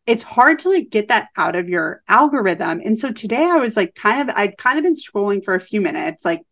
it's 0.06 0.22
hard 0.22 0.60
to 0.60 0.70
like 0.70 0.90
get 0.90 1.08
that 1.08 1.28
out 1.36 1.56
of 1.56 1.68
your 1.68 2.02
algorithm. 2.08 2.80
And 2.84 2.96
so 2.96 3.12
today 3.12 3.44
i 3.44 3.56
was 3.56 3.76
like 3.76 3.94
kind 3.94 4.28
of 4.28 4.34
i'd 4.36 4.56
kind 4.56 4.78
of 4.78 4.84
been 4.84 4.94
scrolling 4.94 5.44
for 5.44 5.54
a 5.54 5.60
few 5.60 5.80
minutes 5.80 6.24
like 6.24 6.42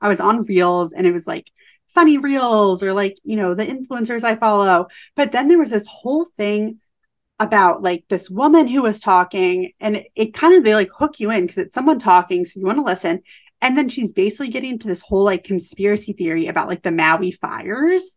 i 0.00 0.08
was 0.08 0.20
on 0.20 0.42
reels 0.42 0.92
and 0.92 1.06
it 1.06 1.12
was 1.12 1.26
like 1.26 1.50
funny 1.88 2.18
reels 2.18 2.82
or 2.82 2.92
like 2.92 3.18
you 3.24 3.36
know 3.36 3.54
the 3.54 3.66
influencers 3.66 4.24
i 4.24 4.36
follow. 4.36 4.86
But 5.16 5.32
then 5.32 5.48
there 5.48 5.58
was 5.58 5.70
this 5.70 5.86
whole 5.86 6.24
thing 6.24 6.80
about 7.38 7.82
like 7.82 8.04
this 8.08 8.28
woman 8.28 8.66
who 8.66 8.82
was 8.82 9.00
talking 9.00 9.72
and 9.80 9.96
it, 9.96 10.08
it 10.14 10.34
kind 10.34 10.54
of 10.54 10.62
they 10.62 10.74
like 10.74 10.90
hook 10.94 11.20
you 11.20 11.30
in 11.30 11.42
because 11.42 11.58
it's 11.58 11.74
someone 11.74 11.98
talking 11.98 12.44
so 12.44 12.60
you 12.60 12.66
want 12.66 12.78
to 12.78 12.84
listen. 12.84 13.22
And 13.62 13.76
then 13.76 13.88
she's 13.88 14.12
basically 14.12 14.48
getting 14.48 14.70
into 14.70 14.88
this 14.88 15.02
whole 15.02 15.24
like 15.24 15.44
conspiracy 15.44 16.12
theory 16.12 16.46
about 16.46 16.68
like 16.68 16.82
the 16.82 16.90
maui 16.90 17.30
fires 17.30 18.16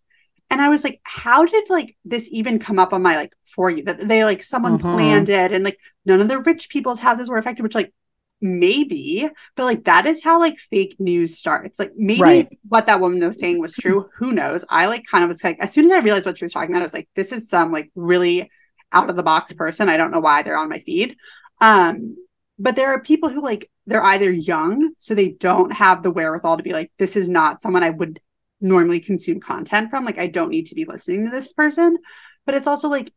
and 0.54 0.62
I 0.62 0.70
was 0.70 0.84
like, 0.84 1.00
how 1.04 1.46
did 1.46 1.70
like 1.70 1.96
this 2.06 2.28
even 2.32 2.60
come 2.60 2.80
up 2.80 2.94
on 2.94 3.02
my 3.02 3.16
like 3.16 3.34
for 3.44 3.70
you 3.70 3.84
that 3.84 4.08
they 4.08 4.24
like 4.24 4.44
someone 4.44 4.78
Mhm. 4.78 4.82
planned 4.94 5.30
it 5.30 5.52
and 5.52 5.64
like 5.64 5.80
none 6.06 6.22
of 6.22 6.28
the 6.28 6.40
rich 6.40 6.70
people's 6.70 7.00
houses 7.00 7.30
were 7.30 7.38
affected, 7.38 7.64
which 7.64 7.76
like 7.76 7.94
maybe, 8.42 9.30
but 9.56 9.64
like 9.66 9.86
that 9.86 10.06
is 10.06 10.24
how 10.24 10.40
like 10.40 10.58
fake 10.60 10.96
news 11.00 11.38
starts. 11.38 11.80
Like 11.80 11.94
maybe 11.96 12.22
Right. 12.22 12.50
what 12.68 12.86
that 12.88 13.00
woman 13.00 13.20
was 13.26 13.40
saying 13.40 13.60
was 13.60 13.76
true. 13.76 14.10
Who 14.18 14.32
knows? 14.34 14.66
I 14.70 14.88
like 14.88 15.04
kind 15.10 15.24
of 15.24 15.30
was 15.30 15.44
like, 15.44 15.58
as 15.60 15.74
soon 15.74 15.86
as 15.86 15.92
I 15.92 16.00
realized 16.00 16.26
what 16.26 16.38
she 16.38 16.46
was 16.46 16.54
talking 16.54 16.72
about, 16.72 16.82
I 16.82 16.86
was 16.86 16.94
like, 16.94 17.10
this 17.16 17.32
is 17.32 17.50
some 17.50 17.72
like 17.72 17.92
really 17.96 18.52
out 18.92 19.10
of 19.10 19.16
the 19.16 19.24
box 19.24 19.54
person. 19.54 19.90
I 19.90 19.98
don't 19.98 20.12
know 20.12 20.20
why 20.20 20.44
they're 20.44 20.58
on 20.58 20.70
my 20.70 20.80
feed. 20.80 21.16
Um, 21.62 22.18
but 22.60 22.76
there 22.76 22.90
are 22.90 23.02
people 23.02 23.30
who 23.30 23.42
like 23.42 23.70
they're 23.88 24.04
either 24.04 24.32
young 24.32 24.92
so 24.98 25.16
they 25.16 25.30
don't 25.30 25.72
have 25.72 26.04
the 26.04 26.12
wherewithal 26.12 26.58
to 26.58 26.64
be 26.64 26.72
like 26.72 26.92
this 27.00 27.16
is 27.18 27.28
not 27.28 27.62
someone 27.62 27.84
i 27.84 27.90
would 27.90 28.20
normally 28.64 29.00
consume 29.00 29.40
content 29.40 29.90
from 29.90 30.06
like 30.06 30.18
i 30.18 30.28
don't 30.28 30.50
need 30.50 30.68
to 30.68 30.76
be 30.76 30.86
listening 30.86 31.26
to 31.26 31.32
this 31.32 31.54
person. 31.54 31.98
But 32.46 32.56
it's 32.56 32.68
also 32.68 32.90
like 32.90 33.12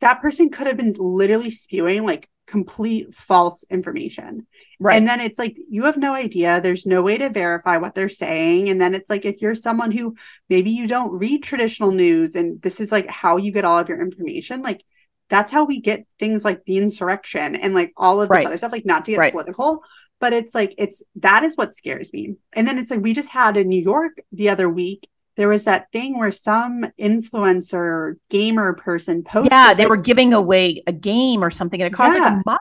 that 0.00 0.20
person 0.20 0.50
could 0.50 0.66
have 0.66 0.76
been 0.76 0.94
literally 0.98 1.50
spewing 1.50 2.04
like 2.04 2.28
complete 2.46 3.14
false 3.14 3.64
information. 3.70 4.46
Right. 4.80 4.96
And 4.96 5.06
then 5.06 5.20
it's 5.20 5.38
like 5.38 5.56
you 5.68 5.84
have 5.84 5.96
no 5.96 6.14
idea. 6.14 6.60
There's 6.60 6.86
no 6.86 7.02
way 7.02 7.18
to 7.18 7.28
verify 7.28 7.76
what 7.76 7.94
they're 7.94 8.08
saying. 8.08 8.68
And 8.68 8.80
then 8.80 8.94
it's 8.94 9.10
like 9.10 9.24
if 9.24 9.42
you're 9.42 9.54
someone 9.54 9.92
who 9.92 10.16
maybe 10.48 10.70
you 10.70 10.86
don't 10.86 11.18
read 11.18 11.42
traditional 11.42 11.90
news 11.90 12.36
and 12.36 12.60
this 12.62 12.80
is 12.80 12.90
like 12.90 13.08
how 13.08 13.36
you 13.36 13.52
get 13.52 13.64
all 13.64 13.78
of 13.78 13.88
your 13.88 14.00
information 14.00 14.62
like 14.62 14.82
that's 15.28 15.52
how 15.52 15.64
we 15.64 15.80
get 15.80 16.06
things 16.18 16.44
like 16.44 16.64
the 16.64 16.78
insurrection 16.78 17.54
and 17.54 17.74
like 17.74 17.92
all 17.96 18.20
of 18.20 18.28
this 18.28 18.36
right. 18.36 18.46
other 18.46 18.56
stuff 18.56 18.72
like 18.72 18.86
not 18.86 19.04
to 19.04 19.10
get 19.12 19.18
right. 19.18 19.32
political 19.32 19.84
but 20.20 20.32
it's 20.32 20.54
like 20.54 20.74
it's 20.78 21.02
that 21.16 21.44
is 21.44 21.56
what 21.56 21.74
scares 21.74 22.12
me. 22.12 22.36
And 22.52 22.66
then 22.66 22.78
it's 22.78 22.90
like 22.90 23.00
we 23.00 23.12
just 23.12 23.30
had 23.30 23.56
in 23.56 23.68
new 23.68 23.82
york 23.82 24.20
the 24.32 24.48
other 24.48 24.68
week 24.68 25.08
there 25.36 25.48
was 25.48 25.64
that 25.64 25.90
thing 25.92 26.18
where 26.18 26.32
some 26.32 26.84
influencer 26.98 28.16
gamer 28.28 28.74
person 28.74 29.22
posted 29.22 29.52
yeah 29.52 29.72
they 29.72 29.86
were 29.86 29.96
giving 29.96 30.34
away 30.34 30.82
a 30.86 30.92
game 30.92 31.44
or 31.44 31.50
something 31.50 31.80
and 31.80 31.92
it 31.92 31.96
caused 31.96 32.16
yeah. 32.16 32.24
like 32.24 32.32
a 32.32 32.42
mob. 32.44 32.58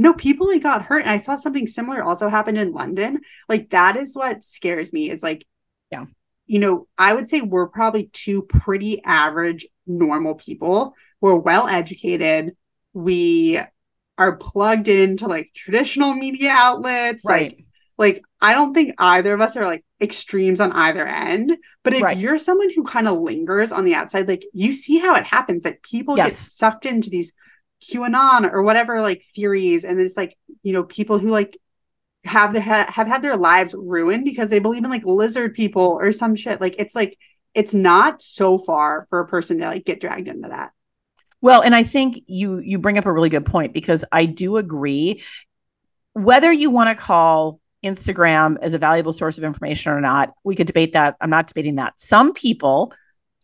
No 0.00 0.14
people 0.14 0.46
like 0.46 0.62
got 0.62 0.82
hurt 0.82 1.00
and 1.00 1.10
i 1.10 1.16
saw 1.18 1.36
something 1.36 1.66
similar 1.66 2.02
also 2.02 2.28
happened 2.28 2.58
in 2.58 2.72
london. 2.72 3.20
Like 3.48 3.70
that 3.70 3.96
is 3.96 4.16
what 4.16 4.44
scares 4.44 4.92
me 4.92 5.10
is 5.10 5.22
like 5.22 5.44
yeah. 5.92 6.06
you 6.46 6.58
know 6.58 6.86
i 6.96 7.12
would 7.12 7.28
say 7.28 7.40
we're 7.40 7.68
probably 7.68 8.10
two 8.12 8.42
pretty 8.42 9.02
average 9.04 9.66
normal 9.86 10.34
people. 10.34 10.94
We're 11.20 11.36
well 11.36 11.66
educated 11.66 12.56
we 12.92 13.60
are 14.18 14.36
plugged 14.36 14.88
into 14.88 15.26
like 15.26 15.50
traditional 15.54 16.12
media 16.12 16.50
outlets 16.50 17.24
right 17.24 17.56
like 17.56 17.64
like 17.96 18.22
i 18.40 18.52
don't 18.52 18.74
think 18.74 18.94
either 18.98 19.32
of 19.32 19.40
us 19.40 19.56
are 19.56 19.64
like 19.64 19.84
extremes 20.00 20.60
on 20.60 20.72
either 20.72 21.06
end 21.06 21.56
but 21.82 21.94
if 21.94 22.02
right. 22.02 22.18
you're 22.18 22.38
someone 22.38 22.70
who 22.74 22.84
kind 22.84 23.08
of 23.08 23.18
lingers 23.18 23.72
on 23.72 23.84
the 23.84 23.94
outside 23.94 24.28
like 24.28 24.44
you 24.52 24.72
see 24.72 24.98
how 24.98 25.14
it 25.14 25.24
happens 25.24 25.62
that 25.62 25.82
people 25.82 26.16
yes. 26.16 26.30
get 26.30 26.38
sucked 26.38 26.86
into 26.86 27.10
these 27.10 27.32
qanon 27.82 28.52
or 28.52 28.62
whatever 28.62 29.00
like 29.00 29.22
theories 29.34 29.84
and 29.84 30.00
it's 30.00 30.16
like 30.16 30.36
you 30.62 30.72
know 30.72 30.82
people 30.82 31.18
who 31.18 31.30
like 31.30 31.56
have 32.24 32.52
the 32.52 32.60
ha- 32.60 32.90
have 32.90 33.06
had 33.06 33.22
their 33.22 33.36
lives 33.36 33.74
ruined 33.76 34.24
because 34.24 34.50
they 34.50 34.58
believe 34.58 34.84
in 34.84 34.90
like 34.90 35.04
lizard 35.04 35.54
people 35.54 35.96
or 36.00 36.10
some 36.10 36.34
shit 36.34 36.60
like 36.60 36.74
it's 36.78 36.94
like 36.94 37.16
it's 37.54 37.74
not 37.74 38.20
so 38.20 38.58
far 38.58 39.06
for 39.10 39.20
a 39.20 39.26
person 39.26 39.58
to 39.58 39.66
like 39.66 39.84
get 39.84 40.00
dragged 40.00 40.28
into 40.28 40.48
that 40.48 40.72
well, 41.40 41.62
and 41.62 41.74
I 41.74 41.82
think 41.82 42.24
you 42.26 42.58
you 42.58 42.78
bring 42.78 42.98
up 42.98 43.06
a 43.06 43.12
really 43.12 43.28
good 43.28 43.46
point 43.46 43.72
because 43.72 44.04
I 44.10 44.26
do 44.26 44.56
agree 44.56 45.22
whether 46.14 46.52
you 46.52 46.70
want 46.70 46.96
to 46.96 47.00
call 47.02 47.60
Instagram 47.84 48.58
as 48.60 48.74
a 48.74 48.78
valuable 48.78 49.12
source 49.12 49.38
of 49.38 49.44
information 49.44 49.92
or 49.92 50.00
not, 50.00 50.32
we 50.42 50.56
could 50.56 50.66
debate 50.66 50.92
that. 50.92 51.16
I'm 51.20 51.30
not 51.30 51.46
debating 51.46 51.76
that. 51.76 52.00
Some 52.00 52.32
people 52.32 52.92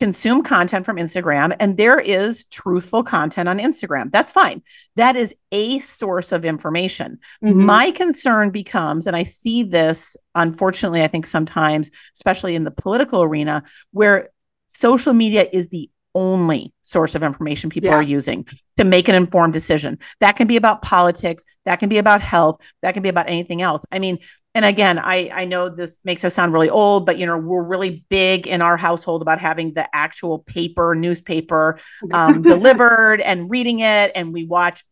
consume 0.01 0.43
content 0.43 0.85
from 0.85 0.97
Instagram 0.97 1.55
and 1.57 1.77
there 1.77 1.99
is 1.99 2.43
truthful 2.45 3.01
content 3.01 3.47
on 3.47 3.59
Instagram. 3.59 4.11
That's 4.11 4.31
fine. 4.31 4.61
That 4.97 5.15
is 5.15 5.33
a 5.53 5.79
source 5.79 6.33
of 6.33 6.43
information. 6.43 7.19
Mm-hmm. 7.41 7.65
My 7.65 7.91
concern 7.91 8.49
becomes, 8.49 9.07
and 9.07 9.15
I 9.15 9.23
see 9.23 9.63
this 9.63 10.17
unfortunately, 10.35 11.01
I 11.01 11.07
think 11.07 11.25
sometimes, 11.25 11.91
especially 12.13 12.55
in 12.55 12.65
the 12.65 12.71
political 12.71 13.23
arena, 13.23 13.63
where 13.91 14.31
social 14.67 15.13
media 15.13 15.47
is 15.51 15.69
the 15.69 15.89
only 16.15 16.73
source 16.81 17.13
of 17.13 17.21
information 17.21 17.69
people 17.69 17.89
yeah. 17.89 17.97
are 17.97 18.01
using 18.01 18.47
to 18.77 18.83
make 18.83 19.07
an 19.07 19.15
informed 19.15 19.53
decision. 19.53 19.99
That 20.21 20.37
can 20.37 20.47
be 20.47 20.55
about 20.55 20.81
politics, 20.81 21.43
that 21.65 21.77
can 21.77 21.89
be 21.89 21.97
about 21.97 22.21
health, 22.21 22.59
that 22.81 22.93
can 22.93 23.03
be 23.03 23.09
about 23.09 23.27
anything 23.27 23.61
else. 23.61 23.83
I 23.91 23.99
mean, 23.99 24.19
and 24.55 24.63
again, 24.63 24.97
I 24.97 25.29
I 25.33 25.45
know 25.45 25.69
this 25.69 25.99
makes 26.05 26.23
us 26.23 26.33
sound 26.33 26.53
really 26.53 26.69
old, 26.69 27.05
but 27.05 27.19
you 27.19 27.25
know, 27.25 27.37
we're 27.37 27.61
really 27.61 28.05
big 28.09 28.47
in 28.47 28.61
our 28.61 28.77
household 28.77 29.21
about 29.21 29.39
having 29.39 29.73
the 29.73 29.93
actual 29.93 30.39
paper 30.39 30.95
newspaper 30.95 31.79
um, 32.13 32.41
delivered 32.41 33.19
and 33.21 33.49
reading 33.49 33.81
it 33.81 34.13
and 34.15 34.33
we 34.33 34.45
watch 34.45 34.83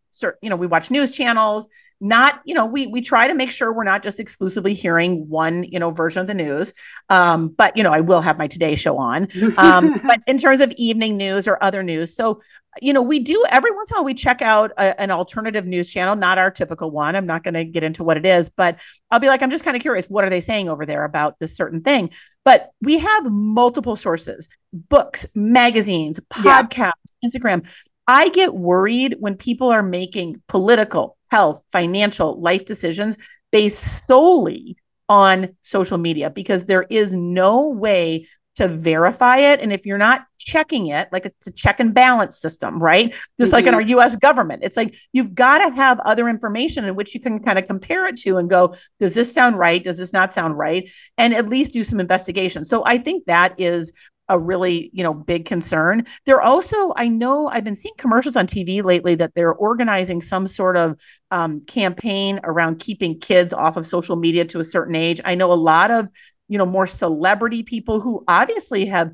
you 0.41 0.49
know, 0.49 0.55
we 0.55 0.67
watch 0.67 0.91
news 0.91 1.15
channels 1.15 1.67
not 1.99 2.41
you 2.45 2.53
know 2.53 2.65
we 2.65 2.87
we 2.87 3.01
try 3.01 3.27
to 3.27 3.33
make 3.33 3.51
sure 3.51 3.71
we're 3.71 3.83
not 3.83 4.03
just 4.03 4.19
exclusively 4.19 4.73
hearing 4.73 5.27
one 5.29 5.63
you 5.63 5.79
know 5.79 5.91
version 5.91 6.21
of 6.21 6.27
the 6.27 6.33
news. 6.33 6.73
Um 7.09 7.49
but 7.49 7.75
you 7.77 7.83
know 7.83 7.91
i 7.91 8.01
will 8.01 8.21
have 8.21 8.37
my 8.37 8.47
today 8.47 8.75
show 8.75 8.97
on. 8.97 9.27
Um 9.57 10.01
but 10.07 10.19
in 10.27 10.37
terms 10.37 10.61
of 10.61 10.71
evening 10.71 11.17
news 11.17 11.47
or 11.47 11.57
other 11.61 11.83
news 11.83 12.15
so 12.15 12.41
you 12.81 12.93
know 12.93 13.01
we 13.01 13.19
do 13.19 13.43
every 13.49 13.71
once 13.71 13.91
in 13.91 13.95
a 13.95 13.99
while 13.99 14.05
we 14.05 14.13
check 14.13 14.41
out 14.41 14.71
a, 14.77 14.99
an 14.99 15.11
alternative 15.11 15.65
news 15.65 15.89
channel 15.89 16.15
not 16.15 16.37
our 16.37 16.51
typical 16.51 16.91
one. 16.91 17.15
I'm 17.15 17.25
not 17.25 17.43
going 17.43 17.53
to 17.53 17.65
get 17.65 17.83
into 17.83 18.03
what 18.03 18.17
it 18.17 18.25
is 18.25 18.49
but 18.49 18.79
i'll 19.11 19.19
be 19.19 19.27
like 19.27 19.41
i'm 19.41 19.51
just 19.51 19.63
kind 19.63 19.77
of 19.77 19.81
curious 19.81 20.07
what 20.07 20.23
are 20.23 20.29
they 20.29 20.41
saying 20.41 20.69
over 20.69 20.85
there 20.85 21.03
about 21.03 21.39
this 21.39 21.55
certain 21.55 21.81
thing? 21.81 22.09
But 22.45 22.71
we 22.81 22.97
have 22.97 23.25
multiple 23.25 23.95
sources 23.95 24.47
books 24.73 25.27
magazines 25.35 26.19
podcasts 26.31 26.93
yeah. 27.21 27.29
instagram. 27.29 27.65
I 28.07 28.29
get 28.29 28.53
worried 28.53 29.15
when 29.19 29.37
people 29.37 29.69
are 29.69 29.83
making 29.83 30.41
political, 30.47 31.17
health, 31.33 31.63
financial, 31.71 32.39
life 32.39 32.63
decisions 32.63 33.17
based 33.51 33.91
solely 34.07 34.77
on 35.09 35.55
social 35.63 35.97
media 35.97 36.29
because 36.29 36.67
there 36.67 36.83
is 36.83 37.11
no 37.11 37.69
way 37.69 38.27
to 38.55 38.67
verify 38.67 39.37
it. 39.37 39.59
And 39.59 39.73
if 39.73 39.83
you're 39.83 39.97
not 39.97 40.27
checking 40.37 40.87
it, 40.87 41.07
like 41.11 41.25
it's 41.25 41.47
a 41.47 41.51
check 41.51 41.79
and 41.79 41.91
balance 41.91 42.39
system, 42.39 42.77
right? 42.77 43.09
Just 43.09 43.23
mm-hmm. 43.47 43.51
like 43.51 43.65
in 43.65 43.73
mm-hmm. 43.73 43.95
our 43.99 44.03
US 44.03 44.15
government, 44.15 44.61
it's 44.63 44.77
like 44.77 44.95
you've 45.11 45.33
got 45.33 45.67
to 45.67 45.73
have 45.73 45.99
other 46.01 46.29
information 46.29 46.85
in 46.85 46.93
which 46.93 47.15
you 47.15 47.19
can 47.19 47.39
kind 47.39 47.57
of 47.57 47.65
compare 47.65 48.05
it 48.05 48.17
to 48.17 48.37
and 48.37 48.47
go, 48.47 48.75
does 48.99 49.15
this 49.15 49.33
sound 49.33 49.57
right? 49.57 49.83
Does 49.83 49.97
this 49.97 50.13
not 50.13 50.35
sound 50.35 50.55
right? 50.55 50.87
And 51.17 51.33
at 51.33 51.49
least 51.49 51.73
do 51.73 51.83
some 51.83 51.99
investigation. 51.99 52.63
So 52.63 52.83
I 52.85 52.99
think 52.99 53.25
that 53.25 53.55
is 53.57 53.91
a 54.29 54.39
really 54.39 54.89
you 54.93 55.03
know 55.03 55.13
big 55.13 55.45
concern. 55.45 56.05
They're 56.25 56.41
also 56.41 56.93
i 56.95 57.07
know 57.07 57.47
i've 57.47 57.63
been 57.63 57.75
seeing 57.75 57.95
commercials 57.97 58.35
on 58.35 58.47
tv 58.47 58.83
lately 58.83 59.15
that 59.15 59.33
they're 59.35 59.53
organizing 59.53 60.21
some 60.21 60.47
sort 60.47 60.77
of 60.77 60.97
um, 61.31 61.61
campaign 61.61 62.39
around 62.43 62.79
keeping 62.79 63.19
kids 63.19 63.53
off 63.53 63.75
of 63.75 63.87
social 63.87 64.15
media 64.15 64.45
to 64.45 64.59
a 64.59 64.63
certain 64.63 64.95
age. 64.95 65.19
I 65.25 65.33
know 65.33 65.51
a 65.51 65.55
lot 65.55 65.91
of 65.91 66.07
you 66.47 66.57
know 66.57 66.65
more 66.65 66.87
celebrity 66.87 67.63
people 67.63 67.99
who 67.99 68.23
obviously 68.27 68.85
have 68.85 69.13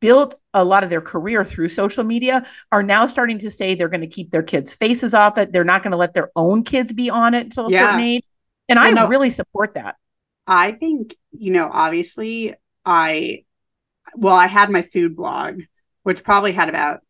built 0.00 0.36
a 0.54 0.64
lot 0.64 0.84
of 0.84 0.90
their 0.90 1.00
career 1.00 1.44
through 1.44 1.68
social 1.68 2.04
media 2.04 2.46
are 2.72 2.82
now 2.82 3.06
starting 3.06 3.38
to 3.40 3.50
say 3.50 3.74
they're 3.74 3.88
going 3.88 4.00
to 4.00 4.06
keep 4.06 4.30
their 4.30 4.42
kids 4.42 4.72
faces 4.72 5.12
off 5.12 5.36
it. 5.38 5.52
They're 5.52 5.64
not 5.64 5.82
going 5.82 5.90
to 5.90 5.96
let 5.96 6.14
their 6.14 6.30
own 6.36 6.62
kids 6.62 6.92
be 6.92 7.10
on 7.10 7.34
it 7.34 7.40
until 7.40 7.66
a 7.66 7.70
yeah. 7.70 7.82
certain 7.82 8.00
age. 8.00 8.24
And 8.68 8.78
i 8.78 8.90
no, 8.90 9.08
really 9.08 9.30
support 9.30 9.74
that. 9.74 9.96
I 10.46 10.72
think 10.72 11.14
you 11.32 11.52
know 11.52 11.68
obviously 11.70 12.54
i 12.84 13.44
well, 14.14 14.34
I 14.34 14.46
had 14.46 14.70
my 14.70 14.82
food 14.82 15.16
blog, 15.16 15.62
which 16.02 16.24
probably 16.24 16.52
had 16.52 16.68
about, 16.68 17.00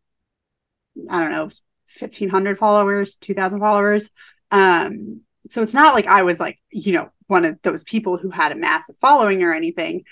I 1.09 1.21
don't 1.21 1.33
know, 1.33 1.51
1500 1.99 2.59
followers, 2.59 3.17
2000 3.17 3.61
followers. 3.61 4.11
Um, 4.51 5.23
so 5.51 5.63
it's 5.63 5.75
not 5.75 5.95
like 5.95 6.07
I 6.07 6.23
was 6.23 6.41
like, 6.41 6.59
you 6.71 6.93
know, 6.93 7.11
one 7.27 7.45
of 7.45 7.59
those 7.63 7.85
people 7.85 8.17
who 8.17 8.31
had 8.31 8.53
a 8.53 8.57
massive 8.57 8.97
following 8.99 9.43
or 9.43 9.53
anything. 9.55 10.05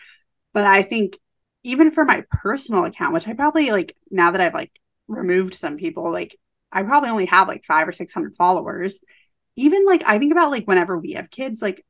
But 0.53 0.64
I 0.64 0.82
think 0.82 1.18
even 1.64 1.91
for 1.91 2.05
my 2.05 2.24
personal 2.30 2.84
account, 2.84 3.14
which 3.14 3.26
I 3.26 3.34
probably 3.34 3.70
like 3.70 3.97
now 4.11 4.30
that 4.30 4.41
I've 4.41 4.55
like 4.55 4.78
removed 5.09 5.55
some 5.55 5.76
people, 5.76 6.11
like 6.11 6.39
I 6.70 6.82
probably 6.82 7.11
only 7.11 7.26
have 7.26 7.49
like 7.49 7.64
five 7.64 7.89
or 7.89 7.93
600 7.93 8.34
followers. 8.34 9.01
Even 9.57 9.84
like 9.84 10.03
I 10.07 10.18
think 10.18 10.32
about 10.32 10.51
like 10.51 10.66
whenever 10.66 10.99
we 10.99 11.12
have 11.12 11.30
kids, 11.30 11.61
like 11.61 11.84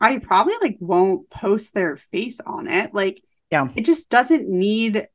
I 0.00 0.18
probably 0.18 0.54
like 0.60 0.76
won't 0.80 1.28
post 1.28 1.74
their 1.74 1.96
face 1.96 2.40
on 2.44 2.68
it. 2.68 2.94
Like 2.94 3.22
yeah. 3.50 3.68
It 3.74 3.84
just 3.84 4.10
doesn't 4.10 4.48
need 4.48 5.08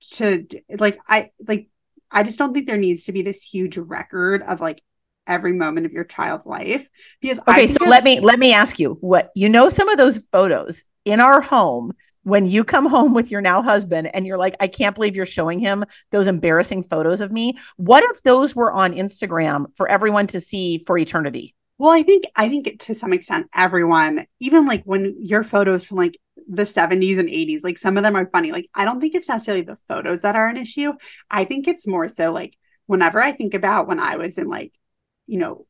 to 0.00 0.46
like 0.78 0.98
i 1.08 1.30
like 1.46 1.68
i 2.10 2.22
just 2.22 2.38
don't 2.38 2.54
think 2.54 2.66
there 2.66 2.76
needs 2.76 3.04
to 3.04 3.12
be 3.12 3.22
this 3.22 3.42
huge 3.42 3.76
record 3.76 4.42
of 4.42 4.60
like 4.60 4.82
every 5.26 5.52
moment 5.52 5.86
of 5.86 5.92
your 5.92 6.04
child's 6.04 6.46
life 6.46 6.88
because 7.20 7.38
okay 7.46 7.66
so 7.66 7.84
let 7.84 8.04
me 8.04 8.20
let 8.20 8.38
me 8.38 8.52
ask 8.52 8.78
you 8.78 8.96
what 9.00 9.30
you 9.34 9.48
know 9.48 9.68
some 9.68 9.88
of 9.88 9.98
those 9.98 10.18
photos 10.32 10.84
in 11.04 11.20
our 11.20 11.40
home 11.40 11.92
when 12.22 12.46
you 12.46 12.64
come 12.64 12.86
home 12.90 13.12
with 13.12 13.30
your 13.30 13.40
now 13.40 13.60
husband 13.60 14.08
and 14.14 14.26
you're 14.26 14.38
like 14.38 14.56
i 14.60 14.68
can't 14.68 14.94
believe 14.94 15.16
you're 15.16 15.26
showing 15.26 15.58
him 15.58 15.84
those 16.10 16.28
embarrassing 16.28 16.82
photos 16.82 17.20
of 17.20 17.32
me. 17.32 17.58
What 17.76 18.04
if 18.04 18.22
those 18.22 18.56
were 18.56 18.72
on 18.72 18.94
instagram 18.94 19.66
for 19.76 19.88
everyone 19.88 20.26
to 20.28 20.40
see 20.40 20.78
for 20.86 20.96
eternity? 20.96 21.54
Well 21.76 21.90
i 21.90 22.02
think 22.02 22.24
i 22.34 22.48
think 22.48 22.78
to 22.80 22.94
some 22.94 23.12
extent 23.12 23.48
everyone 23.54 24.26
even 24.40 24.66
like 24.66 24.84
when 24.84 25.16
your 25.20 25.42
photos 25.42 25.84
from 25.84 25.98
like 25.98 26.16
the 26.48 26.64
70s 26.64 27.18
and 27.18 27.28
80s. 27.28 27.64
Like 27.64 27.78
some 27.78 27.96
of 27.96 28.02
them 28.02 28.16
are 28.16 28.28
funny. 28.30 28.52
Like 28.52 28.68
I 28.74 28.84
don't 28.84 29.00
think 29.00 29.14
it's 29.14 29.28
necessarily 29.28 29.64
the 29.64 29.78
photos 29.88 30.22
that 30.22 30.36
are 30.36 30.48
an 30.48 30.56
issue. 30.56 30.92
I 31.30 31.44
think 31.44 31.66
it's 31.66 31.86
more 31.86 32.08
so 32.08 32.32
like 32.32 32.56
whenever 32.86 33.20
I 33.20 33.32
think 33.32 33.54
about 33.54 33.88
when 33.88 33.98
I 34.00 34.16
was 34.16 34.38
in 34.38 34.48
like, 34.48 34.72
you 35.26 35.38
know, 35.38 35.66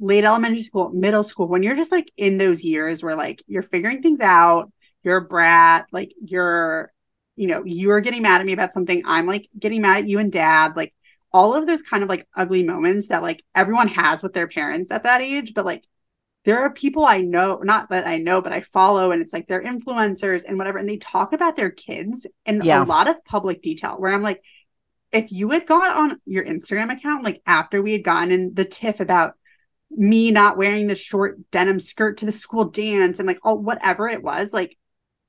late 0.00 0.24
elementary 0.24 0.62
school, 0.62 0.90
middle 0.90 1.22
school, 1.22 1.48
when 1.48 1.62
you're 1.62 1.74
just 1.74 1.92
like 1.92 2.10
in 2.16 2.38
those 2.38 2.62
years 2.62 3.02
where 3.02 3.16
like 3.16 3.42
you're 3.46 3.62
figuring 3.62 4.02
things 4.02 4.20
out, 4.20 4.72
you're 5.02 5.18
a 5.18 5.24
brat, 5.24 5.86
like 5.92 6.12
you're, 6.20 6.92
you 7.36 7.46
know, 7.46 7.62
you're 7.64 8.00
getting 8.00 8.22
mad 8.22 8.40
at 8.40 8.46
me 8.46 8.52
about 8.52 8.72
something. 8.72 9.02
I'm 9.04 9.26
like 9.26 9.48
getting 9.58 9.82
mad 9.82 9.98
at 9.98 10.08
you 10.08 10.18
and 10.18 10.30
dad. 10.32 10.76
Like 10.76 10.94
all 11.32 11.54
of 11.54 11.66
those 11.66 11.82
kind 11.82 12.02
of 12.02 12.08
like 12.08 12.26
ugly 12.36 12.62
moments 12.62 13.08
that 13.08 13.22
like 13.22 13.42
everyone 13.54 13.88
has 13.88 14.22
with 14.22 14.32
their 14.32 14.48
parents 14.48 14.90
at 14.90 15.04
that 15.04 15.20
age, 15.20 15.54
but 15.54 15.64
like 15.64 15.84
there 16.48 16.60
are 16.60 16.70
people 16.72 17.04
I 17.04 17.20
know, 17.20 17.60
not 17.62 17.90
that 17.90 18.06
I 18.06 18.16
know, 18.16 18.40
but 18.40 18.54
I 18.54 18.62
follow, 18.62 19.10
and 19.10 19.20
it's 19.20 19.34
like 19.34 19.46
they're 19.46 19.62
influencers 19.62 20.44
and 20.48 20.56
whatever, 20.56 20.78
and 20.78 20.88
they 20.88 20.96
talk 20.96 21.34
about 21.34 21.56
their 21.56 21.70
kids 21.70 22.26
in 22.46 22.62
yeah. 22.62 22.82
a 22.82 22.86
lot 22.86 23.06
of 23.06 23.22
public 23.26 23.60
detail 23.60 23.96
where 23.98 24.14
I'm 24.14 24.22
like, 24.22 24.42
if 25.12 25.30
you 25.30 25.50
had 25.50 25.66
gone 25.66 25.90
on 25.90 26.20
your 26.24 26.46
Instagram 26.46 26.90
account, 26.90 27.22
like 27.22 27.42
after 27.44 27.82
we 27.82 27.92
had 27.92 28.02
gotten 28.02 28.30
in 28.30 28.54
the 28.54 28.64
tiff 28.64 29.00
about 29.00 29.34
me 29.90 30.30
not 30.30 30.56
wearing 30.56 30.86
the 30.86 30.94
short 30.94 31.38
denim 31.50 31.80
skirt 31.80 32.16
to 32.18 32.24
the 32.24 32.32
school 32.32 32.64
dance 32.64 33.18
and 33.18 33.28
like 33.28 33.40
oh 33.44 33.56
whatever 33.56 34.08
it 34.08 34.22
was, 34.22 34.50
like 34.50 34.74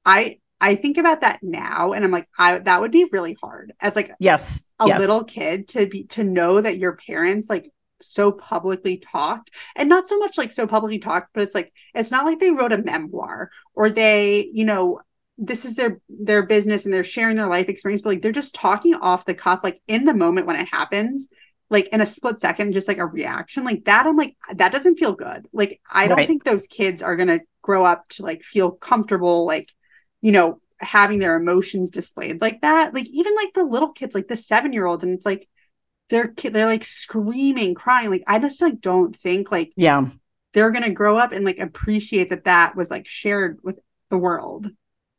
I 0.05 0.39
I 0.61 0.75
think 0.75 0.97
about 0.97 1.19
that 1.19 1.39
now 1.41 1.91
and 1.91 2.05
I'm 2.05 2.11
like, 2.11 2.29
I 2.37 2.59
that 2.59 2.79
would 2.79 2.91
be 2.91 3.09
really 3.11 3.35
hard 3.41 3.73
as 3.81 3.93
like 3.97 4.09
yes, 4.21 4.63
a 4.79 4.87
yes. 4.87 4.97
little 5.01 5.25
kid 5.25 5.67
to 5.69 5.85
be 5.85 6.05
to 6.05 6.23
know 6.23 6.61
that 6.61 6.77
your 6.77 6.95
parents 6.95 7.49
like 7.49 7.69
so 8.01 8.31
publicly 8.31 8.97
talked 8.97 9.51
and 9.75 9.89
not 9.89 10.07
so 10.07 10.17
much 10.17 10.37
like 10.37 10.51
so 10.51 10.67
publicly 10.67 10.99
talked, 10.99 11.29
but 11.33 11.43
it's 11.43 11.55
like 11.55 11.73
it's 11.93 12.11
not 12.11 12.25
like 12.25 12.39
they 12.39 12.51
wrote 12.51 12.71
a 12.71 12.77
memoir 12.77 13.51
or 13.75 13.89
they, 13.89 14.49
you 14.53 14.65
know, 14.65 15.01
this 15.37 15.65
is 15.65 15.75
their 15.75 15.99
their 16.09 16.43
business 16.43 16.85
and 16.85 16.93
they're 16.93 17.03
sharing 17.03 17.35
their 17.35 17.47
life 17.47 17.69
experience, 17.69 18.01
but 18.01 18.09
like 18.09 18.21
they're 18.21 18.31
just 18.31 18.55
talking 18.55 18.95
off 18.95 19.25
the 19.25 19.33
cuff, 19.33 19.61
like 19.63 19.81
in 19.87 20.05
the 20.05 20.13
moment 20.13 20.47
when 20.47 20.57
it 20.57 20.67
happens, 20.67 21.29
like 21.69 21.87
in 21.89 22.01
a 22.01 22.05
split 22.05 22.39
second, 22.41 22.73
just 22.73 22.87
like 22.87 22.97
a 22.97 23.05
reaction 23.05 23.63
like 23.63 23.85
that. 23.85 24.05
I'm 24.05 24.17
like, 24.17 24.35
that 24.53 24.71
doesn't 24.71 24.97
feel 24.97 25.13
good. 25.13 25.47
Like 25.53 25.79
I 25.89 26.07
don't 26.07 26.27
think 26.27 26.43
those 26.43 26.67
kids 26.67 27.01
are 27.01 27.15
gonna 27.15 27.39
grow 27.61 27.85
up 27.85 28.07
to 28.09 28.23
like 28.23 28.43
feel 28.43 28.71
comfortable, 28.71 29.45
like 29.45 29.71
you 30.21 30.31
know, 30.33 30.59
having 30.79 31.19
their 31.19 31.35
emotions 31.35 31.91
displayed 31.91 32.41
like 32.41 32.61
that. 32.61 32.93
Like 32.93 33.07
even 33.09 33.35
like 33.35 33.53
the 33.53 33.63
little 33.63 33.93
kids, 33.93 34.15
like 34.15 34.27
the 34.27 34.35
seven 34.35 34.73
year 34.73 34.85
olds, 34.85 35.03
and 35.03 35.13
it's 35.13 35.25
like 35.25 35.47
they're 36.09 36.33
they're 36.43 36.65
like 36.65 36.83
screaming, 36.83 37.75
crying. 37.75 38.09
Like 38.09 38.23
I 38.27 38.39
just 38.39 38.61
like 38.61 38.81
don't 38.81 39.15
think 39.15 39.51
like 39.51 39.71
yeah 39.75 40.07
they're 40.53 40.71
gonna 40.71 40.89
grow 40.89 41.17
up 41.17 41.31
and 41.31 41.45
like 41.45 41.59
appreciate 41.59 42.29
that 42.29 42.45
that 42.45 42.75
was 42.75 42.91
like 42.91 43.07
shared 43.07 43.59
with 43.63 43.79
the 44.09 44.17
world. 44.17 44.69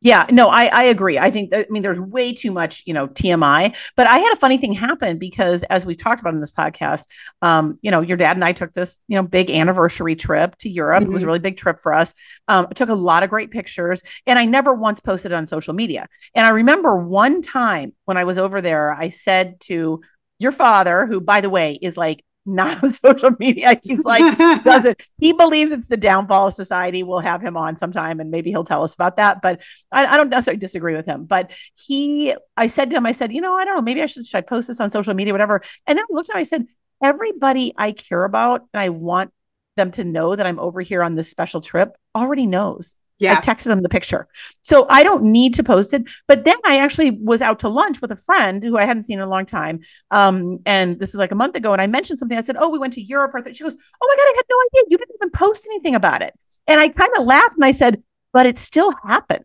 Yeah, 0.03 0.26
no, 0.30 0.49
I 0.49 0.64
I 0.66 0.84
agree. 0.84 1.18
I 1.18 1.30
think 1.30 1.55
I 1.55 1.66
mean 1.68 1.82
there's 1.82 2.01
way 2.01 2.32
too 2.32 2.53
much, 2.53 2.82
you 2.86 2.95
know, 2.95 3.07
TMI. 3.07 3.76
But 3.97 4.07
I 4.07 4.18
had 4.18 4.32
a 4.32 4.36
funny 4.36 4.57
thing 4.57 4.72
happen 4.72 5.18
because 5.18 5.62
as 5.64 5.84
we've 5.84 5.99
talked 5.99 6.22
about 6.22 6.32
in 6.32 6.41
this 6.41 6.51
podcast, 6.51 7.05
um, 7.43 7.78
you 7.82 7.91
know, 7.91 8.01
your 8.01 8.16
dad 8.16 8.34
and 8.34 8.45
I 8.45 8.53
took 8.53 8.72
this, 8.72 8.99
you 9.09 9.16
know, 9.16 9.22
big 9.22 9.51
anniversary 9.51 10.16
trip 10.16 10.57
to 10.59 10.70
Europe. 10.70 11.03
Mm-hmm. 11.03 11.11
It 11.11 11.12
was 11.12 11.22
a 11.22 11.24
mm-hmm. 11.24 11.28
really 11.28 11.38
big 11.41 11.59
trip 11.59 11.82
for 11.82 11.93
us. 11.93 12.14
Um, 12.49 12.68
I 12.70 12.72
took 12.72 12.88
a 12.88 12.95
lot 12.95 13.24
of 13.24 13.30
great 13.30 13.51
pictures 13.51 14.03
and 14.26 14.38
I 14.38 14.47
never 14.47 14.72
once 14.72 15.01
posted 15.01 15.32
on 15.32 15.47
social 15.47 15.74
media. 15.74 16.09
And 16.34 16.47
I 16.47 16.51
remember 16.51 16.97
one 16.97 17.43
time 17.43 17.93
when 18.07 18.16
I 18.16 18.24
was 18.24 18.38
over 18.38 18.62
there, 18.62 18.95
I 18.95 19.11
said 19.11 19.61
to 19.61 20.01
your 20.41 20.51
father, 20.51 21.07
who 21.07 21.20
by 21.20 21.41
the 21.41 21.51
way 21.51 21.78
is 21.80 21.97
like 21.97 22.24
not 22.47 22.82
on 22.82 22.91
social 22.91 23.30
media. 23.38 23.78
He's 23.82 24.05
like, 24.05 24.38
doesn't 24.64 25.01
he 25.18 25.32
believes 25.32 25.70
it's 25.70 25.86
the 25.86 25.97
downfall 25.97 26.49
of 26.49 26.55
society? 26.55 27.03
We'll 27.03 27.20
have 27.20 27.43
him 27.43 27.57
on 27.57 27.78
sometime 27.78 28.18
and 28.18 28.30
maybe 28.30 28.51
he'll 28.51 28.64
tell 28.64 28.82
us 28.82 28.95
about 28.95 29.18
that. 29.18 29.43
But 29.43 29.62
I, 29.93 30.07
I, 30.07 30.16
don't 30.16 30.30
necessarily 30.30 30.59
disagree 30.59 30.97
with 30.97 31.07
him. 31.07 31.26
But 31.26 31.53
he, 31.76 32.34
I 32.57 32.66
said 32.66 32.91
to 32.91 32.97
him, 32.97 33.07
I 33.07 33.12
said, 33.12 33.32
you 33.32 33.41
know, 33.41 33.55
I 33.55 33.64
don't 33.64 33.76
know, 33.76 33.82
maybe 33.82 34.03
I 34.03 34.07
should, 34.07 34.26
should 34.26 34.38
I 34.38 34.41
post 34.41 34.68
this 34.68 34.80
on 34.80 34.91
social 34.91 35.14
media, 35.14 35.34
whatever. 35.34 35.62
And 35.86 35.97
then 35.97 36.05
I 36.11 36.14
looked 36.14 36.30
at 36.30 36.36
him, 36.36 36.41
I 36.41 36.45
said, 36.45 36.66
everybody 37.03 37.74
I 37.76 37.93
care 37.93 38.24
about 38.24 38.66
and 38.72 38.80
I 38.80 38.88
want 38.88 39.32
them 39.76 39.91
to 39.93 40.05
know 40.05 40.34
that 40.34 40.47
I'm 40.47 40.59
over 40.59 40.80
here 40.80 41.03
on 41.03 41.14
this 41.14 41.30
special 41.30 41.61
trip 41.61 41.97
already 42.14 42.47
knows. 42.47 42.97
Yeah. 43.20 43.38
I 43.38 43.40
texted 43.40 43.70
him 43.70 43.82
the 43.82 43.88
picture. 43.88 44.26
So 44.62 44.86
I 44.88 45.02
don't 45.02 45.22
need 45.22 45.54
to 45.54 45.62
post 45.62 45.92
it. 45.92 46.08
But 46.26 46.44
then 46.44 46.56
I 46.64 46.78
actually 46.78 47.10
was 47.10 47.42
out 47.42 47.60
to 47.60 47.68
lunch 47.68 48.00
with 48.00 48.10
a 48.10 48.16
friend 48.16 48.62
who 48.62 48.78
I 48.78 48.84
hadn't 48.84 49.04
seen 49.04 49.18
in 49.18 49.24
a 49.24 49.28
long 49.28 49.46
time. 49.46 49.80
Um, 50.10 50.60
and 50.66 50.98
this 50.98 51.10
is 51.10 51.16
like 51.16 51.30
a 51.30 51.34
month 51.34 51.54
ago. 51.54 51.72
And 51.72 51.82
I 51.82 51.86
mentioned 51.86 52.18
something. 52.18 52.36
I 52.36 52.42
said, 52.42 52.56
Oh, 52.58 52.70
we 52.70 52.78
went 52.78 52.94
to 52.94 53.02
Europe. 53.02 53.32
She 53.52 53.62
goes, 53.62 53.76
Oh 54.02 54.06
my 54.08 54.16
God, 54.16 54.22
I 54.22 54.34
had 54.36 54.44
no 54.50 54.56
idea. 54.66 54.88
You 54.90 54.98
didn't 54.98 55.16
even 55.20 55.30
post 55.30 55.66
anything 55.66 55.94
about 55.94 56.22
it. 56.22 56.34
And 56.66 56.80
I 56.80 56.88
kind 56.88 57.12
of 57.16 57.26
laughed 57.26 57.54
and 57.54 57.64
I 57.64 57.72
said, 57.72 58.02
But 58.32 58.46
it 58.46 58.58
still 58.58 58.92
happened. 59.06 59.44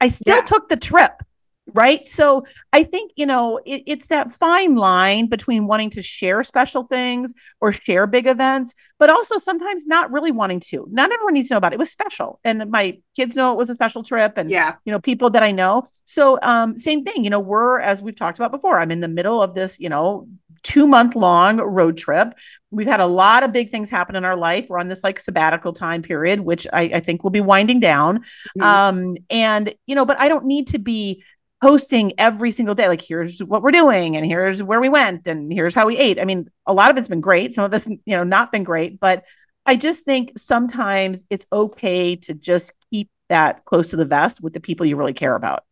I 0.00 0.08
still 0.08 0.36
yeah. 0.36 0.42
took 0.42 0.68
the 0.68 0.76
trip 0.76 1.12
right 1.74 2.06
so 2.06 2.44
i 2.72 2.82
think 2.82 3.12
you 3.16 3.26
know 3.26 3.58
it, 3.64 3.82
it's 3.86 4.06
that 4.06 4.30
fine 4.30 4.74
line 4.74 5.26
between 5.26 5.66
wanting 5.66 5.90
to 5.90 6.02
share 6.02 6.42
special 6.42 6.84
things 6.84 7.32
or 7.60 7.72
share 7.72 8.06
big 8.06 8.26
events 8.26 8.74
but 8.98 9.10
also 9.10 9.38
sometimes 9.38 9.86
not 9.86 10.10
really 10.10 10.32
wanting 10.32 10.60
to 10.60 10.86
not 10.90 11.10
everyone 11.12 11.34
needs 11.34 11.48
to 11.48 11.54
know 11.54 11.58
about 11.58 11.72
it 11.72 11.76
it 11.76 11.78
was 11.78 11.90
special 11.90 12.40
and 12.44 12.70
my 12.70 12.98
kids 13.16 13.36
know 13.36 13.52
it 13.52 13.56
was 13.56 13.70
a 13.70 13.74
special 13.74 14.02
trip 14.02 14.34
and 14.36 14.50
yeah 14.50 14.74
you 14.84 14.92
know 14.92 15.00
people 15.00 15.30
that 15.30 15.42
i 15.42 15.50
know 15.50 15.84
so 16.04 16.38
um 16.42 16.76
same 16.76 17.04
thing 17.04 17.24
you 17.24 17.30
know 17.30 17.40
we're 17.40 17.80
as 17.80 18.02
we've 18.02 18.16
talked 18.16 18.38
about 18.38 18.50
before 18.50 18.78
i'm 18.78 18.90
in 18.90 19.00
the 19.00 19.08
middle 19.08 19.42
of 19.42 19.54
this 19.54 19.78
you 19.80 19.88
know 19.88 20.26
two 20.62 20.86
month 20.86 21.14
long 21.14 21.58
road 21.58 21.96
trip. 21.96 22.34
We've 22.70 22.86
had 22.86 23.00
a 23.00 23.06
lot 23.06 23.42
of 23.42 23.52
big 23.52 23.70
things 23.70 23.90
happen 23.90 24.16
in 24.16 24.24
our 24.24 24.36
life. 24.36 24.66
We're 24.68 24.78
on 24.78 24.88
this 24.88 25.02
like 25.02 25.18
sabbatical 25.18 25.72
time 25.72 26.02
period, 26.02 26.40
which 26.40 26.66
I, 26.72 26.82
I 26.82 27.00
think 27.00 27.22
will 27.22 27.30
be 27.30 27.40
winding 27.40 27.80
down. 27.80 28.18
Mm-hmm. 28.18 28.62
Um, 28.62 29.16
and 29.28 29.74
you 29.86 29.94
know, 29.94 30.04
but 30.04 30.20
I 30.20 30.28
don't 30.28 30.46
need 30.46 30.68
to 30.68 30.78
be 30.78 31.24
posting 31.60 32.12
every 32.18 32.50
single 32.50 32.74
day 32.74 32.88
like 32.88 33.02
here's 33.02 33.42
what 33.42 33.62
we're 33.62 33.70
doing 33.70 34.16
and 34.16 34.24
here's 34.24 34.62
where 34.62 34.80
we 34.80 34.88
went 34.88 35.28
and 35.28 35.52
here's 35.52 35.74
how 35.74 35.86
we 35.86 35.96
ate 35.96 36.18
i 36.18 36.24
mean 36.24 36.48
a 36.66 36.72
lot 36.72 36.90
of 36.90 36.96
it's 36.96 37.08
been 37.08 37.20
great 37.20 37.52
some 37.52 37.64
of 37.64 37.74
it's 37.74 37.86
you 37.86 38.00
know 38.06 38.24
not 38.24 38.50
been 38.50 38.64
great 38.64 38.98
but 38.98 39.24
i 39.66 39.76
just 39.76 40.04
think 40.04 40.32
sometimes 40.38 41.24
it's 41.30 41.46
okay 41.52 42.16
to 42.16 42.34
just 42.34 42.72
keep 42.90 43.10
that 43.28 43.64
close 43.64 43.90
to 43.90 43.96
the 43.96 44.04
vest 44.04 44.40
with 44.40 44.52
the 44.52 44.60
people 44.60 44.86
you 44.86 44.96
really 44.96 45.12
care 45.12 45.34
about 45.34 45.64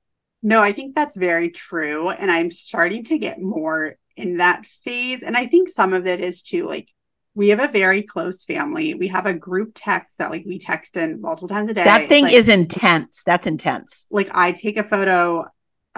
no 0.43 0.63
i 0.63 0.73
think 0.73 0.95
that's 0.95 1.17
very 1.17 1.51
true 1.51 2.11
and 2.11 2.31
i'm 2.31 2.51
starting 2.51 3.05
to 3.05 3.19
get 3.19 3.41
more 3.41 3.97
in 4.17 4.39
that 4.39 4.67
phase 4.67 5.23
and 5.23 5.37
i 5.37 5.47
think 5.47 5.69
some 5.69 5.95
of 5.95 6.07
it 6.07 6.21
is 6.21 6.43
too 6.43 6.67
like 6.67 6.89
we 7.35 7.51
have 7.51 7.61
a 7.61 7.69
very 7.69 8.03
close 8.03 8.43
family. 8.43 8.95
We 8.95 9.07
have 9.09 9.25
a 9.25 9.33
group 9.33 9.71
text 9.73 10.19
that 10.19 10.29
like 10.29 10.43
we 10.45 10.59
text 10.59 10.97
in 10.97 11.21
multiple 11.21 11.47
times 11.47 11.69
a 11.69 11.75
day. 11.75 11.85
That 11.85 12.09
thing 12.09 12.25
like, 12.25 12.33
is 12.33 12.49
intense. 12.49 13.23
That's 13.25 13.47
intense. 13.47 14.07
Like 14.11 14.29
I 14.33 14.51
take 14.51 14.77
a 14.77 14.83
photo 14.83 15.47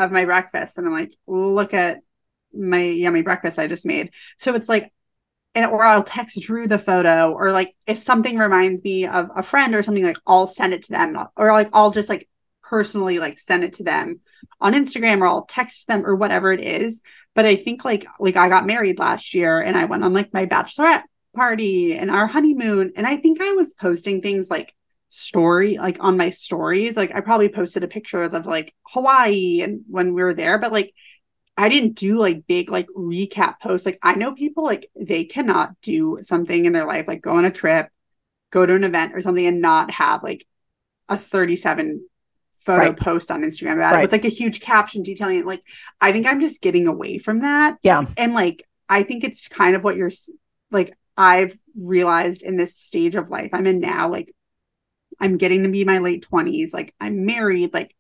of 0.00 0.12
my 0.12 0.24
breakfast 0.24 0.78
and 0.78 0.86
I'm 0.86 0.92
like, 0.92 1.14
look 1.26 1.74
at 1.74 2.00
my 2.52 2.82
yummy 2.82 3.22
breakfast 3.22 3.58
I 3.58 3.66
just 3.66 3.86
made. 3.86 4.10
So 4.38 4.54
it's 4.54 4.68
like, 4.68 4.92
and 5.54 5.66
or 5.66 5.82
I'll 5.82 6.04
text 6.04 6.40
Drew 6.40 6.68
the 6.68 6.78
photo, 6.78 7.32
or 7.32 7.50
like 7.50 7.74
if 7.86 7.98
something 7.98 8.38
reminds 8.38 8.84
me 8.84 9.06
of 9.06 9.30
a 9.34 9.42
friend 9.42 9.74
or 9.74 9.82
something, 9.82 10.04
like 10.04 10.18
I'll 10.26 10.46
send 10.46 10.72
it 10.72 10.84
to 10.84 10.92
them, 10.92 11.18
or 11.36 11.52
like 11.52 11.68
I'll 11.72 11.90
just 11.90 12.08
like 12.08 12.28
personally 12.62 13.18
like 13.18 13.40
send 13.40 13.64
it 13.64 13.72
to 13.74 13.84
them 13.84 14.20
on 14.60 14.74
Instagram, 14.74 15.20
or 15.20 15.26
I'll 15.26 15.46
text 15.46 15.88
them 15.88 16.06
or 16.06 16.14
whatever 16.14 16.52
it 16.52 16.60
is. 16.60 17.00
But 17.34 17.46
I 17.46 17.56
think 17.56 17.84
like 17.84 18.06
like 18.20 18.36
I 18.36 18.48
got 18.48 18.64
married 18.66 19.00
last 19.00 19.34
year 19.34 19.60
and 19.60 19.76
I 19.76 19.86
went 19.86 20.04
on 20.04 20.12
like 20.12 20.32
my 20.32 20.46
bachelorette 20.46 21.02
party 21.34 21.94
and 21.96 22.12
our 22.12 22.28
honeymoon, 22.28 22.92
and 22.94 23.04
I 23.04 23.16
think 23.16 23.40
I 23.40 23.52
was 23.52 23.74
posting 23.74 24.22
things 24.22 24.50
like 24.50 24.72
story 25.10 25.76
like 25.76 25.98
on 26.00 26.16
my 26.16 26.30
stories. 26.30 26.96
Like 26.96 27.14
i 27.14 27.20
probably 27.20 27.50
posted 27.50 27.84
a 27.84 27.88
picture 27.88 28.22
of, 28.22 28.46
like 28.46 28.74
hawaii 28.84 29.60
and 29.60 29.82
when 29.88 30.14
we 30.14 30.22
were 30.22 30.34
there 30.34 30.58
but 30.58 30.72
like 30.72 30.94
i 31.56 31.68
didn't 31.68 31.94
do 31.94 32.16
like 32.16 32.46
big 32.46 32.70
like 32.70 32.86
recap 32.96 33.60
posts. 33.60 33.84
Like 33.84 33.98
i 34.02 34.14
know 34.14 34.32
people 34.32 34.64
like 34.64 34.88
they 34.98 35.24
cannot 35.24 35.78
do 35.82 36.18
something 36.22 36.64
in 36.64 36.72
their 36.72 36.86
life 36.86 37.06
like 37.06 37.20
go 37.20 37.36
on 37.36 37.44
a 37.44 37.50
trip 37.50 37.88
go 38.50 38.64
to 38.64 38.74
an 38.74 38.84
event 38.84 39.14
or 39.14 39.20
something 39.20 39.46
and 39.46 39.60
not 39.60 39.90
have 39.90 40.22
like 40.22 40.46
a 41.08 41.18
37 41.18 42.04
photo 42.54 42.88
right. 42.90 42.96
post 42.96 43.30
on 43.30 43.42
instagram 43.42 43.74
about 43.74 43.94
right. 43.94 44.00
it 44.00 44.02
with 44.02 44.12
like 44.12 44.24
a 44.24 44.28
huge 44.28 44.60
caption 44.60 45.02
detailing 45.02 45.38
it. 45.38 45.46
Like 45.46 45.62
i 46.00 46.12
think 46.12 46.26
i'm 46.26 46.40
just 46.40 46.62
getting 46.62 46.86
away 46.86 47.18
from 47.18 47.40
that. 47.40 47.78
Yeah. 47.82 48.04
And 48.16 48.32
like 48.32 48.66
i 48.88 49.02
think 49.02 49.24
it's 49.24 49.48
kind 49.48 49.74
of 49.74 49.82
what 49.82 49.96
you're 49.96 50.10
like 50.70 50.96
i've 51.16 51.58
realized 51.76 52.42
in 52.42 52.56
this 52.56 52.76
stage 52.76 53.16
of 53.16 53.30
life 53.30 53.50
i'm 53.52 53.66
in 53.66 53.80
now 53.80 54.08
like 54.08 54.32
I'm 55.20 55.36
getting 55.36 55.64
to 55.64 55.68
be 55.68 55.84
my 55.84 55.98
late 55.98 56.26
20s. 56.30 56.72
Like 56.72 56.94
I'm 57.00 57.26
married. 57.26 57.74
Like 57.74 57.94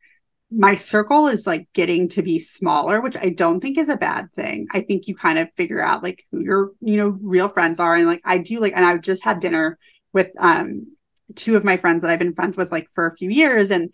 my 0.50 0.74
circle 0.74 1.28
is 1.28 1.46
like 1.46 1.68
getting 1.74 2.08
to 2.10 2.22
be 2.22 2.38
smaller, 2.38 3.00
which 3.00 3.16
I 3.16 3.30
don't 3.30 3.60
think 3.60 3.78
is 3.78 3.88
a 3.88 3.96
bad 3.96 4.32
thing. 4.32 4.66
I 4.72 4.80
think 4.80 5.06
you 5.06 5.14
kind 5.14 5.38
of 5.38 5.48
figure 5.56 5.80
out 5.80 6.02
like 6.02 6.24
who 6.30 6.40
your, 6.40 6.72
you 6.80 6.96
know, 6.96 7.16
real 7.20 7.48
friends 7.48 7.78
are. 7.78 7.94
And 7.94 8.06
like 8.06 8.22
I 8.24 8.38
do 8.38 8.60
like, 8.60 8.72
and 8.74 8.84
I 8.84 8.96
just 8.98 9.22
had 9.22 9.40
dinner 9.40 9.78
with 10.12 10.30
um 10.38 10.96
two 11.36 11.56
of 11.56 11.64
my 11.64 11.76
friends 11.76 12.02
that 12.02 12.10
I've 12.10 12.18
been 12.18 12.34
friends 12.34 12.56
with 12.56 12.72
like 12.72 12.88
for 12.94 13.06
a 13.06 13.14
few 13.14 13.30
years. 13.30 13.70
And 13.70 13.92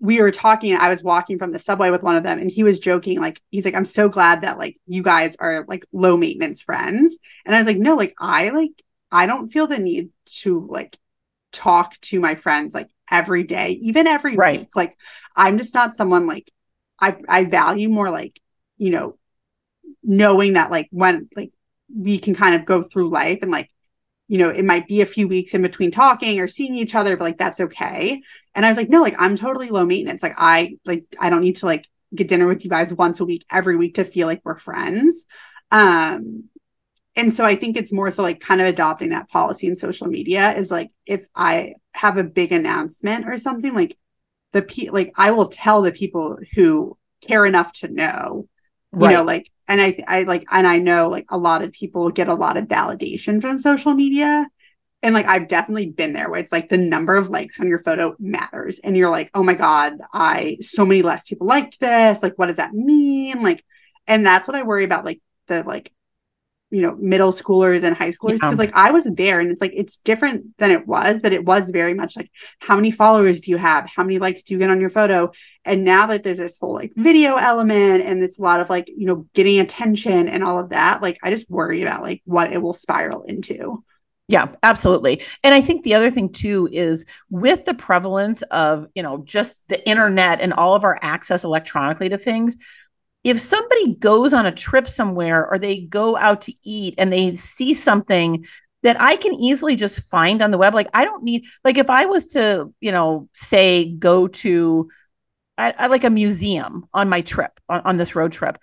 we 0.00 0.20
were 0.20 0.30
talking, 0.30 0.76
I 0.76 0.90
was 0.90 1.02
walking 1.02 1.38
from 1.38 1.50
the 1.50 1.58
subway 1.58 1.90
with 1.90 2.02
one 2.02 2.16
of 2.16 2.22
them, 2.22 2.38
and 2.38 2.50
he 2.50 2.62
was 2.62 2.78
joking, 2.78 3.20
like, 3.20 3.40
he's 3.50 3.64
like, 3.64 3.74
I'm 3.74 3.84
so 3.84 4.08
glad 4.08 4.42
that 4.42 4.56
like 4.56 4.76
you 4.86 5.02
guys 5.02 5.36
are 5.40 5.64
like 5.66 5.84
low 5.92 6.16
maintenance 6.16 6.60
friends. 6.60 7.18
And 7.44 7.54
I 7.54 7.58
was 7.58 7.66
like, 7.66 7.78
no, 7.78 7.96
like 7.96 8.14
I 8.20 8.50
like 8.50 8.80
I 9.10 9.26
don't 9.26 9.48
feel 9.48 9.66
the 9.66 9.78
need 9.78 10.10
to 10.42 10.66
like 10.70 10.96
talk 11.52 11.98
to 12.00 12.20
my 12.20 12.34
friends 12.34 12.74
like 12.74 12.88
every 13.10 13.42
day, 13.44 13.78
even 13.82 14.06
every 14.06 14.36
right. 14.36 14.60
week. 14.60 14.76
Like 14.76 14.96
I'm 15.34 15.58
just 15.58 15.74
not 15.74 15.94
someone 15.94 16.26
like 16.26 16.50
I 17.00 17.16
I 17.28 17.44
value 17.44 17.88
more 17.88 18.10
like, 18.10 18.40
you 18.76 18.90
know, 18.90 19.18
knowing 20.02 20.54
that 20.54 20.70
like 20.70 20.88
when 20.90 21.28
like 21.36 21.52
we 21.94 22.18
can 22.18 22.34
kind 22.34 22.54
of 22.54 22.64
go 22.64 22.82
through 22.82 23.10
life 23.10 23.38
and 23.42 23.50
like 23.50 23.70
you 24.30 24.36
know, 24.36 24.50
it 24.50 24.64
might 24.64 24.86
be 24.86 25.00
a 25.00 25.06
few 25.06 25.26
weeks 25.26 25.54
in 25.54 25.62
between 25.62 25.90
talking 25.90 26.38
or 26.38 26.48
seeing 26.48 26.76
each 26.76 26.94
other, 26.94 27.16
but 27.16 27.24
like 27.24 27.38
that's 27.38 27.60
okay. 27.60 28.20
And 28.54 28.66
I 28.66 28.68
was 28.68 28.76
like, 28.76 28.90
no, 28.90 29.00
like 29.00 29.14
I'm 29.18 29.36
totally 29.36 29.70
low 29.70 29.86
maintenance. 29.86 30.22
Like 30.22 30.34
I 30.36 30.76
like 30.84 31.04
I 31.18 31.30
don't 31.30 31.40
need 31.40 31.56
to 31.56 31.66
like 31.66 31.88
get 32.14 32.28
dinner 32.28 32.46
with 32.46 32.62
you 32.62 32.70
guys 32.70 32.92
once 32.92 33.20
a 33.20 33.24
week 33.24 33.44
every 33.50 33.76
week 33.76 33.94
to 33.94 34.04
feel 34.04 34.26
like 34.26 34.42
we're 34.44 34.58
friends. 34.58 35.24
Um, 35.70 36.44
and 37.16 37.32
so 37.32 37.44
I 37.44 37.56
think 37.56 37.76
it's 37.76 37.92
more 37.92 38.10
so 38.10 38.22
like 38.22 38.40
kind 38.40 38.60
of 38.60 38.66
adopting 38.66 39.10
that 39.10 39.28
policy 39.28 39.66
in 39.66 39.74
social 39.74 40.06
media 40.06 40.56
is 40.56 40.70
like 40.70 40.90
if 41.06 41.26
I 41.34 41.74
have 41.92 42.16
a 42.16 42.24
big 42.24 42.52
announcement 42.52 43.26
or 43.26 43.38
something, 43.38 43.74
like 43.74 43.96
the 44.52 44.62
pe 44.62 44.90
like 44.90 45.12
I 45.16 45.32
will 45.32 45.48
tell 45.48 45.82
the 45.82 45.92
people 45.92 46.38
who 46.54 46.96
care 47.26 47.44
enough 47.44 47.72
to 47.80 47.88
know, 47.88 48.48
you 48.92 48.98
right. 49.00 49.12
know, 49.12 49.24
like 49.24 49.50
and 49.66 49.82
I 49.82 50.02
I 50.06 50.22
like 50.22 50.46
and 50.50 50.66
I 50.66 50.78
know 50.78 51.08
like 51.08 51.26
a 51.28 51.38
lot 51.38 51.62
of 51.62 51.72
people 51.72 52.10
get 52.10 52.28
a 52.28 52.34
lot 52.34 52.56
of 52.56 52.66
validation 52.66 53.40
from 53.40 53.58
social 53.58 53.94
media. 53.94 54.46
And 55.02 55.14
like 55.14 55.26
I've 55.26 55.48
definitely 55.48 55.90
been 55.90 56.12
there 56.12 56.30
where 56.30 56.40
it's 56.40 56.52
like 56.52 56.68
the 56.68 56.76
number 56.76 57.14
of 57.14 57.30
likes 57.30 57.60
on 57.60 57.68
your 57.68 57.78
photo 57.78 58.16
matters. 58.18 58.80
And 58.80 58.96
you're 58.96 59.10
like, 59.10 59.30
oh 59.34 59.42
my 59.42 59.54
God, 59.54 59.94
I 60.12 60.58
so 60.60 60.84
many 60.84 61.02
less 61.02 61.24
people 61.24 61.46
liked 61.46 61.78
this. 61.80 62.22
Like, 62.22 62.34
what 62.36 62.46
does 62.46 62.56
that 62.56 62.74
mean? 62.74 63.42
Like, 63.42 63.64
and 64.06 64.26
that's 64.26 64.48
what 64.48 64.56
I 64.56 64.62
worry 64.62 64.84
about, 64.84 65.04
like 65.04 65.20
the 65.46 65.62
like 65.62 65.92
you 66.70 66.82
know 66.82 66.94
middle 66.96 67.32
schoolers 67.32 67.82
and 67.82 67.96
high 67.96 68.10
schoolers 68.10 68.34
because 68.34 68.52
yeah. 68.52 68.58
like 68.58 68.74
i 68.74 68.90
was 68.90 69.08
there 69.14 69.40
and 69.40 69.50
it's 69.50 69.60
like 69.60 69.72
it's 69.74 69.96
different 69.98 70.44
than 70.58 70.70
it 70.70 70.86
was 70.86 71.22
but 71.22 71.32
it 71.32 71.44
was 71.44 71.70
very 71.70 71.94
much 71.94 72.16
like 72.16 72.30
how 72.60 72.76
many 72.76 72.90
followers 72.90 73.40
do 73.40 73.50
you 73.50 73.56
have 73.56 73.88
how 73.88 74.02
many 74.02 74.18
likes 74.18 74.42
do 74.42 74.54
you 74.54 74.58
get 74.58 74.70
on 74.70 74.80
your 74.80 74.90
photo 74.90 75.30
and 75.64 75.84
now 75.84 76.06
that 76.06 76.22
there's 76.22 76.38
this 76.38 76.58
whole 76.58 76.74
like 76.74 76.92
video 76.96 77.36
element 77.36 78.02
and 78.04 78.22
it's 78.22 78.38
a 78.38 78.42
lot 78.42 78.60
of 78.60 78.68
like 78.68 78.88
you 78.88 79.06
know 79.06 79.26
getting 79.34 79.60
attention 79.60 80.28
and 80.28 80.44
all 80.44 80.58
of 80.58 80.70
that 80.70 81.00
like 81.00 81.18
i 81.22 81.30
just 81.30 81.50
worry 81.50 81.82
about 81.82 82.02
like 82.02 82.20
what 82.24 82.52
it 82.52 82.60
will 82.60 82.74
spiral 82.74 83.22
into 83.22 83.82
yeah, 84.30 84.48
absolutely. 84.62 85.22
And 85.42 85.54
I 85.54 85.62
think 85.62 85.84
the 85.84 85.94
other 85.94 86.10
thing 86.10 86.30
too 86.30 86.68
is 86.70 87.06
with 87.30 87.64
the 87.64 87.72
prevalence 87.72 88.42
of, 88.42 88.86
you 88.94 89.02
know, 89.02 89.22
just 89.24 89.56
the 89.68 89.88
internet 89.88 90.42
and 90.42 90.52
all 90.52 90.74
of 90.74 90.84
our 90.84 90.98
access 91.00 91.44
electronically 91.44 92.10
to 92.10 92.18
things, 92.18 92.58
if 93.24 93.40
somebody 93.40 93.94
goes 93.94 94.32
on 94.32 94.46
a 94.46 94.52
trip 94.52 94.88
somewhere 94.88 95.46
or 95.48 95.58
they 95.58 95.80
go 95.80 96.16
out 96.16 96.42
to 96.42 96.54
eat 96.62 96.94
and 96.98 97.12
they 97.12 97.34
see 97.34 97.74
something 97.74 98.46
that 98.82 99.00
I 99.00 99.16
can 99.16 99.34
easily 99.34 99.74
just 99.76 100.02
find 100.04 100.40
on 100.40 100.50
the 100.50 100.58
web, 100.58 100.74
like 100.74 100.88
I 100.94 101.04
don't 101.04 101.24
need, 101.24 101.44
like 101.64 101.78
if 101.78 101.90
I 101.90 102.06
was 102.06 102.28
to, 102.28 102.72
you 102.80 102.92
know, 102.92 103.28
say 103.32 103.90
go 103.90 104.28
to, 104.28 104.88
I, 105.56 105.74
I 105.76 105.86
like 105.88 106.04
a 106.04 106.10
museum 106.10 106.86
on 106.94 107.08
my 107.08 107.22
trip 107.22 107.58
on, 107.68 107.80
on 107.80 107.96
this 107.96 108.14
road 108.14 108.32
trip. 108.32 108.58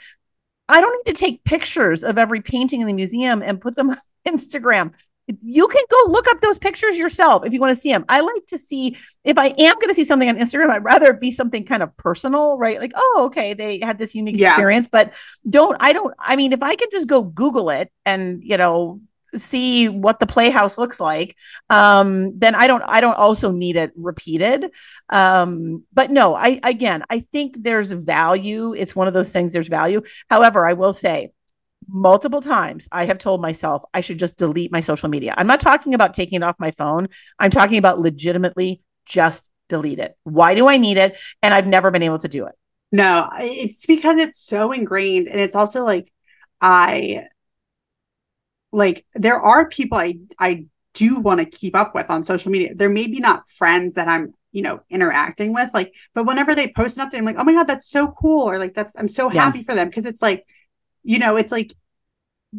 I 0.67 0.81
don't 0.81 1.05
need 1.05 1.13
to 1.13 1.19
take 1.19 1.43
pictures 1.43 2.03
of 2.03 2.17
every 2.17 2.41
painting 2.41 2.81
in 2.81 2.87
the 2.87 2.93
museum 2.93 3.43
and 3.43 3.61
put 3.61 3.75
them 3.75 3.89
on 3.91 3.97
Instagram 4.27 4.93
you 5.43 5.67
can 5.67 5.83
go 5.89 6.11
look 6.11 6.27
up 6.27 6.41
those 6.41 6.57
pictures 6.57 6.97
yourself 6.97 7.45
if 7.45 7.53
you 7.53 7.59
want 7.59 7.75
to 7.75 7.81
see 7.81 7.91
them. 7.91 8.05
I 8.07 8.21
like 8.21 8.45
to 8.47 8.57
see 8.57 8.97
if 9.23 9.37
I 9.37 9.47
am 9.47 9.75
going 9.75 9.87
to 9.87 9.93
see 9.93 10.03
something 10.03 10.29
on 10.29 10.35
Instagram, 10.35 10.69
I'd 10.69 10.83
rather 10.83 11.11
it 11.11 11.19
be 11.19 11.31
something 11.31 11.65
kind 11.65 11.81
of 11.81 11.95
personal, 11.97 12.57
right? 12.57 12.79
Like, 12.79 12.93
oh, 12.95 13.23
okay, 13.27 13.53
they 13.53 13.79
had 13.79 13.97
this 13.97 14.13
unique 14.13 14.37
yeah. 14.37 14.49
experience, 14.49 14.87
but 14.87 15.13
don't, 15.49 15.75
I 15.79 15.93
don't, 15.93 16.13
I 16.19 16.35
mean, 16.35 16.53
if 16.53 16.61
I 16.61 16.75
can 16.75 16.89
just 16.91 17.07
go 17.07 17.23
Google 17.23 17.69
it 17.69 17.91
and, 18.05 18.43
you 18.43 18.57
know, 18.57 19.01
see 19.37 19.89
what 19.89 20.19
the 20.19 20.25
playhouse 20.25 20.77
looks 20.77 20.97
like 20.97 21.35
um 21.69 22.39
then 22.39 22.55
i 22.55 22.67
don't 22.67 22.83
i 22.87 23.01
don't 23.01 23.17
also 23.17 23.51
need 23.51 23.75
it 23.75 23.91
repeated 23.97 24.71
um 25.09 25.83
but 25.93 26.09
no 26.09 26.33
i 26.33 26.57
again 26.63 27.03
i 27.09 27.19
think 27.19 27.61
there's 27.61 27.91
value 27.91 28.73
it's 28.73 28.95
one 28.95 29.09
of 29.09 29.13
those 29.13 29.31
things 29.31 29.51
there's 29.51 29.67
value 29.67 30.01
however 30.29 30.65
i 30.65 30.71
will 30.71 30.93
say 30.93 31.33
multiple 31.87 32.41
times 32.41 32.87
I 32.91 33.05
have 33.05 33.17
told 33.17 33.41
myself 33.41 33.83
I 33.93 34.01
should 34.01 34.19
just 34.19 34.37
delete 34.37 34.71
my 34.71 34.81
social 34.81 35.09
media. 35.09 35.33
I'm 35.37 35.47
not 35.47 35.59
talking 35.59 35.93
about 35.93 36.13
taking 36.13 36.37
it 36.37 36.43
off 36.43 36.55
my 36.59 36.71
phone. 36.71 37.07
I'm 37.39 37.51
talking 37.51 37.77
about 37.77 37.99
legitimately 37.99 38.81
just 39.05 39.49
delete 39.69 39.99
it. 39.99 40.17
Why 40.23 40.55
do 40.55 40.67
I 40.67 40.77
need 40.77 40.97
it? 40.97 41.17
And 41.41 41.53
I've 41.53 41.67
never 41.67 41.91
been 41.91 42.03
able 42.03 42.19
to 42.19 42.27
do 42.27 42.45
it. 42.45 42.53
No, 42.91 43.29
it's 43.33 43.85
because 43.85 44.17
it's 44.19 44.39
so 44.39 44.71
ingrained. 44.71 45.27
And 45.27 45.39
it's 45.39 45.55
also 45.55 45.83
like, 45.83 46.11
I 46.61 47.25
like, 48.71 49.05
there 49.13 49.39
are 49.39 49.67
people 49.67 49.97
I, 49.97 50.19
I 50.39 50.65
do 50.93 51.19
want 51.19 51.39
to 51.39 51.45
keep 51.45 51.75
up 51.75 51.93
with 51.93 52.09
on 52.09 52.23
social 52.23 52.51
media. 52.51 52.73
They're 52.75 52.89
maybe 52.89 53.19
not 53.19 53.49
friends 53.49 53.95
that 53.95 54.07
I'm, 54.07 54.33
you 54.51 54.61
know, 54.61 54.79
interacting 54.89 55.53
with, 55.53 55.73
like, 55.73 55.93
but 56.13 56.25
whenever 56.25 56.55
they 56.55 56.71
post 56.71 56.97
an 56.97 57.09
update, 57.09 57.17
I'm 57.17 57.25
like, 57.25 57.37
oh 57.37 57.43
my 57.43 57.53
God, 57.53 57.67
that's 57.67 57.89
so 57.89 58.07
cool. 58.07 58.49
Or 58.49 58.57
like, 58.57 58.73
that's, 58.73 58.95
I'm 58.97 59.09
so 59.09 59.27
happy 59.27 59.59
yeah. 59.59 59.65
for 59.65 59.75
them. 59.75 59.91
Cause 59.91 60.05
it's 60.05 60.21
like, 60.21 60.45
you 61.05 61.19
know, 61.19 61.37
it's 61.37 61.51
like 61.51 61.73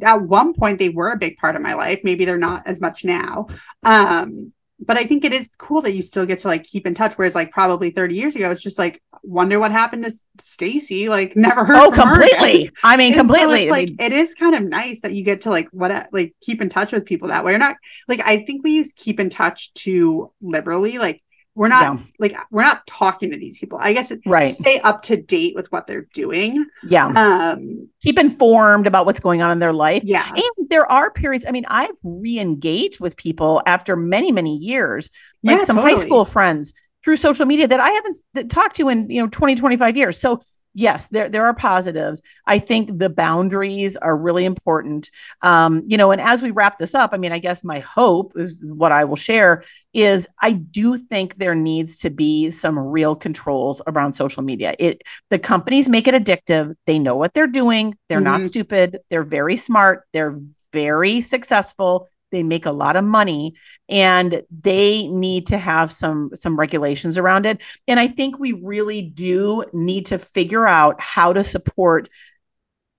at 0.03 0.23
one 0.23 0.55
point 0.55 0.79
they 0.79 0.89
were 0.89 1.11
a 1.11 1.19
big 1.19 1.37
part 1.37 1.57
of 1.57 1.63
my 1.63 1.75
life. 1.75 2.01
Maybe 2.05 2.25
they're 2.25 2.39
not 2.39 2.67
as 2.67 2.81
much 2.81 3.05
now. 3.05 3.49
Um, 3.83 4.53
but 4.79 4.99
I 4.99 5.07
think 5.07 5.25
it 5.25 5.33
is 5.33 5.49
cool 5.57 5.83
that 5.83 5.95
you 5.95 6.03
still 6.03 6.27
get 6.27 6.41
to 6.41 6.49
like 6.49 6.63
keep 6.63 6.87
in 6.87 6.95
touch. 6.95 7.15
Whereas 7.15 7.35
like 7.35 7.51
probably 7.51 7.91
30 7.91 8.15
years 8.15 8.37
ago, 8.37 8.51
it's 8.51 8.63
just 8.63 8.79
like 8.79 9.03
wonder 9.23 9.59
what 9.59 9.73
happened 9.73 10.05
to 10.05 10.13
Stacy. 10.39 11.09
Like 11.09 11.35
never 11.37 11.65
heard. 11.65 11.77
Oh, 11.77 11.91
completely. 11.91 12.71
I 12.85 12.97
mean, 12.97 13.15
and 13.15 13.21
completely. 13.21 13.69
So 13.69 13.75
it's 13.75 13.91
like 13.91 14.01
it 14.01 14.13
is 14.13 14.35
kind 14.35 14.55
of 14.55 14.63
nice 14.63 15.01
that 15.01 15.13
you 15.13 15.25
get 15.25 15.43
to 15.43 15.51
like 15.51 15.69
what 15.71 16.09
like 16.13 16.35
keep 16.43 16.61
in 16.61 16.69
touch 16.69 16.93
with 16.93 17.07
people 17.07 17.29
that 17.29 17.45
way. 17.45 17.55
Or 17.55 17.59
not 17.59 17.77
like 18.07 18.21
I 18.21 18.45
think 18.45 18.65
we 18.65 18.73
use 18.73 18.93
keep 18.95 19.19
in 19.19 19.31
touch 19.31 19.73
too 19.73 20.31
liberally. 20.43 20.99
Like 20.99 21.23
we're 21.57 21.69
not 21.69 21.99
yeah. 21.99 22.05
like 22.19 22.37
we're 22.51 22.63
not 22.63 22.87
talking 22.87 23.31
to 23.31 23.39
these 23.39 23.59
people. 23.59 23.79
I 23.81 23.95
guess 23.95 24.13
right. 24.27 24.55
stay 24.55 24.79
up 24.81 25.03
to 25.03 25.17
date 25.17 25.55
with 25.55 25.73
what 25.73 25.87
they're 25.87 26.07
doing. 26.13 26.67
Yeah. 26.87 27.07
Um 27.07 27.89
keep 28.03 28.19
informed 28.19 28.87
about 28.87 29.07
what's 29.07 29.21
going 29.21 29.41
on 29.41 29.51
in 29.51 29.59
their 29.59 29.73
life. 29.73 30.05
Yeah. 30.05 30.29
And 30.29 30.69
there 30.69 30.91
are 30.91 31.11
periods 31.11 31.47
i 31.49 31.53
mean 31.53 31.65
i've 31.69 31.97
re-engaged 32.03 33.01
with 33.01 33.17
people 33.17 33.63
after 33.67 33.97
many 33.97 34.31
many 34.31 34.57
years. 34.57 35.11
Like 35.43 35.59
yeah, 35.59 35.65
some 35.65 35.77
totally. 35.77 35.95
high 35.95 36.01
school 36.01 36.25
friends 36.27 36.75
through 37.03 37.17
social 37.17 37.47
media 37.47 37.67
that 37.67 37.81
i 37.81 37.91
haven't 37.91 38.51
talked 38.51 38.77
to 38.77 38.91
in 38.91 39.09
you 39.09 39.23
know 39.23 39.29
20 39.29 39.57
25 39.57 39.97
years. 39.97 40.19
So 40.19 40.43
yes, 40.77 41.09
there 41.09 41.29
there 41.29 41.47
are 41.47 41.55
positives. 41.55 42.23
I 42.47 42.59
think 42.59 42.99
the 42.99 43.09
boundaries 43.09 43.97
are 43.97 44.17
really 44.17 44.45
important. 44.45 45.11
Um, 45.43 45.83
you 45.87 45.97
know, 45.97 46.13
and 46.13 46.21
as 46.21 46.43
we 46.43 46.51
wrap 46.51 46.79
this 46.79 46.95
up, 46.95 47.11
I 47.13 47.17
mean, 47.17 47.33
I 47.33 47.39
guess 47.39 47.65
my 47.65 47.81
hope 47.81 48.35
is 48.37 48.63
what 48.63 48.93
I 48.93 49.05
will 49.05 49.17
share 49.17 49.65
is 49.95 50.29
I 50.41 50.53
do 50.53 50.99
think 50.99 51.39
there 51.39 51.55
needs 51.55 51.97
to 51.99 52.11
be 52.11 52.51
some 52.51 52.79
real 52.79 53.17
controls 53.17 53.81
around 53.87 54.13
social 54.13 54.43
media. 54.43 54.77
It 54.79 55.03
the 55.31 55.39
companies 55.39 55.89
make 55.89 56.07
it 56.07 56.15
addictive. 56.15 56.75
They 56.87 56.99
know 56.99 57.17
what 57.17 57.33
they're 57.33 57.47
doing. 57.47 57.97
They're 58.09 58.19
mm-hmm. 58.19 58.43
not 58.43 58.47
stupid. 58.47 59.01
They're 59.09 59.25
very 59.25 59.57
smart. 59.57 60.05
They're 60.13 60.39
very 60.73 61.23
successful 61.23 62.09
they 62.33 62.43
make 62.43 62.67
a 62.67 62.73
lot 62.73 62.97
of 62.97 63.05
money 63.05 63.55
and 63.89 64.43
they 64.51 65.07
need 65.09 65.47
to 65.47 65.59
have 65.59 65.93
some 65.93 66.31
some 66.35 66.59
regulations 66.59 67.19
around 67.19 67.47
it 67.47 67.63
and 67.87 68.01
i 68.01 68.09
think 68.09 68.39
we 68.39 68.53
really 68.53 69.03
do 69.03 69.65
need 69.73 70.07
to 70.07 70.19
figure 70.19 70.67
out 70.67 71.01
how 71.01 71.33
to 71.33 71.45
support 71.45 72.09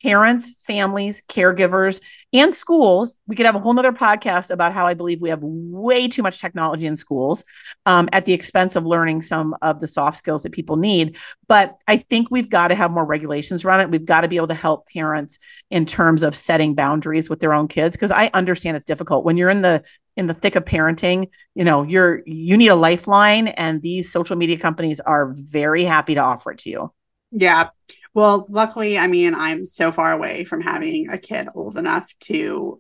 parents, 0.04 0.56
families, 0.66 1.24
caregivers, 1.28 2.02
and 2.32 2.54
schools. 2.54 3.20
We 3.28 3.36
could 3.36 3.46
have 3.46 3.56
a 3.56 3.60
whole 3.60 3.74
nother 3.74 3.92
podcast 3.92 4.52
about 4.52 4.74
how 4.74 4.86
I 4.86 4.94
believe 4.94 5.22
we 5.22 5.30
have 5.30 5.42
way 5.42 6.08
too 6.08 6.22
much 6.22 6.40
technology 6.40 6.86
in 6.86 6.96
schools 6.96 7.46
um, 7.86 8.08
at 8.14 8.26
the 8.26 8.34
expense 8.34 8.76
of 8.76 8.86
learning 8.86 9.24
some 9.24 9.56
of 9.62 9.80
the 9.80 9.88
soft 9.88 10.18
skills 10.18 10.44
that 10.44 10.52
people 10.52 10.76
need. 10.76 11.18
But 11.48 11.78
I 11.88 11.98
think 11.98 12.30
we've 12.30 12.50
got 12.50 12.68
to 12.68 12.76
have 12.76 12.92
more 12.92 13.06
regulations 13.06 13.66
around 13.66 13.82
it. 13.82 13.90
We've 13.90 14.06
got 14.06 14.22
to 14.22 14.28
be 14.28 14.38
able 14.38 14.50
to 14.50 14.54
help 14.54 14.88
parents 14.88 15.40
in 15.72 15.86
terms 15.86 16.22
of 16.22 16.36
setting 16.36 16.76
boundaries 16.76 17.30
with 17.30 17.40
their 17.40 17.54
own 17.54 17.68
kids 17.68 17.96
because 17.96 18.12
I 18.12 18.30
understand 18.34 18.78
it's 18.78 18.86
difficult 18.86 19.26
when 19.26 19.38
you're 19.38 19.50
in 19.50 19.62
the 19.62 19.84
in 20.18 20.28
the 20.28 20.34
thick 20.34 20.56
of 20.56 20.66
parenting 20.66 21.30
you 21.56 21.64
know 21.64 21.84
you're 21.84 22.22
you 22.26 22.58
need 22.58 22.68
a 22.68 22.76
lifeline 22.76 23.48
and 23.50 23.82
these 23.82 24.12
social 24.12 24.36
media 24.36 24.58
companies 24.58 25.00
are 25.00 25.34
very 25.38 25.84
happy 25.84 26.16
to 26.16 26.22
offer 26.22 26.52
it 26.52 26.58
to 26.60 26.70
you 26.70 26.94
yeah 27.32 27.70
well, 28.18 28.48
luckily, 28.50 28.98
I 28.98 29.06
mean, 29.06 29.36
I'm 29.36 29.68
so 29.68 29.92
far 29.92 30.12
away 30.12 30.44
from 30.44 30.60
having 30.60 31.10
a 31.12 31.20
kid 31.20 31.50
old 31.54 31.78
enough 31.78 32.12
to 32.22 32.80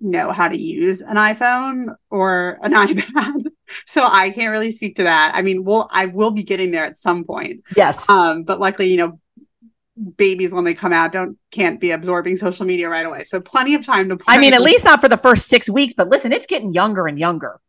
know 0.00 0.32
how 0.32 0.48
to 0.48 0.56
use 0.56 1.02
an 1.02 1.16
iPhone 1.16 1.94
or 2.08 2.58
an 2.62 2.72
iPad. 2.86 3.44
so 3.86 4.06
I 4.06 4.30
can't 4.30 4.52
really 4.52 4.72
speak 4.72 4.96
to 4.96 5.02
that. 5.02 5.32
I 5.34 5.42
mean, 5.42 5.64
well, 5.64 5.86
I 5.92 6.06
will 6.06 6.30
be 6.30 6.44
getting 6.44 6.70
there 6.70 6.86
at 6.86 6.96
some 6.96 7.24
point. 7.24 7.62
Yes. 7.76 8.08
Um, 8.08 8.44
but 8.44 8.58
luckily, 8.58 8.90
you 8.90 8.96
know, 8.96 9.20
babies 10.16 10.52
when 10.52 10.64
they 10.64 10.74
come 10.74 10.92
out 10.92 11.12
don't 11.12 11.36
can't 11.50 11.80
be 11.80 11.90
absorbing 11.90 12.36
social 12.36 12.64
media 12.64 12.88
right 12.88 13.04
away. 13.04 13.24
So 13.24 13.40
plenty 13.40 13.74
of 13.74 13.84
time 13.84 14.08
to 14.08 14.16
play. 14.16 14.34
I 14.34 14.38
mean, 14.38 14.54
at 14.54 14.62
least 14.62 14.84
not 14.84 15.00
for 15.00 15.08
the 15.08 15.16
first 15.16 15.48
six 15.48 15.68
weeks, 15.68 15.94
but 15.94 16.08
listen, 16.08 16.32
it's 16.32 16.46
getting 16.46 16.72
younger 16.72 17.06
and 17.06 17.18
younger. 17.18 17.60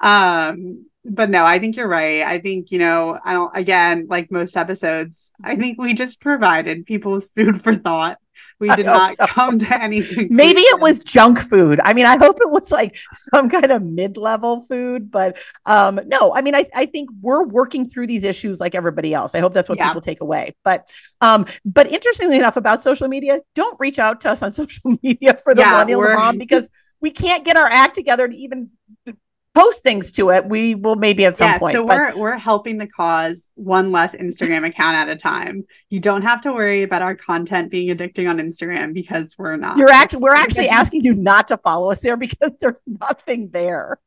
Um, 0.00 0.86
but 1.04 1.30
no, 1.30 1.44
I 1.44 1.58
think 1.58 1.76
you're 1.76 1.88
right. 1.88 2.22
I 2.22 2.40
think, 2.40 2.70
you 2.70 2.78
know, 2.78 3.18
I 3.24 3.32
don't, 3.32 3.56
again, 3.56 4.06
like 4.08 4.30
most 4.30 4.56
episodes, 4.56 5.30
I 5.42 5.56
think 5.56 5.80
we 5.80 5.94
just 5.94 6.20
provided 6.20 6.86
people 6.86 7.12
with 7.12 7.30
food 7.34 7.62
for 7.62 7.74
thought. 7.74 8.18
We 8.60 8.74
did 8.74 8.86
not 8.86 9.16
so. 9.16 9.26
come 9.26 9.58
to 9.58 9.82
anything. 9.82 10.28
Maybe 10.30 10.60
it 10.60 10.80
was 10.80 11.02
junk 11.02 11.40
food. 11.40 11.80
I 11.82 11.92
mean, 11.92 12.06
I 12.06 12.16
hope 12.16 12.38
it 12.40 12.50
was 12.50 12.70
like 12.70 12.98
some 13.12 13.48
kind 13.48 13.70
of 13.70 13.82
mid 13.82 14.16
level 14.16 14.62
food, 14.62 15.10
but 15.10 15.38
um, 15.66 16.00
no, 16.06 16.34
I 16.34 16.40
mean, 16.40 16.54
I, 16.54 16.66
I 16.74 16.86
think 16.86 17.10
we're 17.20 17.44
working 17.44 17.88
through 17.88 18.08
these 18.08 18.24
issues 18.24 18.60
like 18.60 18.74
everybody 18.74 19.14
else. 19.14 19.34
I 19.34 19.40
hope 19.40 19.54
that's 19.54 19.68
what 19.68 19.78
yeah. 19.78 19.88
people 19.88 20.00
take 20.00 20.20
away. 20.20 20.54
But, 20.64 20.92
um, 21.20 21.46
but 21.64 21.90
interestingly 21.90 22.36
enough 22.36 22.56
about 22.56 22.82
social 22.82 23.08
media, 23.08 23.40
don't 23.54 23.78
reach 23.78 23.98
out 23.98 24.20
to 24.22 24.30
us 24.30 24.42
on 24.42 24.52
social 24.52 24.96
media 25.02 25.38
for 25.44 25.54
the 25.54 25.62
yeah, 25.62 25.70
millennial 25.70 26.02
mom 26.02 26.38
because 26.38 26.68
we 27.00 27.10
can't 27.10 27.44
get 27.44 27.56
our 27.56 27.68
act 27.68 27.94
together 27.94 28.26
to 28.26 28.36
even 28.36 28.70
post 29.58 29.82
things 29.82 30.12
to 30.12 30.30
it, 30.30 30.44
we 30.46 30.74
will 30.74 30.96
maybe 30.96 31.24
at 31.24 31.36
some 31.36 31.48
yeah, 31.50 31.58
point. 31.58 31.74
so 31.74 31.86
but- 31.86 31.96
we're 31.96 32.16
we're 32.16 32.36
helping 32.36 32.78
the 32.78 32.86
cause 32.86 33.48
one 33.54 33.90
less 33.92 34.14
Instagram 34.14 34.66
account 34.66 34.96
at 34.96 35.08
a 35.08 35.16
time. 35.16 35.64
You 35.90 36.00
don't 36.00 36.22
have 36.22 36.40
to 36.42 36.52
worry 36.52 36.82
about 36.82 37.02
our 37.02 37.14
content 37.14 37.70
being 37.70 37.94
addicting 37.94 38.28
on 38.28 38.38
Instagram 38.38 38.94
because 38.94 39.36
we're 39.38 39.56
not. 39.56 39.76
you're 39.76 39.90
act- 39.90 40.14
we're 40.14 40.34
actually 40.34 40.68
asking 40.68 41.04
you 41.04 41.14
not 41.14 41.48
to 41.48 41.56
follow 41.58 41.90
us 41.90 42.00
there 42.00 42.16
because 42.16 42.52
there's 42.60 42.76
nothing 42.86 43.50
there. 43.50 43.98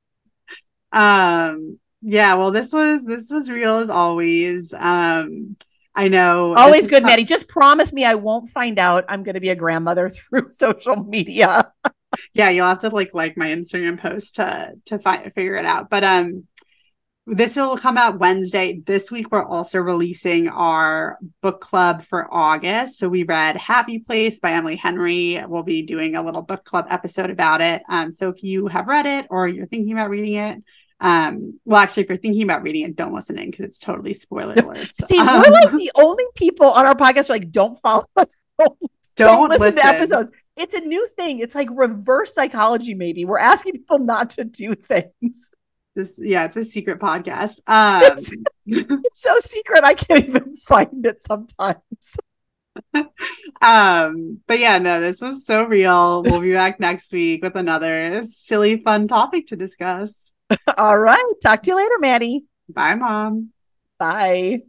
um 0.91 1.77
yeah, 2.01 2.33
well 2.35 2.51
this 2.51 2.73
was 2.73 3.05
this 3.05 3.29
was 3.29 3.49
real 3.49 3.77
as 3.77 3.89
always. 3.89 4.73
Um 4.73 5.55
I 5.93 6.07
know 6.07 6.55
Always 6.55 6.87
good, 6.87 7.03
Maddie. 7.03 7.25
Just 7.25 7.49
promise 7.49 7.91
me 7.91 8.05
I 8.05 8.15
won't 8.15 8.49
find 8.49 8.79
out 8.79 9.03
I'm 9.09 9.23
going 9.23 9.33
to 9.35 9.41
be 9.41 9.49
a 9.49 9.55
grandmother 9.55 10.07
through 10.29 10.53
social 10.53 11.03
media. 11.03 11.71
Yeah 12.33 12.49
you'll 12.49 12.67
have 12.67 12.79
to 12.79 12.89
like 12.89 13.13
like 13.13 13.37
my 13.37 13.47
instagram 13.47 13.99
post 13.99 14.35
to 14.35 14.73
to 14.85 14.99
find 14.99 15.31
figure 15.33 15.55
it 15.55 15.65
out. 15.65 15.89
But 15.89 16.03
um 16.03 16.45
this 17.27 17.55
will 17.55 17.77
come 17.77 17.97
out 17.97 18.19
wednesday. 18.19 18.81
This 18.85 19.11
week 19.11 19.31
we're 19.31 19.45
also 19.45 19.79
releasing 19.79 20.49
our 20.49 21.17
book 21.41 21.61
club 21.61 22.03
for 22.03 22.27
august. 22.33 22.97
So 22.97 23.09
we 23.09 23.23
read 23.23 23.55
happy 23.57 23.99
place 23.99 24.39
by 24.39 24.53
emily 24.53 24.75
henry. 24.75 25.41
We'll 25.47 25.63
be 25.63 25.83
doing 25.83 26.15
a 26.15 26.23
little 26.23 26.41
book 26.41 26.63
club 26.65 26.87
episode 26.89 27.29
about 27.29 27.61
it. 27.61 27.83
Um 27.87 28.11
so 28.11 28.29
if 28.29 28.43
you 28.43 28.67
have 28.67 28.87
read 28.87 29.05
it 29.05 29.27
or 29.29 29.47
you're 29.47 29.67
thinking 29.67 29.93
about 29.93 30.09
reading 30.09 30.33
it 30.33 30.63
um 30.99 31.59
well 31.65 31.81
actually 31.81 32.03
if 32.03 32.09
you're 32.09 32.17
thinking 32.17 32.43
about 32.43 32.61
reading 32.61 32.83
it 32.83 32.95
don't 32.95 33.13
listen 33.13 33.37
in 33.39 33.49
because 33.49 33.65
it's 33.65 33.79
totally 33.79 34.13
spoiler 34.13 34.53
alerts 34.57 34.93
See, 35.07 35.17
Um, 35.17 35.27
we're 35.27 35.51
like 35.51 35.71
the 35.71 35.91
only 35.95 36.23
people 36.35 36.67
on 36.67 36.85
our 36.85 36.95
podcast 36.95 37.27
who 37.27 37.33
are 37.33 37.37
like, 37.37 37.51
don't 37.51 37.75
follow 37.75 38.05
us. 38.15 38.27
Don't, 39.15 39.49
don't, 39.49 39.49
listen, 39.49 39.65
listen, 39.65 39.81
to 39.81 39.87
episodes. 39.87 40.31
It's 40.57 40.75
a 40.75 40.79
new 40.81 41.07
thing. 41.15 41.39
It's 41.39 41.55
like 41.55 41.69
reverse 41.71 42.33
psychology, 42.33 42.93
maybe. 42.93 43.25
We're 43.25 43.39
asking 43.39 43.73
people 43.73 43.99
not 43.99 44.31
to 44.31 44.43
do 44.43 44.73
things. 44.73 45.49
this 45.95 46.19
yeah 46.23 46.45
it's 46.45 46.55
a 46.55 46.63
secret 46.63 46.99
podcast 46.99 47.59
um 47.67 48.01
It's 48.65 49.21
so 49.21 49.39
secret, 49.41 49.83
I 49.83 49.93
can't 49.93 50.29
even 50.29 50.55
find 50.57 51.05
it 51.05 51.21
sometimes. 51.21 52.15
um 53.61 54.39
but 54.47 54.57
yeah 54.59 54.77
no 54.77 55.01
this 55.01 55.19
was 55.19 55.45
so 55.45 55.63
real 55.63 56.23
we'll 56.23 56.39
be 56.39 56.53
back 56.53 56.79
next 56.79 57.11
week 57.11 57.43
with 57.43 57.57
another 57.57 58.23
silly 58.23 58.79
fun 58.79 59.07
topic 59.09 59.47
to 59.47 59.57
discuss 59.57 60.31
All 60.77 60.97
right. 60.97 61.33
Talk 61.41 61.63
to 61.63 61.69
you 61.71 61.75
later, 61.77 61.99
Maddie. 61.99 62.45
bye 62.69 62.95
mom 62.95 63.51
Bye. 63.99 64.61